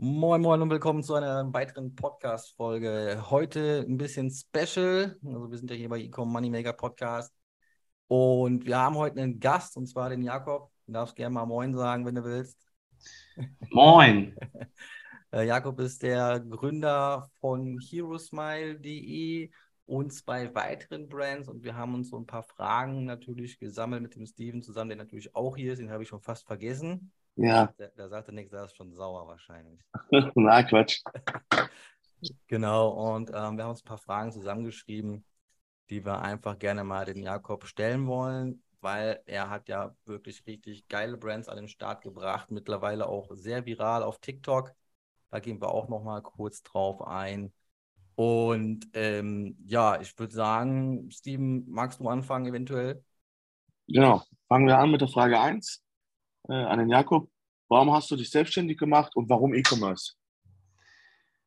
Moin, 0.00 0.40
moin 0.40 0.62
und 0.62 0.70
willkommen 0.70 1.02
zu 1.02 1.14
einer 1.14 1.52
weiteren 1.52 1.96
Podcast-Folge. 1.96 3.20
Heute 3.30 3.84
ein 3.84 3.96
bisschen 3.96 4.30
special. 4.30 5.18
Also, 5.24 5.50
wir 5.50 5.58
sind 5.58 5.68
ja 5.72 5.76
hier 5.76 5.88
bei 5.88 5.98
Ecom 5.98 6.30
Moneymaker 6.30 6.72
Podcast. 6.72 7.34
Und 8.06 8.64
wir 8.64 8.78
haben 8.78 8.94
heute 8.94 9.20
einen 9.20 9.40
Gast, 9.40 9.76
und 9.76 9.88
zwar 9.88 10.10
den 10.10 10.22
Jakob. 10.22 10.70
Du 10.86 10.92
darfst 10.92 11.16
gerne 11.16 11.34
mal 11.34 11.46
Moin 11.46 11.74
sagen, 11.74 12.06
wenn 12.06 12.14
du 12.14 12.22
willst. 12.22 12.64
Moin. 13.70 14.36
Äh, 15.30 15.46
Jakob 15.46 15.78
ist 15.80 16.02
der 16.02 16.40
Gründer 16.40 17.28
von 17.40 17.78
HeroSmile.de 17.78 19.50
und 19.84 20.10
zwei 20.14 20.54
weiteren 20.54 21.06
Brands. 21.06 21.48
Und 21.48 21.64
wir 21.64 21.76
haben 21.76 21.92
uns 21.94 22.08
so 22.08 22.16
ein 22.16 22.24
paar 22.24 22.44
Fragen 22.44 23.04
natürlich 23.04 23.58
gesammelt 23.58 24.00
mit 24.00 24.14
dem 24.14 24.24
Steven 24.24 24.62
zusammen, 24.62 24.88
der 24.88 24.96
natürlich 24.96 25.36
auch 25.36 25.54
hier 25.54 25.74
ist. 25.74 25.80
Den 25.80 25.90
habe 25.90 26.02
ich 26.02 26.08
schon 26.08 26.22
fast 26.22 26.46
vergessen. 26.46 27.12
Ja. 27.38 27.72
Da, 27.76 27.86
da 27.96 28.08
sagte 28.08 28.32
Nick, 28.32 28.50
der 28.50 28.64
ist 28.64 28.76
schon 28.76 28.92
sauer 28.92 29.26
wahrscheinlich. 29.26 29.80
Na, 30.34 30.62
Quatsch. 30.62 31.02
Genau, 32.48 33.14
und 33.14 33.30
ähm, 33.30 33.56
wir 33.56 33.62
haben 33.62 33.70
uns 33.70 33.82
ein 33.82 33.88
paar 33.88 33.96
Fragen 33.96 34.32
zusammengeschrieben, 34.32 35.24
die 35.88 36.04
wir 36.04 36.20
einfach 36.20 36.58
gerne 36.58 36.82
mal 36.82 37.04
den 37.04 37.22
Jakob 37.22 37.64
stellen 37.64 38.08
wollen, 38.08 38.60
weil 38.80 39.22
er 39.26 39.50
hat 39.50 39.68
ja 39.68 39.94
wirklich 40.04 40.44
richtig 40.44 40.88
geile 40.88 41.16
Brands 41.16 41.48
an 41.48 41.58
den 41.58 41.68
Start 41.68 42.02
gebracht, 42.02 42.50
mittlerweile 42.50 43.06
auch 43.06 43.30
sehr 43.34 43.66
viral 43.66 44.02
auf 44.02 44.18
TikTok. 44.18 44.72
Da 45.30 45.38
gehen 45.38 45.60
wir 45.60 45.68
auch 45.68 45.88
noch 45.88 46.02
mal 46.02 46.20
kurz 46.20 46.64
drauf 46.64 47.06
ein. 47.06 47.52
Und 48.16 48.88
ähm, 48.94 49.56
ja, 49.64 50.00
ich 50.00 50.18
würde 50.18 50.34
sagen, 50.34 51.08
Steven, 51.12 51.70
magst 51.70 52.00
du 52.00 52.08
anfangen 52.08 52.46
eventuell? 52.46 53.04
Genau. 53.86 54.24
Fangen 54.48 54.66
wir 54.66 54.78
an 54.78 54.90
mit 54.90 55.02
der 55.02 55.08
Frage 55.08 55.38
1 55.38 55.84
äh, 56.48 56.54
an 56.54 56.78
den 56.78 56.88
Jakob. 56.88 57.28
Warum 57.68 57.92
hast 57.92 58.10
du 58.10 58.16
dich 58.16 58.30
selbstständig 58.30 58.78
gemacht 58.78 59.14
und 59.16 59.28
warum 59.28 59.54
E-Commerce? 59.54 60.14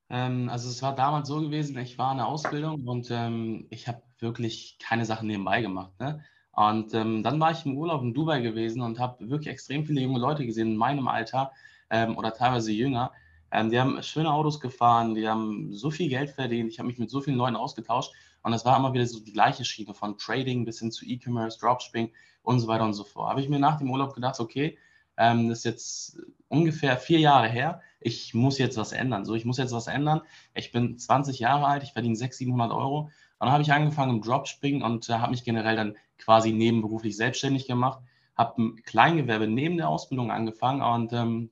Ähm, 0.10 0.50
also 0.50 0.70
es 0.70 0.82
war 0.82 0.96
damals 0.96 1.28
so 1.28 1.42
gewesen, 1.42 1.78
ich 1.78 1.98
war 1.98 2.12
in 2.12 2.18
der 2.18 2.28
Ausbildung 2.28 2.88
und 2.88 3.10
ähm, 3.12 3.68
ich 3.70 3.88
habe 3.88 4.02
wirklich 4.20 4.78
keine 4.80 5.06
Sachen 5.06 5.28
nebenbei 5.28 5.62
gemacht. 5.62 5.92
Ne? 6.00 6.24
Und 6.52 6.94
ähm, 6.94 7.24
dann 7.24 7.40
war 7.40 7.52
ich 7.52 7.66
im 7.66 7.78
Urlaub 7.78 8.02
in 8.02 8.14
Dubai 8.14 8.42
gewesen 8.42 8.82
und 8.82 9.00
habe 9.00 9.30
wirklich 9.30 9.48
extrem 9.48 9.86
viele 9.86 10.02
junge 10.02 10.20
Leute 10.20 10.46
gesehen 10.46 10.72
in 10.72 10.76
meinem 10.76 11.08
Alter 11.08 11.52
ähm, 11.90 12.18
oder 12.18 12.34
teilweise 12.34 12.72
jünger. 12.72 13.12
Ähm, 13.52 13.70
die 13.70 13.80
haben 13.80 14.04
schöne 14.04 14.32
Autos 14.32 14.60
gefahren, 14.60 15.16
die 15.16 15.28
haben 15.28 15.74
so 15.74 15.90
viel 15.90 16.10
Geld 16.10 16.32
verdient. 16.32 16.70
Ich 16.70 16.80
habe 16.80 16.88
mich 16.88 17.00
mit 17.00 17.10
so 17.10 17.22
vielen 17.22 17.38
Leuten 17.38 17.56
ausgetauscht 17.56 18.14
und 18.44 18.52
das 18.52 18.66
war 18.66 18.78
immer 18.78 18.94
wieder 18.94 19.06
so 19.06 19.20
die 19.20 19.34
gleiche 19.34 19.64
Schiene 19.64 19.94
von 19.94 20.18
Trading 20.18 20.66
bis 20.66 20.80
hin 20.80 20.92
zu 20.92 21.06
E-Commerce, 21.06 21.58
Dropshipping 21.60 22.12
und 22.44 22.60
so 22.60 22.68
weiter 22.68 22.84
und 22.84 22.94
so 22.94 23.04
fort. 23.04 23.30
Habe 23.30 23.42
ich 23.42 23.50
mir 23.50 23.60
nach 23.60 23.78
dem 23.78 23.90
Urlaub 23.90 24.14
gedacht, 24.14 24.40
okay, 24.40 24.78
ähm, 25.18 25.50
das 25.50 25.60
ist 25.60 25.64
jetzt 25.66 26.18
ungefähr 26.48 26.98
vier 26.98 27.20
Jahre 27.20 27.48
her. 27.48 27.82
Ich 28.00 28.34
muss 28.34 28.58
jetzt 28.58 28.78
was 28.78 28.92
ändern. 28.92 29.26
So, 29.26 29.36
ich 29.36 29.46
muss 29.46 29.58
jetzt 29.58 29.74
was 29.74 29.88
ändern. 29.88 30.22
Ich 30.54 30.72
bin 30.72 30.98
20 30.98 31.40
Jahre 31.40 31.68
alt, 31.68 31.84
ich 31.84 31.94
verdiene 31.94 32.16
600, 32.16 32.38
700 32.38 32.72
Euro. 32.72 33.00
Und 33.00 33.12
dann 33.40 33.52
habe 33.52 33.64
ich 33.64 33.74
angefangen 33.74 34.18
im 34.18 34.22
Dropshipping 34.22 34.82
und 34.82 35.10
äh, 35.10 35.14
habe 35.14 35.32
mich 35.32 35.44
generell 35.44 35.76
dann 35.76 35.98
quasi 36.18 36.52
nebenberuflich 36.52 37.16
selbstständig 37.16 37.68
gemacht. 37.68 38.02
Habe 38.36 38.62
ein 38.62 38.84
Kleingewerbe 38.84 39.48
neben 39.48 39.78
der 39.78 39.90
Ausbildung 39.90 40.32
angefangen 40.32 40.82
und 40.82 41.14
ähm, 41.14 41.50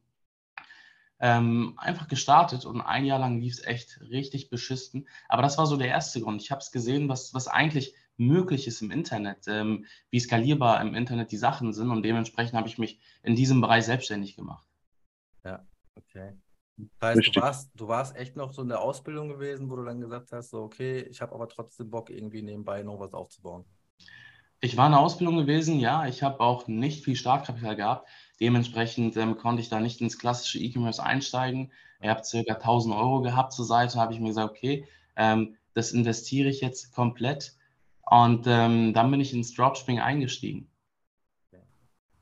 ähm, 1.19 1.73
einfach 1.77 2.07
gestartet 2.07 2.65
und 2.65 2.81
ein 2.81 3.05
Jahr 3.05 3.19
lang 3.19 3.39
lief 3.39 3.53
es 3.53 3.65
echt 3.65 3.99
richtig 4.09 4.49
beschissen. 4.49 5.07
Aber 5.27 5.41
das 5.41 5.57
war 5.57 5.65
so 5.65 5.75
der 5.77 5.89
erste 5.89 6.21
Grund. 6.21 6.41
Ich 6.41 6.51
habe 6.51 6.61
es 6.61 6.71
gesehen, 6.71 7.09
was, 7.09 7.33
was 7.33 7.47
eigentlich 7.47 7.93
möglich 8.19 8.67
ist 8.67 8.81
im 8.81 8.91
Internet, 8.91 9.47
ähm, 9.47 9.85
wie 10.09 10.19
skalierbar 10.19 10.81
im 10.81 10.93
Internet 10.93 11.31
die 11.31 11.37
Sachen 11.37 11.73
sind 11.73 11.89
und 11.89 12.03
dementsprechend 12.03 12.53
habe 12.55 12.67
ich 12.67 12.77
mich 12.77 12.99
in 13.23 13.35
diesem 13.35 13.61
Bereich 13.61 13.85
selbstständig 13.85 14.35
gemacht. 14.35 14.67
Ja, 15.43 15.65
okay. 15.95 16.33
Das 16.77 17.15
heißt, 17.15 17.35
du 17.35 17.41
warst, 17.41 17.71
du 17.75 17.87
warst 17.87 18.15
echt 18.15 18.35
noch 18.35 18.53
so 18.53 18.61
in 18.61 18.69
der 18.69 18.81
Ausbildung 18.81 19.29
gewesen, 19.29 19.69
wo 19.69 19.75
du 19.75 19.83
dann 19.83 19.99
gesagt 19.99 20.31
hast, 20.31 20.51
so, 20.51 20.61
okay, 20.63 21.01
ich 21.09 21.21
habe 21.21 21.33
aber 21.33 21.47
trotzdem 21.49 21.89
Bock, 21.89 22.09
irgendwie 22.09 22.41
nebenbei 22.41 22.83
noch 22.83 22.99
was 22.99 23.13
aufzubauen. 23.13 23.65
Ich 24.61 24.75
war 24.75 24.87
in 24.87 24.91
der 24.91 25.01
Ausbildung 25.01 25.37
gewesen, 25.37 25.79
ja. 25.79 26.05
Ich 26.07 26.21
habe 26.21 26.41
auch 26.41 26.67
nicht 26.67 27.03
viel 27.03 27.15
Startkapital 27.15 27.75
gehabt. 27.75 28.09
Dementsprechend 28.39 29.15
ähm, 29.17 29.37
konnte 29.37 29.61
ich 29.61 29.69
da 29.69 29.79
nicht 29.79 30.01
ins 30.01 30.19
klassische 30.19 30.59
E-Commerce 30.59 31.01
einsteigen. 31.01 31.71
Ich 32.01 32.09
habe 32.09 32.23
circa 32.23 32.55
1000 32.55 32.95
Euro 32.95 33.21
gehabt 33.21 33.53
zur 33.53 33.65
Seite, 33.65 33.99
habe 33.99 34.13
ich 34.13 34.19
mir 34.19 34.29
gesagt, 34.29 34.51
okay, 34.51 34.85
ähm, 35.15 35.55
das 35.73 35.91
investiere 35.91 36.49
ich 36.49 36.61
jetzt 36.61 36.93
komplett. 36.93 37.55
Und 38.09 38.47
ähm, 38.47 38.93
dann 38.93 39.11
bin 39.11 39.21
ich 39.21 39.33
ins 39.33 39.53
Dropshipping 39.53 39.99
eingestiegen. 39.99 40.69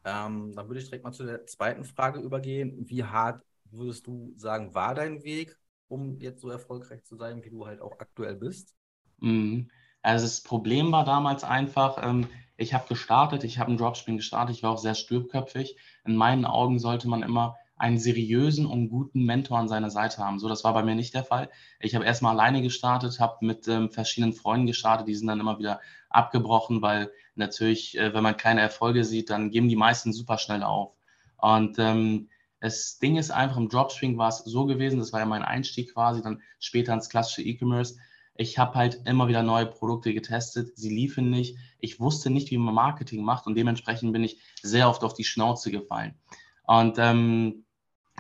Ähm, 0.08 0.53
dann 0.56 0.68
würde 0.68 0.80
ich 0.80 0.86
direkt 0.86 1.03
mal 1.03 1.12
zu 1.12 1.25
der 1.25 1.46
zweiten 1.48 1.84
Frage 1.84 2.20
übergehen. 2.20 2.88
Wie 2.88 3.03
hart 3.03 3.44
würdest 3.72 4.08
du 4.08 4.31
sagen, 4.38 4.74
war 4.74 4.96
dein 4.96 5.22
Weg, 5.24 5.58
um 5.90 6.18
jetzt 6.20 6.40
so 6.40 6.50
erfolgreich 6.50 7.03
zu 7.03 7.18
sein, 7.18 7.44
wie 7.44 7.50
du 7.50 7.66
halt 7.68 7.81
auch 7.81 8.00
aktuell 8.00 8.36
bist? 8.36 8.74
Mhm. 9.20 9.70
Also 10.02 10.26
das 10.26 10.42
Problem 10.42 10.94
war 10.94 11.03
damals 11.03 11.44
einfach, 11.44 12.02
ähm, 12.02 12.28
ich 12.56 12.74
habe 12.74 12.88
gestartet, 12.88 13.44
ich 13.44 13.59
habe 13.59 13.72
ein 13.72 13.78
Dropshipping 13.78 14.16
gestartet, 14.16 14.56
ich 14.56 14.64
war 14.64 14.72
auch 14.72 14.78
sehr 14.78 14.96
stürköpfig. 14.96 15.78
In 16.06 16.16
meinen 16.16 16.46
Augen 16.46 16.80
sollte 16.80 17.09
man 17.09 17.22
immer 17.22 17.58
einen 17.78 18.00
seriösen 18.00 18.66
und 18.66 18.90
guten 18.90 19.24
Mentor 19.24 19.60
an 19.60 19.68
seiner 19.68 19.90
Seite 19.90 20.18
haben. 20.18 20.40
So, 20.40 20.50
das 20.50 20.64
war 20.64 20.74
bei 20.74 20.84
mir 20.84 20.96
nicht 20.96 21.14
der 21.14 21.24
Fall. 21.24 21.50
Ich 21.80 21.96
habe 21.96 22.06
erstmal 22.06 22.34
alleine 22.34 22.62
gestartet, 22.62 23.20
habe 23.20 23.46
mit 23.46 23.68
ähm, 23.68 23.92
verschiedenen 23.92 24.34
Freunden 24.34 24.68
gestartet, 24.68 25.08
die 25.08 25.16
sind 25.16 25.28
dann 25.28 25.40
immer 25.40 25.60
wieder 25.60 25.80
abgebrochen, 26.10 26.82
weil 26.82 27.12
natürlich, 27.36 27.98
äh, 27.98 28.14
wenn 28.14 28.24
man 28.24 28.38
keine 28.38 28.62
Erfolge 28.62 29.04
sieht, 29.04 29.30
dann 29.30 29.52
geben 29.52 29.70
die 29.70 29.76
meisten 29.76 30.14
super 30.14 30.38
schnell 30.38 30.64
auf. 30.64 30.94
Und 31.38 31.78
ähm, 31.78 32.30
das 32.60 32.98
Ding 32.98 33.18
ist 33.18 33.30
einfach, 33.30 33.58
im 33.58 33.70
Dropshipping 33.70 34.18
war 34.18 34.30
es 34.30 34.40
so 34.40 34.66
gewesen, 34.66 35.00
das 35.00 35.14
war 35.14 35.20
ja 35.20 35.26
mein 35.28 35.44
Einstieg 35.44 35.94
quasi, 35.94 36.22
dann 36.24 36.42
später 36.59 36.94
ins 36.94 37.09
klassische 37.09 37.44
E-Commerce. 37.44 37.98
Ich 38.36 38.58
habe 38.58 38.76
halt 38.76 39.02
immer 39.06 39.28
wieder 39.28 39.44
neue 39.44 39.68
Produkte 39.68 40.14
getestet, 40.14 40.76
sie 40.76 40.90
liefen 40.90 41.30
nicht. 41.30 41.58
Ich 41.80 42.00
wusste 42.00 42.30
nicht, 42.30 42.50
wie 42.50 42.58
man 42.58 42.74
Marketing 42.74 43.24
macht 43.24 43.46
und 43.46 43.56
dementsprechend 43.56 44.14
bin 44.14 44.24
ich 44.24 44.40
sehr 44.62 44.90
oft 44.90 45.04
auf 45.04 45.14
die 45.14 45.24
Schnauze 45.24 45.72
gefallen. 45.72 46.16
Und 46.64 46.98
ähm, 47.00 47.66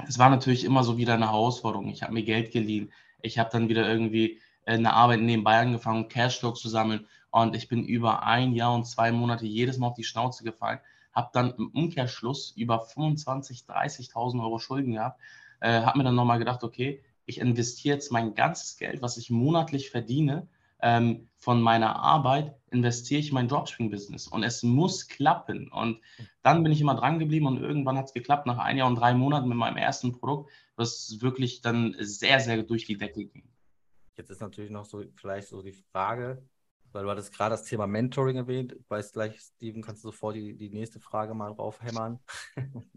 es 0.05 0.19
war 0.19 0.29
natürlich 0.29 0.63
immer 0.63 0.83
so 0.83 0.97
wieder 0.97 1.15
eine 1.15 1.31
Herausforderung. 1.31 1.89
Ich 1.89 2.03
habe 2.03 2.13
mir 2.13 2.23
Geld 2.23 2.51
geliehen. 2.51 2.91
Ich 3.21 3.39
habe 3.39 3.49
dann 3.51 3.69
wieder 3.69 3.89
irgendwie 3.89 4.39
eine 4.65 4.93
Arbeit 4.93 5.21
nebenbei 5.21 5.57
angefangen, 5.57 6.07
Cashflow 6.07 6.51
zu 6.51 6.69
sammeln. 6.69 7.07
Und 7.31 7.55
ich 7.55 7.67
bin 7.67 7.85
über 7.85 8.23
ein 8.23 8.53
Jahr 8.53 8.73
und 8.73 8.85
zwei 8.85 9.11
Monate 9.11 9.45
jedes 9.45 9.77
Mal 9.77 9.87
auf 9.87 9.95
die 9.95 10.03
Schnauze 10.03 10.43
gefallen. 10.43 10.79
Habe 11.13 11.29
dann 11.33 11.53
im 11.57 11.69
Umkehrschluss 11.69 12.51
über 12.55 12.83
25.000, 12.83 13.65
30.000 13.67 14.41
Euro 14.41 14.59
Schulden 14.59 14.93
gehabt. 14.93 15.19
Äh, 15.59 15.81
habe 15.81 15.97
mir 15.97 16.03
dann 16.03 16.15
nochmal 16.15 16.39
gedacht, 16.39 16.63
okay, 16.63 17.01
ich 17.25 17.39
investiere 17.39 17.95
jetzt 17.95 18.11
mein 18.11 18.35
ganzes 18.35 18.77
Geld, 18.77 19.01
was 19.01 19.17
ich 19.17 19.29
monatlich 19.29 19.89
verdiene, 19.89 20.47
ähm, 20.81 21.29
von 21.37 21.61
meiner 21.61 21.97
Arbeit, 21.97 22.55
investiere 22.69 23.19
ich 23.19 23.29
in 23.29 23.33
mein 23.33 23.47
Dropshipping-Business 23.47 24.27
und 24.27 24.43
es 24.43 24.63
muss 24.63 25.07
klappen. 25.07 25.71
Und 25.71 26.01
dann 26.43 26.63
bin 26.63 26.71
ich 26.71 26.81
immer 26.81 26.95
dran 26.95 27.19
geblieben 27.19 27.47
und 27.47 27.61
irgendwann 27.61 27.97
hat 27.97 28.07
es 28.07 28.13
geklappt, 28.13 28.45
nach 28.45 28.57
ein 28.57 28.77
Jahr 28.77 28.87
und 28.87 28.95
drei 28.95 29.13
Monaten 29.13 29.47
mit 29.47 29.57
meinem 29.57 29.77
ersten 29.77 30.11
Produkt, 30.11 30.51
was 30.75 31.17
wirklich 31.21 31.61
dann 31.61 31.95
sehr, 31.99 32.39
sehr 32.39 32.61
durch 32.63 32.85
die 32.85 32.97
Decke 32.97 33.25
ging. 33.25 33.49
Jetzt 34.15 34.29
ist 34.29 34.41
natürlich 34.41 34.71
noch 34.71 34.85
so 34.85 35.03
vielleicht 35.15 35.47
so 35.47 35.61
die 35.61 35.73
Frage, 35.91 36.43
weil 36.91 37.03
du 37.03 37.09
hattest 37.09 37.33
gerade 37.33 37.51
das 37.51 37.63
Thema 37.63 37.87
Mentoring 37.87 38.37
erwähnt. 38.37 38.73
Ich 38.73 38.89
weiß 38.89 39.13
gleich, 39.13 39.39
Steven, 39.39 39.81
kannst 39.81 40.03
du 40.03 40.09
sofort 40.09 40.35
die, 40.35 40.55
die 40.55 40.69
nächste 40.69 40.99
Frage 40.99 41.33
mal 41.33 41.53
draufhämmern. 41.53 42.19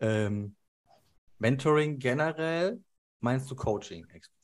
ähm, 0.00 0.54
Mentoring 1.38 1.98
generell 1.98 2.82
Meinst 3.24 3.50
du 3.50 3.56
Coaching 3.56 4.06
explizit? 4.10 4.43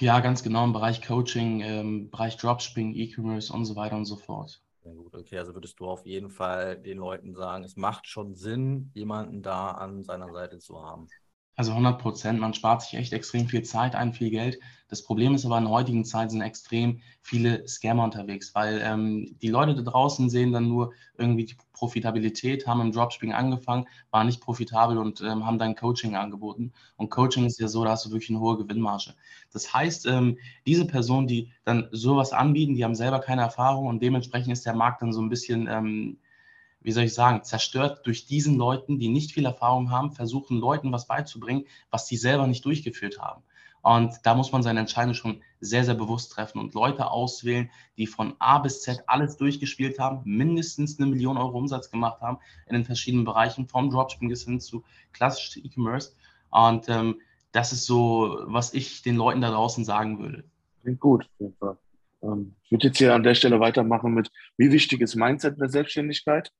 Ja, 0.00 0.20
ganz 0.20 0.42
genau 0.42 0.64
im 0.64 0.72
Bereich 0.72 1.02
Coaching, 1.02 1.60
im 1.60 2.10
Bereich 2.10 2.36
Dropshipping, 2.36 2.94
E-Commerce 2.94 3.52
und 3.52 3.64
so 3.64 3.76
weiter 3.76 3.96
und 3.96 4.04
so 4.04 4.16
fort. 4.16 4.60
Sehr 4.82 4.94
gut, 4.94 5.14
okay, 5.14 5.38
also 5.38 5.54
würdest 5.54 5.80
du 5.80 5.86
auf 5.86 6.04
jeden 6.04 6.28
Fall 6.28 6.76
den 6.76 6.98
Leuten 6.98 7.34
sagen, 7.34 7.64
es 7.64 7.76
macht 7.76 8.06
schon 8.06 8.34
Sinn, 8.34 8.90
jemanden 8.94 9.42
da 9.42 9.70
an 9.70 10.04
seiner 10.04 10.30
Seite 10.30 10.58
zu 10.58 10.82
haben. 10.82 11.08
Also 11.56 11.72
100 11.72 12.00
Prozent, 12.00 12.40
man 12.40 12.52
spart 12.52 12.82
sich 12.82 12.94
echt 12.94 13.12
extrem 13.12 13.46
viel 13.46 13.62
Zeit 13.62 13.94
ein, 13.94 14.12
viel 14.12 14.30
Geld. 14.30 14.58
Das 14.88 15.02
Problem 15.04 15.34
ist 15.34 15.46
aber 15.46 15.58
in 15.58 15.68
heutigen 15.68 16.04
Zeit 16.04 16.30
sind 16.30 16.40
extrem 16.40 17.00
viele 17.22 17.66
Scammer 17.68 18.04
unterwegs, 18.04 18.54
weil 18.54 18.80
ähm, 18.84 19.36
die 19.40 19.48
Leute 19.48 19.74
da 19.74 19.82
draußen 19.82 20.28
sehen 20.30 20.52
dann 20.52 20.68
nur 20.68 20.92
irgendwie 21.16 21.44
die 21.44 21.56
Profitabilität, 21.72 22.66
haben 22.66 22.80
im 22.80 22.92
Dropshipping 22.92 23.32
angefangen, 23.32 23.86
waren 24.10 24.26
nicht 24.26 24.40
profitabel 24.40 24.98
und 24.98 25.20
ähm, 25.20 25.46
haben 25.46 25.58
dann 25.58 25.76
Coaching 25.76 26.16
angeboten. 26.16 26.72
Und 26.96 27.10
Coaching 27.10 27.44
ist 27.46 27.60
ja 27.60 27.68
so, 27.68 27.84
da 27.84 27.90
hast 27.90 28.06
du 28.06 28.10
wirklich 28.10 28.30
eine 28.30 28.40
hohe 28.40 28.58
Gewinnmarge. 28.58 29.14
Das 29.52 29.72
heißt, 29.72 30.06
ähm, 30.06 30.38
diese 30.66 30.86
Personen, 30.86 31.28
die 31.28 31.52
dann 31.64 31.88
sowas 31.92 32.32
anbieten, 32.32 32.74
die 32.74 32.84
haben 32.84 32.94
selber 32.96 33.20
keine 33.20 33.42
Erfahrung 33.42 33.86
und 33.86 34.02
dementsprechend 34.02 34.52
ist 34.52 34.66
der 34.66 34.74
Markt 34.74 35.02
dann 35.02 35.12
so 35.12 35.22
ein 35.22 35.28
bisschen 35.28 35.68
ähm, 35.68 36.18
wie 36.84 36.92
soll 36.92 37.04
ich 37.04 37.14
sagen, 37.14 37.42
zerstört 37.42 38.06
durch 38.06 38.26
diesen 38.26 38.56
Leuten, 38.56 38.98
die 38.98 39.08
nicht 39.08 39.32
viel 39.32 39.46
Erfahrung 39.46 39.90
haben, 39.90 40.12
versuchen 40.12 40.58
Leuten 40.58 40.92
was 40.92 41.06
beizubringen, 41.06 41.64
was 41.90 42.06
sie 42.06 42.16
selber 42.16 42.46
nicht 42.46 42.64
durchgeführt 42.64 43.18
haben. 43.18 43.42
Und 43.82 44.14
da 44.22 44.34
muss 44.34 44.52
man 44.52 44.62
seine 44.62 44.80
Entscheidung 44.80 45.12
schon 45.12 45.42
sehr, 45.60 45.84
sehr 45.84 45.94
bewusst 45.94 46.32
treffen 46.32 46.58
und 46.58 46.74
Leute 46.74 47.10
auswählen, 47.10 47.70
die 47.98 48.06
von 48.06 48.34
A 48.38 48.58
bis 48.58 48.82
Z 48.82 49.02
alles 49.06 49.36
durchgespielt 49.36 49.98
haben, 49.98 50.20
mindestens 50.24 50.98
eine 50.98 51.06
Million 51.06 51.36
Euro 51.36 51.58
Umsatz 51.58 51.90
gemacht 51.90 52.20
haben 52.22 52.38
in 52.66 52.74
den 52.74 52.84
verschiedenen 52.84 53.24
Bereichen, 53.24 53.66
vom 53.66 53.90
Dropshipping 53.90 54.28
bis 54.28 54.44
hin 54.44 54.60
zu 54.60 54.84
klassischem 55.12 55.64
E-Commerce. 55.64 56.12
Und 56.50 56.88
ähm, 56.88 57.20
das 57.52 57.72
ist 57.72 57.84
so, 57.84 58.38
was 58.44 58.72
ich 58.72 59.02
den 59.02 59.16
Leuten 59.16 59.40
da 59.40 59.50
draußen 59.50 59.84
sagen 59.84 60.18
würde. 60.18 60.44
Klingt 60.82 61.00
gut. 61.00 61.28
Ähm, 62.22 62.54
ich 62.64 62.72
würde 62.72 62.86
jetzt 62.86 62.98
hier 62.98 63.14
an 63.14 63.22
der 63.22 63.34
Stelle 63.34 63.60
weitermachen 63.60 64.14
mit, 64.14 64.30
wie 64.56 64.72
wichtig 64.72 65.02
ist 65.02 65.14
Mindset 65.14 65.54
in 65.54 65.60
der 65.60 65.68
Selbstständigkeit? 65.68 66.52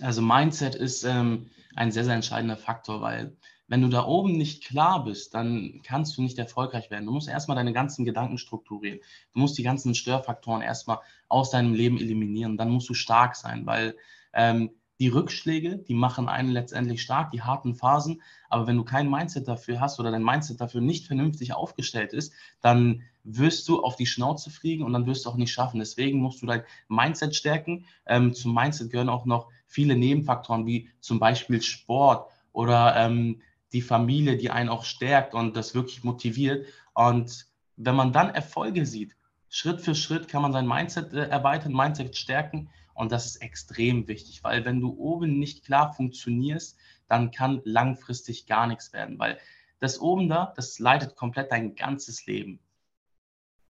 Also 0.00 0.22
Mindset 0.22 0.74
ist 0.74 1.04
ähm, 1.04 1.50
ein 1.74 1.92
sehr, 1.92 2.04
sehr 2.04 2.14
entscheidender 2.14 2.56
Faktor, 2.56 3.00
weil 3.00 3.36
wenn 3.68 3.80
du 3.80 3.88
da 3.88 4.04
oben 4.04 4.32
nicht 4.32 4.64
klar 4.64 5.04
bist, 5.04 5.34
dann 5.34 5.80
kannst 5.82 6.16
du 6.16 6.22
nicht 6.22 6.38
erfolgreich 6.38 6.90
werden. 6.90 7.06
Du 7.06 7.12
musst 7.12 7.28
erstmal 7.28 7.56
deine 7.56 7.72
ganzen 7.72 8.04
Gedanken 8.04 8.36
strukturieren. 8.36 9.00
Du 9.32 9.40
musst 9.40 9.56
die 9.56 9.62
ganzen 9.62 9.94
Störfaktoren 9.94 10.60
erstmal 10.60 10.98
aus 11.28 11.50
deinem 11.50 11.72
Leben 11.72 11.98
eliminieren. 11.98 12.58
Dann 12.58 12.70
musst 12.70 12.88
du 12.90 12.94
stark 12.94 13.34
sein, 13.34 13.64
weil 13.64 13.96
ähm, 14.34 14.72
die 15.00 15.08
Rückschläge, 15.08 15.78
die 15.78 15.94
machen 15.94 16.28
einen 16.28 16.50
letztendlich 16.50 17.02
stark, 17.02 17.30
die 17.30 17.42
harten 17.42 17.74
Phasen. 17.74 18.20
Aber 18.48 18.66
wenn 18.66 18.76
du 18.76 18.84
kein 18.84 19.10
Mindset 19.10 19.48
dafür 19.48 19.80
hast 19.80 19.98
oder 19.98 20.10
dein 20.10 20.22
Mindset 20.22 20.60
dafür 20.60 20.80
nicht 20.80 21.06
vernünftig 21.06 21.54
aufgestellt 21.54 22.12
ist, 22.12 22.34
dann 22.60 23.02
wirst 23.24 23.66
du 23.68 23.82
auf 23.82 23.96
die 23.96 24.06
Schnauze 24.06 24.50
fliegen 24.50 24.84
und 24.84 24.92
dann 24.92 25.06
wirst 25.06 25.24
du 25.24 25.30
auch 25.30 25.36
nicht 25.36 25.52
schaffen. 25.52 25.78
Deswegen 25.80 26.18
musst 26.18 26.42
du 26.42 26.46
dein 26.46 26.62
Mindset 26.88 27.34
stärken. 27.34 27.86
Ähm, 28.06 28.34
zum 28.34 28.54
Mindset 28.54 28.90
gehören 28.90 29.08
auch 29.08 29.24
noch 29.24 29.48
viele 29.72 29.96
Nebenfaktoren, 29.96 30.66
wie 30.66 30.90
zum 31.00 31.18
Beispiel 31.18 31.62
Sport 31.62 32.30
oder 32.52 32.94
ähm, 32.96 33.40
die 33.72 33.82
Familie, 33.82 34.36
die 34.36 34.50
einen 34.50 34.68
auch 34.68 34.84
stärkt 34.84 35.34
und 35.34 35.56
das 35.56 35.74
wirklich 35.74 36.04
motiviert. 36.04 36.66
Und 36.94 37.46
wenn 37.76 37.96
man 37.96 38.12
dann 38.12 38.30
Erfolge 38.30 38.84
sieht, 38.84 39.16
Schritt 39.48 39.80
für 39.80 39.94
Schritt 39.94 40.28
kann 40.28 40.42
man 40.42 40.52
sein 40.52 40.68
Mindset 40.68 41.12
äh, 41.14 41.26
erweitern, 41.28 41.72
Mindset 41.72 42.16
stärken. 42.16 42.68
Und 42.94 43.10
das 43.10 43.24
ist 43.24 43.36
extrem 43.36 44.06
wichtig, 44.08 44.44
weil 44.44 44.64
wenn 44.66 44.80
du 44.80 44.94
oben 44.98 45.38
nicht 45.38 45.64
klar 45.64 45.94
funktionierst, 45.94 46.78
dann 47.08 47.30
kann 47.30 47.62
langfristig 47.64 48.46
gar 48.46 48.66
nichts 48.66 48.92
werden, 48.92 49.18
weil 49.18 49.38
das 49.80 50.00
oben 50.00 50.28
da, 50.28 50.52
das 50.56 50.78
leitet 50.78 51.16
komplett 51.16 51.50
dein 51.50 51.74
ganzes 51.74 52.26
Leben. 52.26 52.60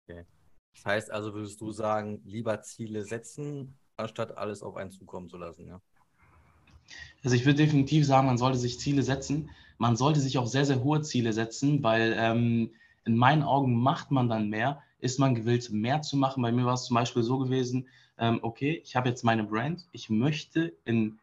Okay. 0.04 0.24
Das 0.74 0.84
heißt 0.84 1.10
also, 1.10 1.34
würdest 1.34 1.60
du 1.60 1.72
sagen, 1.72 2.22
lieber 2.24 2.62
Ziele 2.62 3.04
setzen, 3.04 3.76
anstatt 3.96 4.38
alles 4.38 4.62
auf 4.62 4.76
einen 4.76 4.90
zukommen 4.90 5.28
zu 5.28 5.36
lassen, 5.36 5.66
ja? 5.66 5.80
Also 7.24 7.36
ich 7.36 7.44
würde 7.44 7.64
definitiv 7.64 8.06
sagen, 8.06 8.26
man 8.26 8.38
sollte 8.38 8.58
sich 8.58 8.78
Ziele 8.78 9.02
setzen. 9.02 9.50
Man 9.78 9.96
sollte 9.96 10.20
sich 10.20 10.38
auch 10.38 10.46
sehr, 10.46 10.64
sehr 10.64 10.82
hohe 10.82 11.02
Ziele 11.02 11.32
setzen, 11.32 11.82
weil 11.82 12.14
ähm, 12.18 12.70
in 13.04 13.16
meinen 13.16 13.42
Augen 13.42 13.80
macht 13.80 14.10
man 14.10 14.28
dann 14.28 14.48
mehr, 14.48 14.82
ist 15.00 15.18
man 15.18 15.34
gewillt, 15.34 15.70
mehr 15.70 16.02
zu 16.02 16.16
machen. 16.16 16.42
Bei 16.42 16.52
mir 16.52 16.64
war 16.64 16.74
es 16.74 16.84
zum 16.84 16.94
Beispiel 16.94 17.22
so 17.22 17.38
gewesen, 17.38 17.86
ähm, 18.18 18.40
okay, 18.42 18.80
ich 18.84 18.96
habe 18.96 19.08
jetzt 19.08 19.24
meine 19.24 19.44
Brand, 19.44 19.86
ich 19.92 20.10
möchte 20.10 20.74
in 20.84 21.18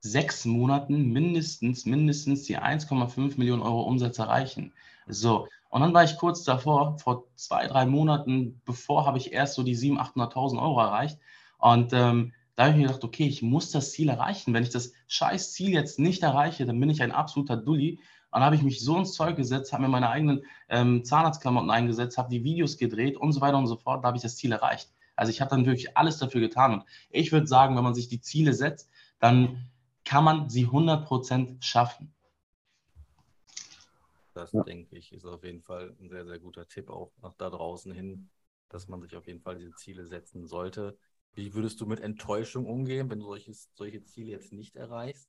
sechs 0.00 0.44
Monaten 0.44 1.12
mindestens, 1.12 1.86
mindestens 1.86 2.44
die 2.44 2.58
1,5 2.58 3.38
Millionen 3.38 3.62
Euro 3.62 3.82
Umsatz 3.82 4.18
erreichen. 4.18 4.72
So, 5.06 5.48
und 5.68 5.80
dann 5.80 5.94
war 5.94 6.04
ich 6.04 6.16
kurz 6.16 6.44
davor, 6.44 6.98
vor 6.98 7.24
zwei, 7.34 7.66
drei 7.66 7.86
Monaten, 7.86 8.60
bevor 8.64 9.06
habe 9.06 9.18
ich 9.18 9.32
erst 9.32 9.54
so 9.54 9.62
die 9.62 9.76
700.000, 9.76 10.14
800.000 10.14 10.62
Euro 10.62 10.80
erreicht. 10.80 11.18
Und 11.58 11.92
ähm, 11.92 12.32
da 12.54 12.64
habe 12.64 12.72
ich 12.72 12.76
mir 12.76 12.86
gedacht, 12.86 13.04
okay, 13.04 13.26
ich 13.26 13.42
muss 13.42 13.70
das 13.70 13.92
Ziel 13.92 14.08
erreichen. 14.08 14.52
Wenn 14.52 14.62
ich 14.62 14.70
das 14.70 14.92
scheiß 15.08 15.52
Ziel 15.52 15.70
jetzt 15.70 15.98
nicht 15.98 16.22
erreiche, 16.22 16.66
dann 16.66 16.78
bin 16.78 16.90
ich 16.90 17.02
ein 17.02 17.12
absoluter 17.12 17.56
Dulli. 17.56 18.00
Und 18.30 18.40
dann 18.40 18.44
habe 18.44 18.56
ich 18.56 18.62
mich 18.62 18.80
so 18.80 18.98
ins 18.98 19.14
Zeug 19.14 19.36
gesetzt, 19.36 19.72
habe 19.72 19.82
mir 19.82 19.88
meine 19.88 20.10
eigenen 20.10 20.44
ähm, 20.68 21.04
Zahnarztklamotten 21.04 21.70
eingesetzt, 21.70 22.18
habe 22.18 22.30
die 22.30 22.44
Videos 22.44 22.76
gedreht 22.76 23.16
und 23.16 23.32
so 23.32 23.40
weiter 23.40 23.58
und 23.58 23.66
so 23.66 23.76
fort. 23.76 24.04
Da 24.04 24.08
habe 24.08 24.16
ich 24.16 24.22
das 24.22 24.36
Ziel 24.36 24.52
erreicht. 24.52 24.90
Also 25.16 25.30
ich 25.30 25.40
habe 25.40 25.50
dann 25.50 25.66
wirklich 25.66 25.96
alles 25.96 26.18
dafür 26.18 26.40
getan. 26.40 26.74
Und 26.74 26.84
ich 27.10 27.32
würde 27.32 27.46
sagen, 27.46 27.76
wenn 27.76 27.84
man 27.84 27.94
sich 27.94 28.08
die 28.08 28.20
Ziele 28.20 28.54
setzt, 28.54 28.90
dann 29.18 29.68
kann 30.04 30.24
man 30.24 30.50
sie 30.50 30.66
100% 30.66 31.62
schaffen. 31.62 32.12
Das 34.34 34.52
ja. 34.52 34.62
denke 34.62 34.96
ich, 34.96 35.12
ist 35.12 35.26
auf 35.26 35.44
jeden 35.44 35.62
Fall 35.62 35.94
ein 36.00 36.08
sehr, 36.08 36.24
sehr 36.24 36.38
guter 36.38 36.66
Tipp 36.66 36.90
auch 36.90 37.12
nach 37.22 37.34
da 37.34 37.50
draußen 37.50 37.92
hin, 37.92 38.30
dass 38.68 38.88
man 38.88 39.02
sich 39.02 39.14
auf 39.16 39.26
jeden 39.26 39.40
Fall 39.40 39.56
diese 39.56 39.74
Ziele 39.74 40.06
setzen 40.06 40.46
sollte. 40.46 40.96
Wie 41.34 41.54
würdest 41.54 41.80
du 41.80 41.86
mit 41.86 42.00
Enttäuschung 42.00 42.66
umgehen, 42.66 43.08
wenn 43.08 43.20
du 43.20 43.26
solches, 43.26 43.70
solche 43.74 44.04
Ziele 44.04 44.32
jetzt 44.32 44.52
nicht 44.52 44.76
erreichst? 44.76 45.28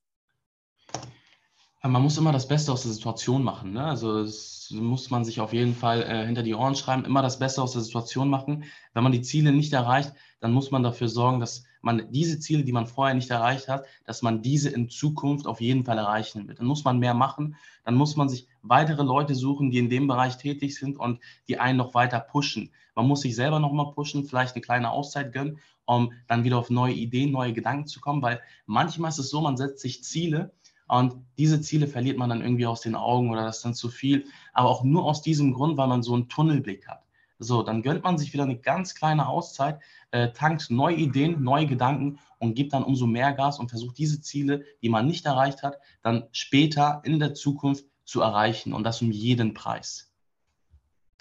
Man 1.86 2.02
muss 2.02 2.18
immer 2.18 2.32
das 2.32 2.48
Beste 2.48 2.72
aus 2.72 2.84
der 2.84 2.94
Situation 2.94 3.44
machen. 3.44 3.74
Ne? 3.74 3.84
Also 3.84 4.24
das 4.24 4.72
muss 4.72 5.10
man 5.10 5.26
sich 5.26 5.42
auf 5.42 5.52
jeden 5.52 5.76
Fall 5.76 6.02
äh, 6.04 6.26
hinter 6.26 6.42
die 6.42 6.56
Ohren 6.56 6.76
schreiben, 6.76 7.04
immer 7.04 7.22
das 7.22 7.40
Beste 7.40 7.62
aus 7.62 7.74
der 7.74 7.82
Situation 7.82 8.30
machen. 8.30 8.64
Wenn 8.94 9.04
man 9.04 9.12
die 9.12 9.22
Ziele 9.22 9.52
nicht 9.52 9.74
erreicht, 9.74 10.14
dann 10.40 10.54
muss 10.54 10.72
man 10.72 10.84
dafür 10.84 11.10
sorgen, 11.10 11.42
dass 11.42 11.66
man 11.82 12.10
diese 12.12 12.40
Ziele, 12.40 12.64
die 12.64 12.72
man 12.72 12.88
vorher 12.88 13.14
nicht 13.14 13.30
erreicht 13.30 13.68
hat, 13.68 13.86
dass 14.06 14.22
man 14.22 14.42
diese 14.42 14.70
in 14.70 14.90
Zukunft 14.90 15.46
auf 15.46 15.60
jeden 15.60 15.84
Fall 15.84 15.98
erreichen 15.98 16.48
wird. 16.48 16.60
Dann 16.60 16.68
muss 16.68 16.86
man 16.86 17.00
mehr 17.00 17.14
machen, 17.14 17.58
dann 17.84 17.96
muss 17.96 18.16
man 18.16 18.30
sich 18.30 18.48
weitere 18.62 19.04
Leute 19.04 19.36
suchen, 19.36 19.70
die 19.70 19.80
in 19.80 19.90
dem 19.90 20.08
Bereich 20.08 20.38
tätig 20.38 20.76
sind 20.76 20.98
und 20.98 21.20
die 21.50 21.60
einen 21.60 21.78
noch 21.78 21.94
weiter 21.94 22.22
pushen. 22.22 22.72
Man 22.96 23.08
muss 23.08 23.22
sich 23.22 23.36
selber 23.36 23.60
nochmal 23.60 23.92
pushen, 23.92 24.24
vielleicht 24.24 24.56
eine 24.56 24.62
kleine 24.62 24.92
Auszeit 24.92 25.34
gönnen, 25.34 25.60
um 25.86 26.14
dann 26.28 26.44
wieder 26.44 26.58
auf 26.58 26.70
neue 26.70 26.94
Ideen, 26.94 27.32
neue 27.32 27.54
Gedanken 27.54 27.88
zu 27.88 28.00
kommen, 28.00 28.22
weil 28.22 28.42
manchmal 28.66 29.10
ist 29.10 29.20
es 29.20 29.30
so, 29.30 29.42
man 29.42 29.58
setzt 29.58 29.80
sich 29.80 30.04
Ziele, 30.04 30.52
und 30.88 31.16
diese 31.38 31.62
Ziele 31.62 31.88
verliert 31.88 32.18
man 32.18 32.30
dann 32.30 32.42
irgendwie 32.42 32.68
aus 32.68 32.82
den 32.82 32.96
Augen 32.96 33.32
oder 33.32 33.46
das 33.46 33.58
ist 33.58 33.66
dann 33.66 33.74
zu 33.74 33.90
viel. 33.90 34.26
Aber 34.54 34.70
auch 34.70 34.84
nur 34.84 35.06
aus 35.06 35.22
diesem 35.22 35.54
Grund, 35.54 35.78
weil 35.78 35.88
man 35.88 36.04
so 36.04 36.14
einen 36.14 36.30
Tunnelblick 36.30 36.88
hat. 36.88 37.04
So, 37.40 37.64
dann 37.64 37.82
gönnt 37.82 38.04
man 38.04 38.18
sich 38.18 38.32
wieder 38.32 38.44
eine 38.44 38.60
ganz 38.60 38.96
kleine 38.96 39.28
Auszeit, 39.28 39.82
äh, 40.12 40.32
tankt 40.32 40.70
neue 40.70 40.96
Ideen, 40.96 41.42
neue 41.44 41.66
Gedanken 41.66 42.20
und 42.38 42.54
gibt 42.54 42.74
dann 42.74 42.84
umso 42.84 43.08
mehr 43.08 43.34
Gas 43.34 43.60
und 43.60 43.70
versucht 43.70 43.98
diese 43.98 44.22
Ziele, 44.22 44.66
die 44.82 44.90
man 44.90 45.08
nicht 45.08 45.26
erreicht 45.26 45.64
hat, 45.64 45.80
dann 46.04 46.28
später 46.32 47.02
in 47.04 47.20
der 47.20 47.34
Zukunft 47.34 47.86
zu 48.06 48.22
erreichen 48.22 48.72
und 48.74 48.84
das 48.84 49.02
um 49.02 49.12
jeden 49.12 49.54
Preis. 49.54 50.14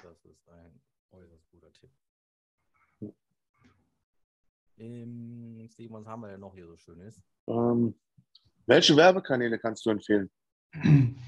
Das 0.03 0.25
ist 0.25 0.49
ein 0.49 0.81
äußerst 1.13 1.51
guter 1.51 1.73
Tipp. 1.73 1.91
Ähm, 4.83 5.69
Steven, 5.71 5.95
was 5.95 6.07
haben 6.07 6.23
wir 6.23 6.29
denn 6.29 6.41
noch 6.41 6.55
hier 6.55 6.67
so 6.67 6.77
Schönes? 6.77 7.23
Ähm, 7.47 7.95
welche 8.67 8.97
Werbekanäle 8.97 9.59
kannst 9.59 9.87
du 9.87 9.91
empfehlen? 9.91 10.31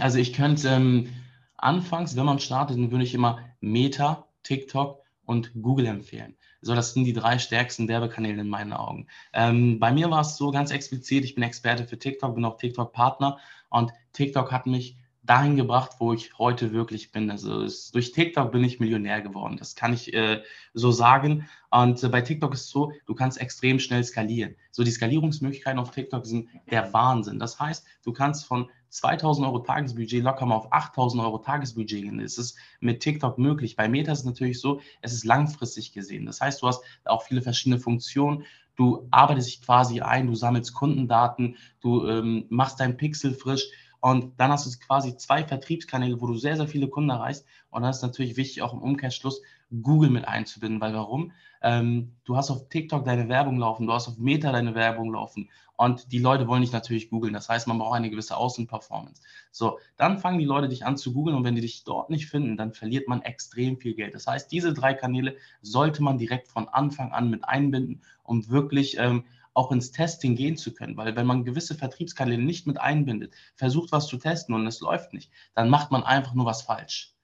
Also 0.00 0.18
ich 0.18 0.32
könnte 0.32 0.68
ähm, 0.68 1.10
anfangs, 1.58 2.16
wenn 2.16 2.24
man 2.24 2.40
startet, 2.40 2.76
dann 2.76 2.90
würde 2.90 3.04
ich 3.04 3.14
immer 3.14 3.38
Meta, 3.60 4.26
TikTok 4.42 5.00
und 5.26 5.52
Google 5.62 5.86
empfehlen. 5.86 6.34
So, 6.62 6.74
das 6.74 6.94
sind 6.94 7.04
die 7.04 7.12
drei 7.12 7.38
stärksten 7.38 7.86
Werbekanäle 7.86 8.40
in 8.40 8.48
meinen 8.48 8.72
Augen. 8.72 9.06
Ähm, 9.32 9.78
bei 9.78 9.92
mir 9.92 10.10
war 10.10 10.22
es 10.22 10.38
so 10.38 10.50
ganz 10.50 10.70
explizit, 10.70 11.24
ich 11.24 11.34
bin 11.34 11.44
Experte 11.44 11.84
für 11.84 11.98
TikTok, 11.98 12.34
bin 12.34 12.44
auch 12.46 12.56
TikTok-Partner 12.56 13.38
und 13.68 13.92
TikTok 14.12 14.50
hat 14.50 14.66
mich 14.66 14.96
dahin 15.26 15.56
gebracht, 15.56 15.96
wo 15.98 16.12
ich 16.12 16.38
heute 16.38 16.72
wirklich 16.72 17.12
bin. 17.12 17.30
Also 17.30 17.62
es, 17.62 17.90
durch 17.90 18.12
TikTok 18.12 18.52
bin 18.52 18.64
ich 18.64 18.80
Millionär 18.80 19.20
geworden. 19.20 19.56
Das 19.58 19.74
kann 19.74 19.92
ich 19.92 20.14
äh, 20.14 20.42
so 20.72 20.92
sagen. 20.92 21.48
Und 21.70 22.02
äh, 22.02 22.08
bei 22.08 22.20
TikTok 22.20 22.54
ist 22.54 22.62
es 22.62 22.70
so, 22.70 22.92
du 23.06 23.14
kannst 23.14 23.40
extrem 23.40 23.78
schnell 23.78 24.04
skalieren. 24.04 24.54
So 24.70 24.84
die 24.84 24.90
Skalierungsmöglichkeiten 24.90 25.80
auf 25.80 25.90
TikTok 25.90 26.26
sind 26.26 26.48
der 26.70 26.92
Wahnsinn. 26.92 27.38
Das 27.38 27.58
heißt, 27.58 27.84
du 28.04 28.12
kannst 28.12 28.46
von 28.46 28.70
2000 28.90 29.46
Euro 29.46 29.58
Tagesbudget 29.58 30.22
locker 30.22 30.46
mal 30.46 30.54
auf 30.54 30.72
8000 30.72 31.22
Euro 31.22 31.38
Tagesbudget 31.38 32.02
gehen. 32.02 32.20
Es 32.20 32.38
ist 32.38 32.56
mit 32.80 33.00
TikTok 33.00 33.36
möglich. 33.36 33.76
Bei 33.76 33.88
Meta 33.88 34.12
ist 34.12 34.20
es 34.20 34.24
natürlich 34.24 34.60
so, 34.60 34.80
es 35.02 35.12
ist 35.12 35.24
langfristig 35.24 35.92
gesehen. 35.92 36.24
Das 36.24 36.40
heißt, 36.40 36.62
du 36.62 36.68
hast 36.68 36.82
auch 37.04 37.22
viele 37.22 37.42
verschiedene 37.42 37.80
Funktionen. 37.80 38.44
Du 38.76 39.08
arbeitest 39.10 39.48
dich 39.48 39.62
quasi 39.62 40.00
ein, 40.00 40.26
du 40.26 40.34
sammelst 40.34 40.74
Kundendaten, 40.74 41.56
du 41.80 42.06
ähm, 42.06 42.44
machst 42.50 42.78
dein 42.78 42.96
Pixel 42.98 43.32
frisch 43.32 43.66
und 44.00 44.38
dann 44.38 44.50
hast 44.50 44.66
du 44.66 44.78
quasi 44.86 45.16
zwei 45.16 45.44
Vertriebskanäle, 45.44 46.20
wo 46.20 46.26
du 46.26 46.36
sehr, 46.36 46.56
sehr 46.56 46.68
viele 46.68 46.88
Kunden 46.88 47.10
erreichst. 47.10 47.46
Und 47.70 47.82
dann 47.82 47.90
ist 47.90 48.02
natürlich 48.02 48.36
wichtig, 48.36 48.62
auch 48.62 48.72
im 48.72 48.82
Umkehrschluss 48.82 49.42
Google 49.82 50.10
mit 50.10 50.28
einzubinden. 50.28 50.80
Weil 50.80 50.94
warum? 50.94 51.32
Ähm, 51.62 52.12
du 52.24 52.36
hast 52.36 52.50
auf 52.50 52.68
TikTok 52.68 53.04
deine 53.04 53.28
Werbung 53.28 53.58
laufen, 53.58 53.86
du 53.86 53.92
hast 53.92 54.08
auf 54.08 54.18
Meta 54.18 54.52
deine 54.52 54.74
Werbung 54.74 55.12
laufen. 55.12 55.48
Und 55.76 56.10
die 56.12 56.18
Leute 56.18 56.48
wollen 56.48 56.62
dich 56.62 56.72
natürlich 56.72 57.10
googeln. 57.10 57.34
Das 57.34 57.48
heißt, 57.48 57.66
man 57.66 57.78
braucht 57.78 57.96
eine 57.96 58.08
gewisse 58.08 58.36
Außenperformance. 58.36 59.20
So, 59.50 59.78
dann 59.96 60.18
fangen 60.18 60.38
die 60.38 60.44
Leute 60.44 60.68
dich 60.68 60.86
an 60.86 60.96
zu 60.96 61.12
googeln 61.12 61.36
und 61.36 61.44
wenn 61.44 61.54
die 61.54 61.60
dich 61.60 61.84
dort 61.84 62.08
nicht 62.08 62.28
finden, 62.28 62.56
dann 62.56 62.72
verliert 62.72 63.08
man 63.08 63.22
extrem 63.22 63.76
viel 63.76 63.94
Geld. 63.94 64.14
Das 64.14 64.26
heißt, 64.26 64.50
diese 64.50 64.72
drei 64.72 64.94
Kanäle 64.94 65.36
sollte 65.60 66.02
man 66.02 66.16
direkt 66.16 66.48
von 66.48 66.68
Anfang 66.68 67.12
an 67.12 67.28
mit 67.28 67.44
einbinden, 67.44 68.00
um 68.22 68.48
wirklich 68.48 68.96
ähm, 68.98 69.24
auch 69.56 69.72
ins 69.72 69.90
Testing 69.90 70.36
gehen 70.36 70.56
zu 70.56 70.74
können. 70.74 70.96
Weil 70.96 71.16
wenn 71.16 71.26
man 71.26 71.44
gewisse 71.44 71.74
Vertriebskanäle 71.74 72.42
nicht 72.42 72.66
mit 72.66 72.78
einbindet, 72.78 73.34
versucht 73.54 73.90
was 73.92 74.06
zu 74.06 74.18
testen 74.18 74.54
und 74.54 74.66
es 74.66 74.80
läuft 74.80 75.12
nicht, 75.12 75.32
dann 75.54 75.70
macht 75.70 75.90
man 75.90 76.02
einfach 76.02 76.34
nur 76.34 76.46
was 76.46 76.62
falsch. 76.62 77.14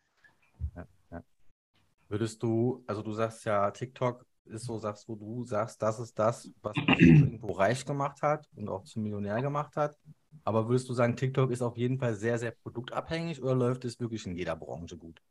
Ja, 0.74 0.86
ja. 1.10 1.22
Würdest 2.08 2.42
du, 2.42 2.82
also 2.86 3.02
du 3.02 3.12
sagst 3.12 3.44
ja, 3.44 3.70
TikTok 3.70 4.24
ist 4.46 4.64
so, 4.64 4.78
sagst 4.78 5.06
du, 5.08 5.16
du 5.16 5.44
sagst, 5.44 5.80
das 5.82 6.00
ist 6.00 6.18
das, 6.18 6.50
was 6.62 6.76
irgendwo 6.98 7.52
reich 7.52 7.84
gemacht 7.84 8.22
hat 8.22 8.48
und 8.56 8.68
auch 8.68 8.84
zum 8.84 9.02
Millionär 9.02 9.42
gemacht 9.42 9.76
hat. 9.76 9.98
Aber 10.44 10.68
würdest 10.68 10.88
du 10.88 10.94
sagen, 10.94 11.16
TikTok 11.16 11.50
ist 11.50 11.62
auf 11.62 11.76
jeden 11.76 11.98
Fall 11.98 12.14
sehr, 12.14 12.38
sehr 12.38 12.52
produktabhängig 12.52 13.42
oder 13.42 13.54
läuft 13.54 13.84
es 13.84 14.00
wirklich 14.00 14.26
in 14.26 14.36
jeder 14.36 14.56
Branche 14.56 14.96
gut? 14.96 15.22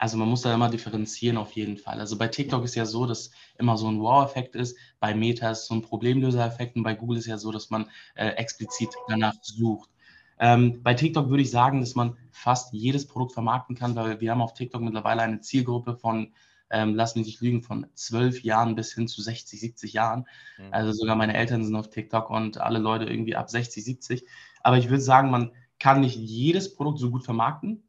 Also 0.00 0.16
man 0.16 0.30
muss 0.30 0.40
da 0.40 0.54
immer 0.54 0.70
differenzieren 0.70 1.36
auf 1.36 1.52
jeden 1.52 1.76
Fall. 1.76 2.00
Also 2.00 2.16
bei 2.16 2.26
TikTok 2.26 2.64
ist 2.64 2.74
ja 2.74 2.86
so, 2.86 3.04
dass 3.04 3.32
immer 3.58 3.76
so 3.76 3.86
ein 3.86 4.00
Wow-Effekt 4.00 4.56
ist, 4.56 4.78
bei 4.98 5.14
Meta 5.14 5.50
ist 5.50 5.66
so 5.66 5.74
ein 5.74 5.82
Problemlöser-Effekt 5.82 6.74
und 6.76 6.84
bei 6.84 6.94
Google 6.94 7.18
ist 7.18 7.26
ja 7.26 7.36
so, 7.36 7.52
dass 7.52 7.68
man 7.68 7.84
äh, 8.14 8.28
explizit 8.28 8.88
danach 9.08 9.34
sucht. 9.42 9.90
Ähm, 10.38 10.82
bei 10.82 10.94
TikTok 10.94 11.28
würde 11.28 11.42
ich 11.42 11.50
sagen, 11.50 11.80
dass 11.80 11.96
man 11.96 12.16
fast 12.30 12.72
jedes 12.72 13.06
Produkt 13.06 13.34
vermarkten 13.34 13.76
kann, 13.76 13.94
weil 13.94 14.22
wir 14.22 14.30
haben 14.30 14.40
auf 14.40 14.54
TikTok 14.54 14.80
mittlerweile 14.80 15.20
eine 15.20 15.42
Zielgruppe 15.42 15.94
von, 15.98 16.32
ähm, 16.70 16.94
lass 16.94 17.14
mich 17.14 17.26
nicht 17.26 17.42
lügen, 17.42 17.60
von 17.62 17.86
zwölf 17.92 18.42
Jahren 18.42 18.76
bis 18.76 18.94
hin 18.94 19.06
zu 19.06 19.20
60, 19.20 19.60
70 19.60 19.92
Jahren. 19.92 20.24
Mhm. 20.56 20.68
Also 20.70 20.92
sogar 20.92 21.14
meine 21.14 21.36
Eltern 21.36 21.62
sind 21.62 21.76
auf 21.76 21.90
TikTok 21.90 22.30
und 22.30 22.56
alle 22.56 22.78
Leute 22.78 23.04
irgendwie 23.04 23.36
ab 23.36 23.50
60, 23.50 23.84
70. 23.84 24.24
Aber 24.62 24.78
ich 24.78 24.88
würde 24.88 25.02
sagen, 25.02 25.30
man 25.30 25.52
kann 25.78 26.00
nicht 26.00 26.16
jedes 26.16 26.74
Produkt 26.74 27.00
so 27.00 27.10
gut 27.10 27.22
vermarkten. 27.22 27.82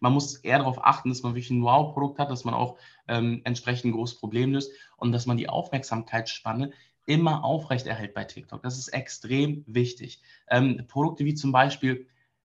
Man 0.00 0.12
muss 0.12 0.36
eher 0.36 0.58
darauf 0.58 0.84
achten, 0.84 1.08
dass 1.08 1.22
man 1.22 1.34
wirklich 1.34 1.50
ein 1.50 1.62
Wow-Produkt 1.62 2.18
hat, 2.18 2.30
dass 2.30 2.44
man 2.44 2.54
auch 2.54 2.78
ähm, 3.08 3.40
entsprechend 3.44 3.86
ein 3.86 3.92
großes 3.92 4.18
Problem 4.18 4.52
löst 4.52 4.72
und 4.96 5.12
dass 5.12 5.26
man 5.26 5.36
die 5.36 5.48
Aufmerksamkeitsspanne 5.48 6.72
immer 7.06 7.44
aufrechterhält 7.44 8.14
bei 8.14 8.24
TikTok. 8.24 8.62
Das 8.62 8.78
ist 8.78 8.88
extrem 8.88 9.64
wichtig. 9.66 10.22
Ähm, 10.48 10.86
Produkte 10.88 11.24
wie 11.24 11.34
zum 11.34 11.52
Beispiel 11.52 12.06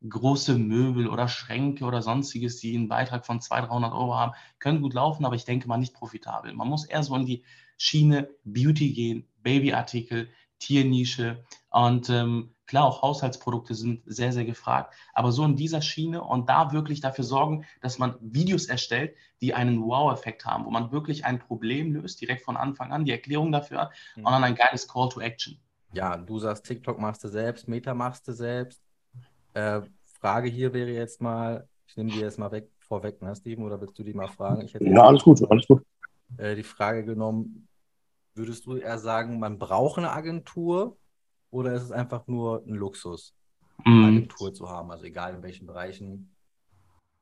große 0.08 0.58
Möbel 0.58 1.08
oder 1.08 1.28
Schränke 1.28 1.84
oder 1.84 2.02
sonstiges, 2.02 2.58
die 2.60 2.76
einen 2.76 2.88
Beitrag 2.88 3.24
von 3.24 3.40
200, 3.40 3.70
300 3.70 3.92
Euro 3.92 4.14
haben, 4.14 4.32
können 4.58 4.82
gut 4.82 4.94
laufen, 4.94 5.24
aber 5.24 5.34
ich 5.34 5.44
denke 5.44 5.66
mal 5.66 5.78
nicht 5.78 5.94
profitabel. 5.94 6.52
Man 6.52 6.68
muss 6.68 6.84
eher 6.84 7.02
so 7.02 7.16
in 7.16 7.26
die 7.26 7.42
Schiene 7.76 8.28
Beauty 8.44 8.92
gehen, 8.92 9.28
Babyartikel, 9.42 10.28
Tiernische 10.58 11.44
und 11.70 12.10
ähm, 12.10 12.53
Klar, 12.66 12.86
auch 12.86 13.02
Haushaltsprodukte 13.02 13.74
sind 13.74 14.02
sehr, 14.06 14.32
sehr 14.32 14.44
gefragt, 14.44 14.94
aber 15.12 15.32
so 15.32 15.44
in 15.44 15.56
dieser 15.56 15.82
Schiene 15.82 16.22
und 16.22 16.48
da 16.48 16.72
wirklich 16.72 17.00
dafür 17.00 17.24
sorgen, 17.24 17.66
dass 17.82 17.98
man 17.98 18.16
Videos 18.20 18.66
erstellt, 18.66 19.14
die 19.40 19.52
einen 19.52 19.82
Wow-Effekt 19.82 20.46
haben, 20.46 20.64
wo 20.64 20.70
man 20.70 20.90
wirklich 20.90 21.24
ein 21.26 21.38
Problem 21.38 21.92
löst, 21.92 22.20
direkt 22.20 22.42
von 22.42 22.56
Anfang 22.56 22.92
an, 22.92 23.04
die 23.04 23.12
Erklärung 23.12 23.52
dafür 23.52 23.82
hat 23.82 23.92
mhm. 24.16 24.24
und 24.24 24.32
dann 24.32 24.44
ein 24.44 24.54
geiles 24.54 24.88
Call 24.88 25.08
to 25.10 25.20
Action. 25.20 25.58
Ja, 25.92 26.16
du 26.16 26.38
sagst, 26.38 26.64
TikTok 26.64 26.98
machst 26.98 27.22
du 27.22 27.28
selbst, 27.28 27.68
Meta 27.68 27.94
machst 27.94 28.26
du 28.26 28.32
selbst. 28.32 28.82
Äh, 29.52 29.82
Frage 30.04 30.48
hier 30.48 30.72
wäre 30.72 30.90
jetzt 30.90 31.20
mal, 31.20 31.68
ich 31.86 31.96
nehme 31.96 32.10
die 32.10 32.20
jetzt 32.20 32.38
mal 32.38 32.50
weg, 32.50 32.70
vorweg, 32.78 33.20
ne, 33.20 33.36
Steven, 33.36 33.64
oder 33.64 33.80
willst 33.80 33.98
du 33.98 34.02
die 34.02 34.14
mal 34.14 34.28
fragen? 34.28 34.66
ja, 34.80 35.02
alles 35.02 35.22
gut, 35.22 35.40
alles 35.50 35.66
gut. 35.66 35.84
Äh, 36.38 36.56
die 36.56 36.62
Frage 36.62 37.04
genommen, 37.04 37.68
würdest 38.34 38.66
du 38.66 38.76
eher 38.76 38.98
sagen, 38.98 39.38
man 39.38 39.58
braucht 39.58 39.98
eine 39.98 40.10
Agentur 40.10 40.96
oder 41.54 41.72
ist 41.72 41.84
es 41.84 41.92
einfach 41.92 42.26
nur 42.26 42.64
ein 42.66 42.74
Luxus, 42.74 43.32
eine 43.84 43.94
mhm. 43.94 44.04
Agentur 44.04 44.52
zu 44.52 44.68
haben? 44.68 44.90
Also 44.90 45.04
egal 45.04 45.34
in 45.34 45.42
welchen 45.42 45.66
Bereichen. 45.66 46.34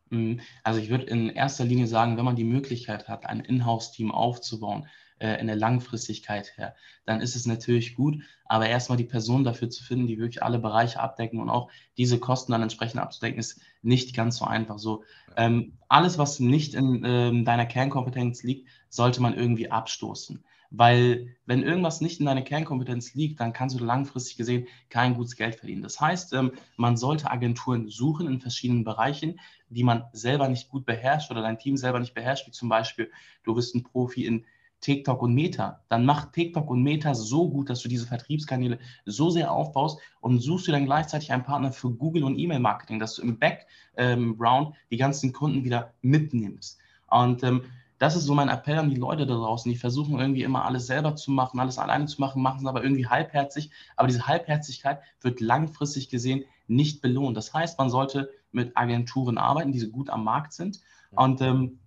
Mhm. 0.09 0.41
Also 0.65 0.81
ich 0.81 0.89
würde 0.89 1.05
in 1.05 1.29
erster 1.29 1.65
Linie 1.65 1.87
sagen, 1.87 2.17
wenn 2.17 2.25
man 2.25 2.37
die 2.37 2.45
Möglichkeit 2.45 3.09
hat, 3.09 3.27
ein 3.27 3.41
Inhouse-Team 3.41 4.11
aufzubauen, 4.11 4.87
äh, 5.19 5.39
in 5.39 5.49
der 5.49 5.57
Langfristigkeit 5.57 6.57
her, 6.57 6.75
dann 7.05 7.21
ist 7.21 7.37
es 7.37 7.45
natürlich 7.45 7.95
gut, 7.95 8.23
aber 8.47 8.67
erstmal 8.69 8.97
die 8.97 9.05
Person 9.05 9.45
dafür 9.45 9.69
zu 9.69 9.85
finden, 9.85 10.07
die 10.07 10.19
wirklich 10.19 10.43
alle 10.43 10.59
Bereiche 10.59 10.99
abdecken 10.99 11.39
und 11.39 11.51
auch 11.51 11.71
diese 11.99 12.19
Kosten 12.19 12.53
dann 12.53 12.63
entsprechend 12.63 13.01
abzudecken, 13.01 13.39
ist 13.39 13.61
nicht 13.83 14.17
ganz 14.17 14.39
so 14.39 14.47
einfach. 14.47 14.79
So 14.79 15.05
ähm, 15.37 15.75
alles, 15.89 16.17
was 16.17 16.41
nicht 16.41 16.75
in 16.75 17.03
ähm, 17.05 17.45
deiner 17.45 17.67
Kernkompetenz 17.67 18.43
liegt, 18.43 18.67
sollte 18.89 19.21
man 19.21 19.35
irgendwie 19.37 19.71
abstoßen. 19.71 20.43
Weil 20.75 21.37
wenn 21.45 21.63
irgendwas 21.63 22.01
nicht 22.01 22.19
in 22.19 22.27
deiner 22.27 22.41
Kernkompetenz 22.41 23.13
liegt, 23.15 23.41
dann 23.41 23.53
kannst 23.53 23.79
du 23.79 23.85
langfristig 23.85 24.39
gesehen 24.39 24.67
kein 24.89 25.15
gutes 25.15 25.37
Geld 25.37 25.57
verdienen. 25.57 25.83
Das 25.83 26.01
heißt, 26.01 26.33
ähm, 26.33 26.53
man 26.77 26.97
sollte 26.97 27.31
Agenturen 27.31 27.89
suchen 27.89 28.27
in 28.27 28.41
verschiedenen 28.41 28.83
Bereichen, 28.83 29.39
die 29.69 29.85
man 29.85 30.05
selber 30.13 30.49
nicht 30.49 30.71
gut 30.71 30.87
beherrscht 30.87 31.31
oder 31.31 31.43
dein 31.43 31.59
Team 31.59 31.77
selber 31.77 32.01
nicht 32.01 32.15
beherrscht, 32.15 32.47
wie 32.47 32.53
zum 32.53 32.71
Beispiel, 32.71 33.11
du 33.45 33.55
bist 33.55 33.75
ein 33.75 33.83
Profi 33.83 34.25
in 34.25 34.47
TikTok 34.81 35.23
und 35.23 35.35
Meta, 35.35 35.85
dann 35.89 36.07
mach 36.07 36.33
TikTok 36.33 36.69
und 36.69 36.83
Meta 36.83 37.15
so 37.15 37.49
gut, 37.51 37.71
dass 37.71 37.83
du 37.83 37.89
diese 37.89 38.07
Vertriebskanäle 38.07 38.79
so 39.05 39.31
sehr 39.31 39.53
aufbaust 39.53 40.01
und 40.21 40.41
suchst 40.41 40.69
du 40.69 40.73
dann 40.73 40.87
gleichzeitig 40.87 41.33
einen 41.33 41.45
Partner 41.45 41.71
für 41.73 41.91
Google 41.91 42.25
und 42.25 42.39
E-Mail-Marketing, 42.39 42.99
dass 42.99 43.17
du 43.17 43.23
im 43.23 43.39
Background 43.39 44.75
die 44.91 44.97
ganzen 44.97 45.33
Kunden 45.33 45.65
wieder 45.65 45.93
mitnimmst. 46.01 46.79
Und 47.09 47.45
ähm, 47.45 47.63
das 48.03 48.17
ist 48.17 48.25
so 48.25 48.35
mein 48.35 48.49
Appell 48.49 48.79
an 48.79 48.91
die 48.91 48.97
Leute 48.97 49.27
da 49.27 49.35
draußen. 49.35 49.71
Die 49.71 49.79
versuchen 49.79 50.19
irgendwie 50.19 50.43
immer 50.43 50.65
alles 50.65 50.89
selber 50.89 51.15
zu 51.15 51.31
machen, 51.31 51.61
alles 51.61 51.79
alleine 51.79 52.07
zu 52.07 52.21
machen, 52.21 52.43
machen 52.43 52.63
es 52.63 52.67
aber 52.67 52.83
irgendwie 52.83 53.07
halbherzig. 53.07 53.71
Aber 53.95 54.09
diese 54.09 54.27
Halbherzigkeit 54.27 55.01
wird 55.21 55.41
langfristig 55.41 56.09
gesehen 56.09 56.45
nicht 56.67 57.01
belohnt. 57.01 57.37
Das 57.37 57.55
heißt, 57.55 57.79
man 57.79 57.91
sollte 57.91 58.29
mit 58.51 58.77
Agenturen 58.77 59.39
arbeiten, 59.39 59.71
die 59.71 59.79
so 59.79 59.89
gut 59.89 60.11
am 60.11 60.25
Markt 60.25 60.53
sind 60.53 60.81
und 61.13 61.43
ähm, 61.43 61.79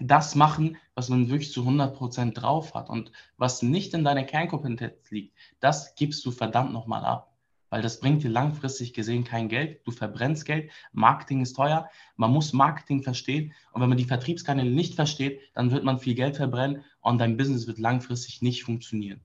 das 0.00 0.34
machen, 0.34 0.76
was 0.96 1.08
man 1.08 1.28
wirklich 1.28 1.52
zu 1.52 1.60
100 1.60 1.94
Prozent 1.94 2.42
drauf 2.42 2.74
hat. 2.74 2.90
Und 2.90 3.12
was 3.36 3.62
nicht 3.62 3.94
in 3.94 4.02
deiner 4.02 4.24
Kernkompetenz 4.24 5.08
liegt, 5.12 5.36
das 5.60 5.94
gibst 5.94 6.26
du 6.26 6.32
verdammt 6.32 6.72
nochmal 6.72 7.04
ab 7.04 7.33
weil 7.74 7.82
das 7.82 7.98
bringt 7.98 8.22
dir 8.22 8.30
langfristig 8.30 8.94
gesehen 8.94 9.24
kein 9.24 9.48
Geld. 9.48 9.84
Du 9.84 9.90
verbrennst 9.90 10.44
Geld. 10.44 10.70
Marketing 10.92 11.40
ist 11.40 11.54
teuer. 11.54 11.90
Man 12.14 12.30
muss 12.30 12.52
Marketing 12.52 13.02
verstehen. 13.02 13.52
Und 13.72 13.82
wenn 13.82 13.88
man 13.88 13.98
die 13.98 14.04
Vertriebskanäle 14.04 14.70
nicht 14.70 14.94
versteht, 14.94 15.40
dann 15.54 15.72
wird 15.72 15.82
man 15.82 15.98
viel 15.98 16.14
Geld 16.14 16.36
verbrennen 16.36 16.84
und 17.00 17.18
dein 17.18 17.36
Business 17.36 17.66
wird 17.66 17.80
langfristig 17.80 18.42
nicht 18.42 18.62
funktionieren. 18.62 19.22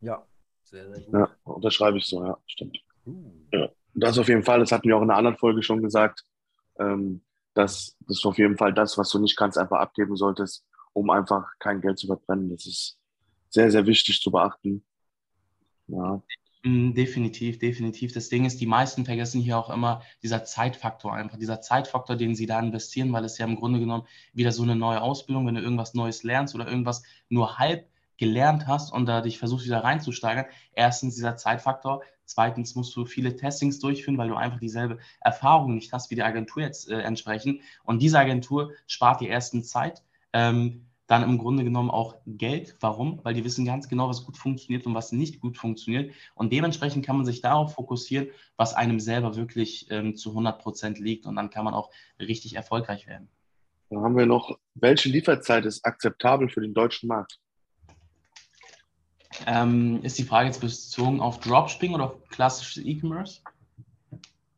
Ja, 0.00 0.26
sehr, 0.64 0.92
sehr 0.92 1.04
gut. 1.04 1.14
Ja, 1.14 1.30
unterschreibe 1.44 1.98
ich 1.98 2.06
so, 2.06 2.24
ja, 2.24 2.36
stimmt. 2.46 2.80
Uh. 3.06 3.30
Ja, 3.52 3.68
das 3.94 4.18
auf 4.18 4.26
jeden 4.26 4.42
Fall, 4.42 4.58
das 4.58 4.72
hatten 4.72 4.88
wir 4.88 4.96
auch 4.96 5.02
in 5.02 5.10
einer 5.10 5.18
anderen 5.18 5.38
Folge 5.38 5.62
schon 5.62 5.80
gesagt, 5.80 6.24
ähm, 6.80 7.22
dass 7.54 7.96
das 8.08 8.24
auf 8.24 8.38
jeden 8.38 8.56
Fall 8.56 8.74
das, 8.74 8.98
was 8.98 9.08
du 9.10 9.20
nicht 9.20 9.36
kannst, 9.36 9.56
einfach 9.56 9.78
abgeben 9.78 10.16
solltest, 10.16 10.66
um 10.94 11.10
einfach 11.10 11.46
kein 11.60 11.80
Geld 11.80 12.00
zu 12.00 12.08
verbrennen. 12.08 12.50
Das 12.50 12.66
ist 12.66 12.98
sehr, 13.50 13.70
sehr 13.70 13.86
wichtig 13.86 14.20
zu 14.20 14.32
beachten. 14.32 14.84
Ja. 15.86 16.20
Mm, 16.66 16.94
definitiv, 16.94 17.58
definitiv. 17.58 18.12
Das 18.14 18.30
Ding 18.30 18.46
ist, 18.46 18.58
die 18.58 18.66
meisten 18.66 19.04
vergessen 19.04 19.40
hier 19.42 19.58
auch 19.58 19.68
immer 19.68 20.02
dieser 20.22 20.44
Zeitfaktor 20.44 21.12
einfach, 21.12 21.36
dieser 21.36 21.60
Zeitfaktor, 21.60 22.16
den 22.16 22.34
sie 22.34 22.46
da 22.46 22.58
investieren, 22.58 23.12
weil 23.12 23.24
es 23.24 23.36
ja 23.36 23.44
im 23.44 23.56
Grunde 23.56 23.80
genommen 23.80 24.06
wieder 24.32 24.50
so 24.50 24.62
eine 24.62 24.74
neue 24.74 25.02
Ausbildung, 25.02 25.46
wenn 25.46 25.56
du 25.56 25.60
irgendwas 25.60 25.92
Neues 25.92 26.22
lernst 26.22 26.54
oder 26.54 26.66
irgendwas 26.66 27.02
nur 27.28 27.58
halb 27.58 27.86
gelernt 28.16 28.66
hast 28.66 28.92
und 28.92 29.06
da 29.06 29.20
dich 29.20 29.38
versuchst 29.38 29.66
wieder 29.66 29.84
reinzusteigern. 29.84 30.46
Erstens 30.72 31.16
dieser 31.16 31.36
Zeitfaktor, 31.36 32.02
zweitens 32.24 32.74
musst 32.74 32.96
du 32.96 33.04
viele 33.04 33.36
Testings 33.36 33.78
durchführen, 33.78 34.16
weil 34.16 34.28
du 34.28 34.36
einfach 34.36 34.58
dieselbe 34.58 34.98
Erfahrung 35.20 35.74
nicht 35.74 35.92
hast 35.92 36.10
wie 36.10 36.14
die 36.14 36.22
Agentur 36.22 36.62
jetzt 36.62 36.88
äh, 36.88 37.00
entsprechend. 37.00 37.60
Und 37.84 38.00
diese 38.00 38.18
Agentur 38.18 38.72
spart 38.86 39.20
dir 39.20 39.28
erstens 39.28 39.68
Zeit. 39.68 40.02
Ähm, 40.32 40.86
dann 41.06 41.22
im 41.22 41.38
Grunde 41.38 41.64
genommen 41.64 41.90
auch 41.90 42.16
Geld. 42.26 42.76
Warum? 42.80 43.20
Weil 43.22 43.34
die 43.34 43.44
wissen 43.44 43.64
ganz 43.64 43.88
genau, 43.88 44.08
was 44.08 44.24
gut 44.24 44.36
funktioniert 44.36 44.86
und 44.86 44.94
was 44.94 45.12
nicht 45.12 45.40
gut 45.40 45.58
funktioniert. 45.58 46.14
Und 46.34 46.52
dementsprechend 46.52 47.04
kann 47.04 47.16
man 47.16 47.26
sich 47.26 47.42
darauf 47.42 47.74
fokussieren, 47.74 48.28
was 48.56 48.74
einem 48.74 49.00
selber 49.00 49.36
wirklich 49.36 49.90
ähm, 49.90 50.16
zu 50.16 50.30
100 50.30 50.58
Prozent 50.60 50.98
liegt. 50.98 51.26
Und 51.26 51.36
dann 51.36 51.50
kann 51.50 51.64
man 51.64 51.74
auch 51.74 51.90
richtig 52.18 52.56
erfolgreich 52.56 53.06
werden. 53.06 53.28
Dann 53.90 54.02
haben 54.02 54.16
wir 54.16 54.26
noch, 54.26 54.58
welche 54.74 55.08
Lieferzeit 55.08 55.66
ist 55.66 55.84
akzeptabel 55.84 56.48
für 56.48 56.62
den 56.62 56.72
deutschen 56.72 57.08
Markt? 57.08 57.38
Ähm, 59.46 60.00
ist 60.02 60.18
die 60.18 60.24
Frage 60.24 60.46
jetzt 60.46 60.60
bezogen 60.60 61.20
auf 61.20 61.40
Dropshipping 61.40 61.94
oder 61.94 62.04
auf 62.04 62.28
klassisches 62.28 62.84
E-Commerce? 62.84 63.40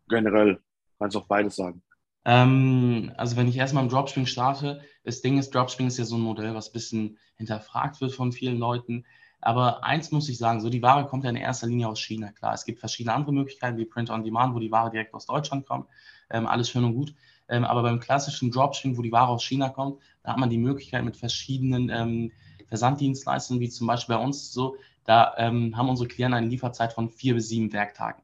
Generell, 0.08 0.60
kannst 0.98 1.16
auch 1.16 1.26
beides 1.26 1.56
sagen. 1.56 1.82
Ähm, 2.26 3.12
also 3.16 3.36
wenn 3.36 3.46
ich 3.46 3.56
erstmal 3.56 3.84
im 3.84 3.88
Dropshipping 3.88 4.26
starte, 4.26 4.80
das 5.04 5.22
Ding 5.22 5.38
ist, 5.38 5.54
Dropshipping 5.54 5.86
ist 5.86 5.96
ja 5.96 6.04
so 6.04 6.16
ein 6.16 6.22
Modell, 6.22 6.54
was 6.54 6.68
ein 6.68 6.72
bisschen 6.72 7.18
hinterfragt 7.36 8.00
wird 8.00 8.12
von 8.12 8.32
vielen 8.32 8.58
Leuten. 8.58 9.04
Aber 9.40 9.84
eins 9.84 10.10
muss 10.10 10.28
ich 10.28 10.36
sagen, 10.36 10.60
so 10.60 10.68
die 10.68 10.82
Ware 10.82 11.06
kommt 11.06 11.22
ja 11.22 11.30
in 11.30 11.36
erster 11.36 11.68
Linie 11.68 11.86
aus 11.88 12.00
China. 12.00 12.32
Klar, 12.32 12.52
es 12.52 12.64
gibt 12.64 12.80
verschiedene 12.80 13.14
andere 13.14 13.32
Möglichkeiten 13.32 13.78
wie 13.78 13.84
Print 13.84 14.10
on 14.10 14.24
Demand, 14.24 14.56
wo 14.56 14.58
die 14.58 14.72
Ware 14.72 14.90
direkt 14.90 15.14
aus 15.14 15.26
Deutschland 15.26 15.66
kommt. 15.66 15.86
Ähm, 16.28 16.48
alles 16.48 16.68
schön 16.68 16.82
und 16.82 16.94
gut. 16.94 17.14
Ähm, 17.48 17.64
aber 17.64 17.82
beim 17.82 18.00
klassischen 18.00 18.50
Dropshipping, 18.50 18.98
wo 18.98 19.02
die 19.02 19.12
Ware 19.12 19.28
aus 19.28 19.44
China 19.44 19.68
kommt, 19.68 20.02
da 20.24 20.32
hat 20.32 20.38
man 20.38 20.50
die 20.50 20.58
Möglichkeit 20.58 21.04
mit 21.04 21.16
verschiedenen 21.16 21.90
ähm, 21.90 22.32
Versanddienstleistungen, 22.66 23.60
wie 23.60 23.68
zum 23.68 23.86
Beispiel 23.86 24.16
bei 24.16 24.20
uns 24.20 24.52
so, 24.52 24.76
da 25.04 25.32
ähm, 25.38 25.76
haben 25.76 25.88
unsere 25.88 26.08
Klienten 26.08 26.34
eine 26.34 26.48
Lieferzeit 26.48 26.92
von 26.92 27.08
vier 27.08 27.34
bis 27.34 27.48
sieben 27.48 27.72
Werktagen. 27.72 28.20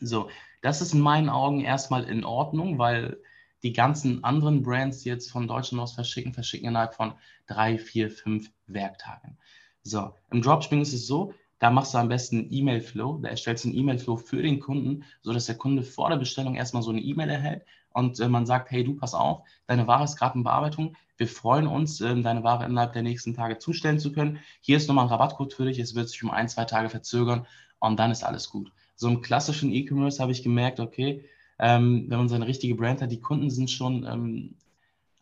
So, 0.00 0.28
das 0.62 0.80
ist 0.80 0.94
in 0.94 1.00
meinen 1.00 1.28
Augen 1.28 1.60
erstmal 1.60 2.04
in 2.04 2.24
Ordnung, 2.24 2.78
weil 2.78 3.18
die 3.62 3.72
ganzen 3.72 4.24
anderen 4.24 4.62
Brands, 4.62 5.04
jetzt 5.04 5.30
von 5.30 5.46
Deutschland 5.46 5.82
aus 5.82 5.92
verschicken, 5.92 6.32
verschicken 6.32 6.68
innerhalb 6.68 6.94
von 6.94 7.14
drei, 7.46 7.78
vier, 7.78 8.10
fünf 8.10 8.50
Werktagen. 8.66 9.36
So, 9.82 10.14
im 10.30 10.40
Dropshipping 10.40 10.80
ist 10.80 10.92
es 10.92 11.06
so, 11.06 11.34
da 11.58 11.70
machst 11.70 11.94
du 11.94 11.98
am 11.98 12.08
besten 12.08 12.38
einen 12.38 12.52
E-Mail-Flow, 12.52 13.18
da 13.18 13.28
erstellst 13.28 13.64
du 13.64 13.68
einen 13.68 13.78
E-Mail-Flow 13.78 14.16
für 14.16 14.42
den 14.42 14.60
Kunden, 14.60 15.04
sodass 15.20 15.46
der 15.46 15.58
Kunde 15.58 15.82
vor 15.82 16.10
der 16.10 16.16
Bestellung 16.16 16.54
erstmal 16.54 16.82
so 16.82 16.90
eine 16.90 17.00
E-Mail 17.00 17.30
erhält 17.30 17.64
und 17.90 18.18
äh, 18.20 18.28
man 18.28 18.46
sagt, 18.46 18.70
hey, 18.70 18.82
du, 18.84 18.94
pass 18.94 19.14
auf, 19.14 19.42
deine 19.66 19.86
Ware 19.86 20.04
ist 20.04 20.16
gerade 20.16 20.38
in 20.38 20.44
Bearbeitung, 20.44 20.96
wir 21.16 21.28
freuen 21.28 21.66
uns, 21.66 22.00
äh, 22.00 22.20
deine 22.20 22.42
Ware 22.42 22.64
innerhalb 22.64 22.92
der 22.92 23.02
nächsten 23.02 23.34
Tage 23.34 23.58
zustellen 23.58 24.00
zu 24.00 24.12
können. 24.12 24.40
Hier 24.60 24.76
ist 24.76 24.88
nochmal 24.88 25.06
ein 25.06 25.10
Rabattcode 25.10 25.54
für 25.54 25.64
dich, 25.64 25.78
es 25.78 25.94
wird 25.94 26.08
sich 26.08 26.22
um 26.24 26.30
ein, 26.30 26.48
zwei 26.48 26.64
Tage 26.64 26.88
verzögern 26.88 27.46
und 27.78 27.98
dann 27.98 28.10
ist 28.10 28.24
alles 28.24 28.48
gut 28.48 28.72
so 29.02 29.08
im 29.08 29.20
klassischen 29.20 29.72
E-Commerce 29.72 30.22
habe 30.22 30.32
ich 30.32 30.42
gemerkt, 30.44 30.78
okay, 30.78 31.24
ähm, 31.58 32.06
wenn 32.08 32.18
man 32.18 32.28
seine 32.28 32.46
richtige 32.46 32.76
Brand 32.76 33.02
hat, 33.02 33.10
die 33.10 33.20
Kunden 33.20 33.50
sind 33.50 33.68
schon 33.68 34.06
ähm, 34.06 34.54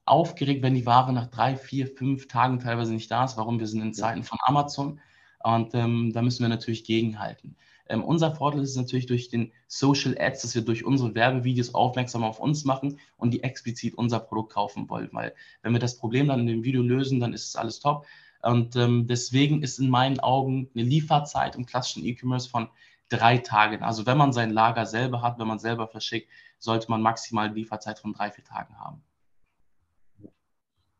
aufgeregt, 0.05 0.63
wenn 0.63 0.75
die 0.75 0.85
Ware 0.85 1.13
nach 1.13 1.29
drei, 1.29 1.57
vier, 1.57 1.87
fünf 1.87 2.29
Tagen 2.29 2.61
teilweise 2.61 2.93
nicht 2.93 3.11
da 3.11 3.25
ist. 3.25 3.39
Warum? 3.39 3.59
Wir 3.59 3.67
sind 3.67 3.81
in 3.81 3.95
Zeiten 3.95 4.23
von 4.23 4.39
Amazon 4.43 5.01
und 5.43 5.75
ähm, 5.75 6.13
da 6.13 6.21
müssen 6.21 6.43
wir 6.43 6.51
natürlich 6.51 6.85
gegenhalten. 6.85 7.57
Ähm, 7.89 8.05
unser 8.05 8.35
Vorteil 8.35 8.61
ist 8.61 8.77
natürlich 8.77 9.07
durch 9.07 9.31
den 9.31 9.51
Social 9.67 10.15
Ads, 10.19 10.43
dass 10.43 10.55
wir 10.55 10.63
durch 10.63 10.85
unsere 10.85 11.15
Werbevideos 11.15 11.75
aufmerksam 11.75 12.23
auf 12.23 12.39
uns 12.39 12.67
machen 12.67 13.01
und 13.17 13.33
die 13.33 13.43
explizit 13.43 13.95
unser 13.95 14.21
Produkt 14.21 14.53
kaufen 14.53 14.91
wollen. 14.91 15.09
Weil 15.13 15.35
wenn 15.63 15.73
wir 15.73 15.81
das 15.81 15.97
Problem 15.97 16.29
dann 16.29 16.41
in 16.41 16.47
dem 16.47 16.65
Video 16.65 16.83
lösen, 16.83 17.19
dann 17.19 17.33
ist 17.33 17.49
es 17.49 17.57
alles 17.57 17.81
top. 17.81 18.05
Und 18.43 18.77
ähm, 18.77 19.07
deswegen 19.07 19.63
ist 19.63 19.79
in 19.79 19.89
meinen 19.89 20.21
Augen 20.21 20.69
eine 20.75 20.85
Lieferzeit 20.85 21.57
im 21.57 21.67
klassischen 21.67 22.05
E-Commerce 22.05 22.49
von 22.49 22.69
drei 23.11 23.39
Tagen. 23.39 23.83
Also 23.83 24.07
wenn 24.07 24.17
man 24.17 24.33
sein 24.33 24.51
Lager 24.51 24.87
selber 24.87 25.23
hat, 25.23 25.39
wenn 25.39 25.49
man 25.49 25.59
selber 25.59 25.89
verschickt, 25.89 26.31
sollte 26.59 26.91
man 26.91 27.03
maximal 27.03 27.53
Lieferzeit 27.53 27.99
von 27.99 28.13
drei, 28.13 28.31
vier 28.31 28.45
Tagen 28.45 28.79
haben. 28.79 29.03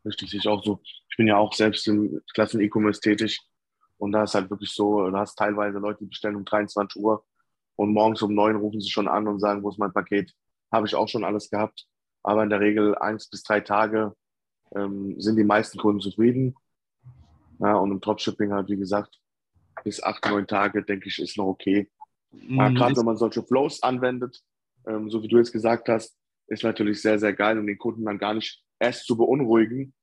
Richtig, 0.05 0.33
ich 0.33 0.47
auch 0.47 0.63
so. 0.63 0.79
Ich 1.09 1.17
bin 1.17 1.27
ja 1.27 1.37
auch 1.37 1.53
selbst 1.53 1.87
im 1.87 2.21
klassen 2.33 2.61
E-Commerce 2.61 3.01
tätig 3.01 3.39
und 3.97 4.11
da 4.11 4.23
ist 4.23 4.33
halt 4.33 4.49
wirklich 4.49 4.71
so, 4.71 5.09
du 5.09 5.17
hast 5.17 5.35
teilweise 5.35 5.77
Leute, 5.77 5.99
die 5.99 6.09
bestellen 6.09 6.35
um 6.35 6.45
23 6.45 7.01
Uhr 7.01 7.23
und 7.75 7.93
morgens 7.93 8.21
um 8.21 8.33
9 8.33 8.55
rufen 8.55 8.81
sie 8.81 8.89
schon 8.89 9.07
an 9.07 9.27
und 9.27 9.39
sagen, 9.39 9.63
wo 9.63 9.69
ist 9.69 9.77
mein 9.77 9.93
Paket? 9.93 10.33
Habe 10.71 10.87
ich 10.87 10.95
auch 10.95 11.07
schon 11.07 11.23
alles 11.23 11.49
gehabt. 11.49 11.85
Aber 12.23 12.43
in 12.43 12.49
der 12.49 12.59
Regel 12.59 12.95
eins 12.97 13.29
bis 13.29 13.43
drei 13.43 13.61
Tage 13.61 14.15
ähm, 14.75 15.19
sind 15.19 15.35
die 15.35 15.43
meisten 15.43 15.77
Kunden 15.77 16.01
zufrieden. 16.01 16.55
Ja, 17.59 17.75
und 17.75 17.91
im 17.91 18.01
Dropshipping 18.01 18.51
halt, 18.53 18.69
wie 18.69 18.77
gesagt, 18.77 19.19
bis 19.83 20.01
acht, 20.01 20.25
neun 20.25 20.47
Tage, 20.47 20.83
denke 20.83 21.09
ich, 21.09 21.19
ist 21.19 21.37
noch 21.37 21.45
okay. 21.45 21.89
Mhm. 22.31 22.75
Gerade 22.75 22.95
wenn 22.97 23.05
man 23.05 23.17
solche 23.17 23.43
Flows 23.43 23.83
anwendet, 23.83 24.41
ähm, 24.87 25.09
so 25.09 25.21
wie 25.21 25.27
du 25.27 25.37
jetzt 25.37 25.51
gesagt 25.51 25.89
hast, 25.89 26.17
ist 26.47 26.63
natürlich 26.63 27.01
sehr, 27.01 27.19
sehr 27.19 27.33
geil, 27.33 27.57
um 27.57 27.67
den 27.67 27.77
Kunden 27.77 28.05
dann 28.05 28.17
gar 28.17 28.33
nicht 28.33 28.63
erst 28.79 29.05
zu 29.05 29.15
beunruhigen. 29.17 29.93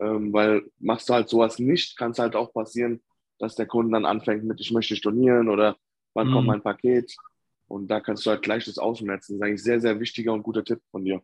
Ähm, 0.00 0.32
weil 0.32 0.62
machst 0.78 1.08
du 1.08 1.14
halt 1.14 1.28
sowas 1.28 1.58
nicht, 1.58 1.96
kann 1.96 2.10
es 2.10 2.18
halt 2.18 2.34
auch 2.34 2.52
passieren, 2.52 3.02
dass 3.38 3.54
der 3.54 3.66
Kunde 3.66 3.92
dann 3.92 4.04
anfängt 4.04 4.44
mit, 4.44 4.60
ich 4.60 4.72
möchte 4.72 4.96
stornieren 4.96 5.48
oder 5.48 5.76
wann 6.14 6.28
mhm. 6.28 6.32
kommt 6.32 6.46
mein 6.48 6.62
Paket. 6.62 7.14
Und 7.68 7.88
da 7.88 8.00
kannst 8.00 8.26
du 8.26 8.30
halt 8.30 8.42
gleich 8.42 8.64
das 8.64 8.78
ausmerzen. 8.78 9.34
Das 9.34 9.40
ist 9.40 9.42
eigentlich 9.42 9.62
sehr, 9.62 9.80
sehr 9.80 10.00
wichtiger 10.00 10.32
und 10.32 10.42
guter 10.42 10.64
Tipp 10.64 10.80
von 10.90 11.04
dir. 11.04 11.22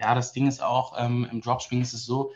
Ja, 0.00 0.14
das 0.14 0.32
Ding 0.32 0.46
ist 0.46 0.62
auch, 0.62 0.96
ähm, 0.98 1.26
im 1.30 1.40
Dropshipping 1.40 1.80
ist 1.80 1.94
es 1.94 2.04
so, 2.04 2.32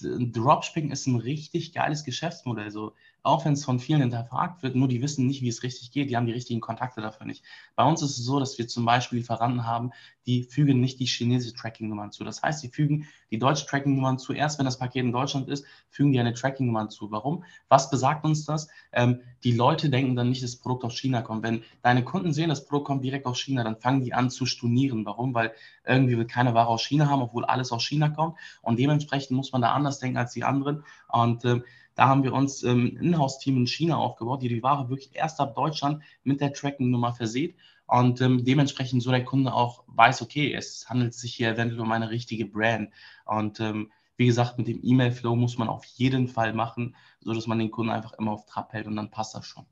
Dropshipping 0.00 0.90
ist 0.90 1.06
ein 1.06 1.16
richtig 1.16 1.74
geiles 1.74 2.04
Geschäftsmodell. 2.04 2.70
So, 2.70 2.94
auch 3.22 3.44
wenn 3.44 3.52
es 3.52 3.64
von 3.64 3.78
vielen 3.78 4.00
hinterfragt 4.00 4.62
wird, 4.62 4.74
nur 4.74 4.88
die 4.88 5.00
wissen 5.00 5.26
nicht, 5.26 5.42
wie 5.42 5.48
es 5.48 5.62
richtig 5.62 5.92
geht, 5.92 6.10
die 6.10 6.16
haben 6.16 6.26
die 6.26 6.32
richtigen 6.32 6.60
Kontakte 6.60 7.00
dafür 7.00 7.26
nicht. 7.26 7.44
Bei 7.76 7.84
uns 7.84 8.02
ist 8.02 8.18
es 8.18 8.24
so, 8.24 8.40
dass 8.40 8.58
wir 8.58 8.66
zum 8.66 8.84
Beispiel 8.84 9.18
Lieferanten 9.18 9.66
haben, 9.66 9.92
die 10.26 10.44
fügen 10.44 10.80
nicht 10.80 11.00
die 11.00 11.06
chinesische 11.06 11.54
Tracking-Nummern 11.54 12.12
zu. 12.12 12.24
Das 12.24 12.42
heißt, 12.42 12.60
sie 12.60 12.68
fügen 12.68 13.08
die 13.30 13.38
deutsche 13.38 13.66
Tracking-Nummern 13.66 14.18
zu. 14.18 14.32
Erst 14.32 14.58
wenn 14.58 14.66
das 14.66 14.78
Paket 14.78 15.04
in 15.04 15.12
Deutschland 15.12 15.48
ist, 15.48 15.64
fügen 15.90 16.12
die 16.12 16.20
eine 16.20 16.34
Tracking-Nummer 16.34 16.88
zu. 16.88 17.10
Warum? 17.10 17.44
Was 17.68 17.90
besagt 17.90 18.24
uns 18.24 18.44
das? 18.44 18.68
Ähm, 18.92 19.20
die 19.44 19.52
Leute 19.52 19.90
denken 19.90 20.16
dann 20.16 20.28
nicht, 20.28 20.42
dass 20.42 20.52
das 20.52 20.60
Produkt 20.60 20.84
aus 20.84 20.96
China 20.98 21.22
kommt. 21.22 21.42
Wenn 21.42 21.62
deine 21.82 22.04
Kunden 22.04 22.32
sehen, 22.32 22.48
das 22.48 22.64
Produkt 22.64 22.86
kommt 22.86 23.04
direkt 23.04 23.26
aus 23.26 23.40
China, 23.40 23.64
dann 23.64 23.76
fangen 23.76 24.02
die 24.02 24.14
an 24.14 24.30
zu 24.30 24.46
stornieren. 24.46 25.04
Warum? 25.04 25.34
Weil 25.34 25.52
irgendwie 25.84 26.16
will 26.16 26.26
keine 26.26 26.54
Ware 26.54 26.68
aus 26.68 26.82
China 26.82 27.08
haben, 27.08 27.22
obwohl 27.22 27.44
alles 27.44 27.72
aus 27.72 27.84
China 27.84 28.08
kommt. 28.08 28.36
Und 28.62 28.78
dementsprechend 28.78 29.36
muss 29.36 29.52
man 29.52 29.62
da 29.62 29.72
anders 29.72 29.98
denken 29.98 30.18
als 30.18 30.32
die 30.32 30.44
anderen. 30.44 30.84
Und 31.08 31.44
äh, 31.44 31.62
da 31.94 32.08
haben 32.08 32.22
wir 32.22 32.32
uns 32.32 32.62
ähm, 32.62 32.96
ein 32.96 33.06
Inhouse-Team 33.06 33.56
in 33.56 33.66
China 33.66 33.96
aufgebaut, 33.96 34.42
die 34.42 34.48
die 34.48 34.62
Ware 34.62 34.88
wirklich 34.88 35.10
erst 35.14 35.40
ab 35.40 35.54
Deutschland 35.54 36.02
mit 36.24 36.40
der 36.40 36.52
Tracking-Nummer 36.52 37.14
verseht 37.14 37.54
und 37.92 38.22
ähm, 38.22 38.42
dementsprechend 38.42 39.02
so 39.02 39.10
der 39.10 39.22
Kunde 39.22 39.52
auch 39.52 39.84
weiß, 39.86 40.22
okay, 40.22 40.54
es 40.54 40.88
handelt 40.88 41.12
sich 41.12 41.34
hier 41.34 41.50
eventuell 41.50 41.80
um 41.80 41.92
eine 41.92 42.08
richtige 42.08 42.46
Brand. 42.46 42.90
Und 43.26 43.60
ähm, 43.60 43.92
wie 44.16 44.24
gesagt, 44.24 44.56
mit 44.56 44.66
dem 44.66 44.80
E-Mail-Flow 44.82 45.36
muss 45.36 45.58
man 45.58 45.68
auf 45.68 45.84
jeden 45.84 46.26
Fall 46.26 46.54
machen, 46.54 46.96
sodass 47.20 47.46
man 47.46 47.58
den 47.58 47.70
Kunden 47.70 47.92
einfach 47.92 48.14
immer 48.14 48.32
auf 48.32 48.46
Trab 48.46 48.72
hält 48.72 48.86
und 48.86 48.96
dann 48.96 49.10
passt 49.10 49.34
das 49.34 49.44
schon. 49.44 49.66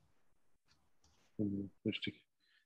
Richtig. 1.83 2.21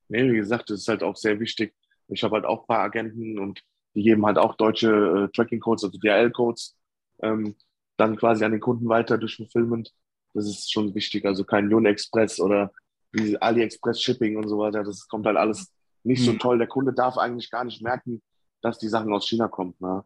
Nee, 0.10 0.30
wie 0.30 0.36
gesagt, 0.36 0.70
das 0.70 0.82
ist 0.82 0.88
halt 0.90 1.04
auch 1.04 1.16
sehr 1.16 1.40
wichtig. 1.40 1.74
Ich 2.10 2.22
habe 2.24 2.36
halt 2.36 2.46
auch 2.46 2.64
ein 2.64 2.68
paar 2.68 2.82
Agenten 2.82 3.40
und 3.40 3.64
die 3.94 4.04
geben 4.04 4.26
halt 4.26 4.38
auch 4.38 4.56
deutsche 4.56 4.90
äh, 4.90 5.32
Tracking-Codes, 5.34 5.86
also 5.86 5.98
DRL-Codes. 5.98 6.76
Ähm, 7.22 7.56
dann 7.98 8.16
quasi 8.18 8.44
an 8.44 8.52
den 8.52 8.62
Kunden 8.62 8.88
weiter 8.88 9.18
durch 9.18 9.38
Fulfillment. 9.38 9.94
Das 10.34 10.46
ist 10.46 10.72
schon 10.72 10.94
wichtig. 10.96 11.26
Also 11.26 11.44
kein 11.44 11.70
Yun 11.70 11.86
Express 11.86 12.40
oder 12.40 12.72
wie 13.12 13.38
AliExpress 13.38 14.02
Shipping 14.02 14.38
und 14.38 14.48
so 14.48 14.58
weiter. 14.58 14.84
Das 14.84 15.08
kommt 15.08 15.26
halt 15.26 15.38
alles 15.38 15.74
nicht 16.04 16.24
so 16.24 16.32
hm. 16.32 16.40
toll. 16.40 16.58
Der 16.58 16.68
Kunde 16.68 16.94
darf 16.94 17.18
eigentlich 17.18 17.50
gar 17.50 17.64
nicht 17.64 17.82
merken, 17.82 18.22
dass 18.62 18.80
die 18.80 18.90
Sachen 18.90 19.14
aus 19.14 19.28
China 19.28 19.48
kommen. 19.48 19.76
Ne? 19.80 20.04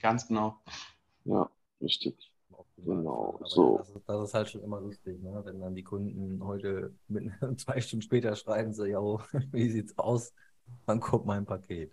Ganz 0.00 0.26
genau. 0.28 0.60
Ja, 1.24 1.50
richtig. 1.80 2.30
Genau, 2.76 3.40
so. 3.44 3.78
Das 3.78 3.88
ist, 3.88 4.08
das 4.08 4.28
ist, 4.28 4.34
halt 4.34 4.48
schon 4.48 4.62
immer 4.62 4.80
lustig, 4.80 5.22
ne? 5.22 5.40
wenn 5.44 5.60
dann 5.60 5.74
die 5.74 5.84
Kunden 5.84 6.44
heute 6.44 6.92
mit 7.08 7.30
zwei 7.60 7.80
Stunden 7.80 8.02
später 8.02 8.34
schreiben, 8.34 8.74
so, 8.74 8.84
ja, 8.84 9.00
wie 9.52 9.70
sieht's 9.70 9.96
aus? 9.96 10.34
Wann 10.86 11.00
kommt 11.00 11.24
mein 11.24 11.44
Paket? 11.44 11.92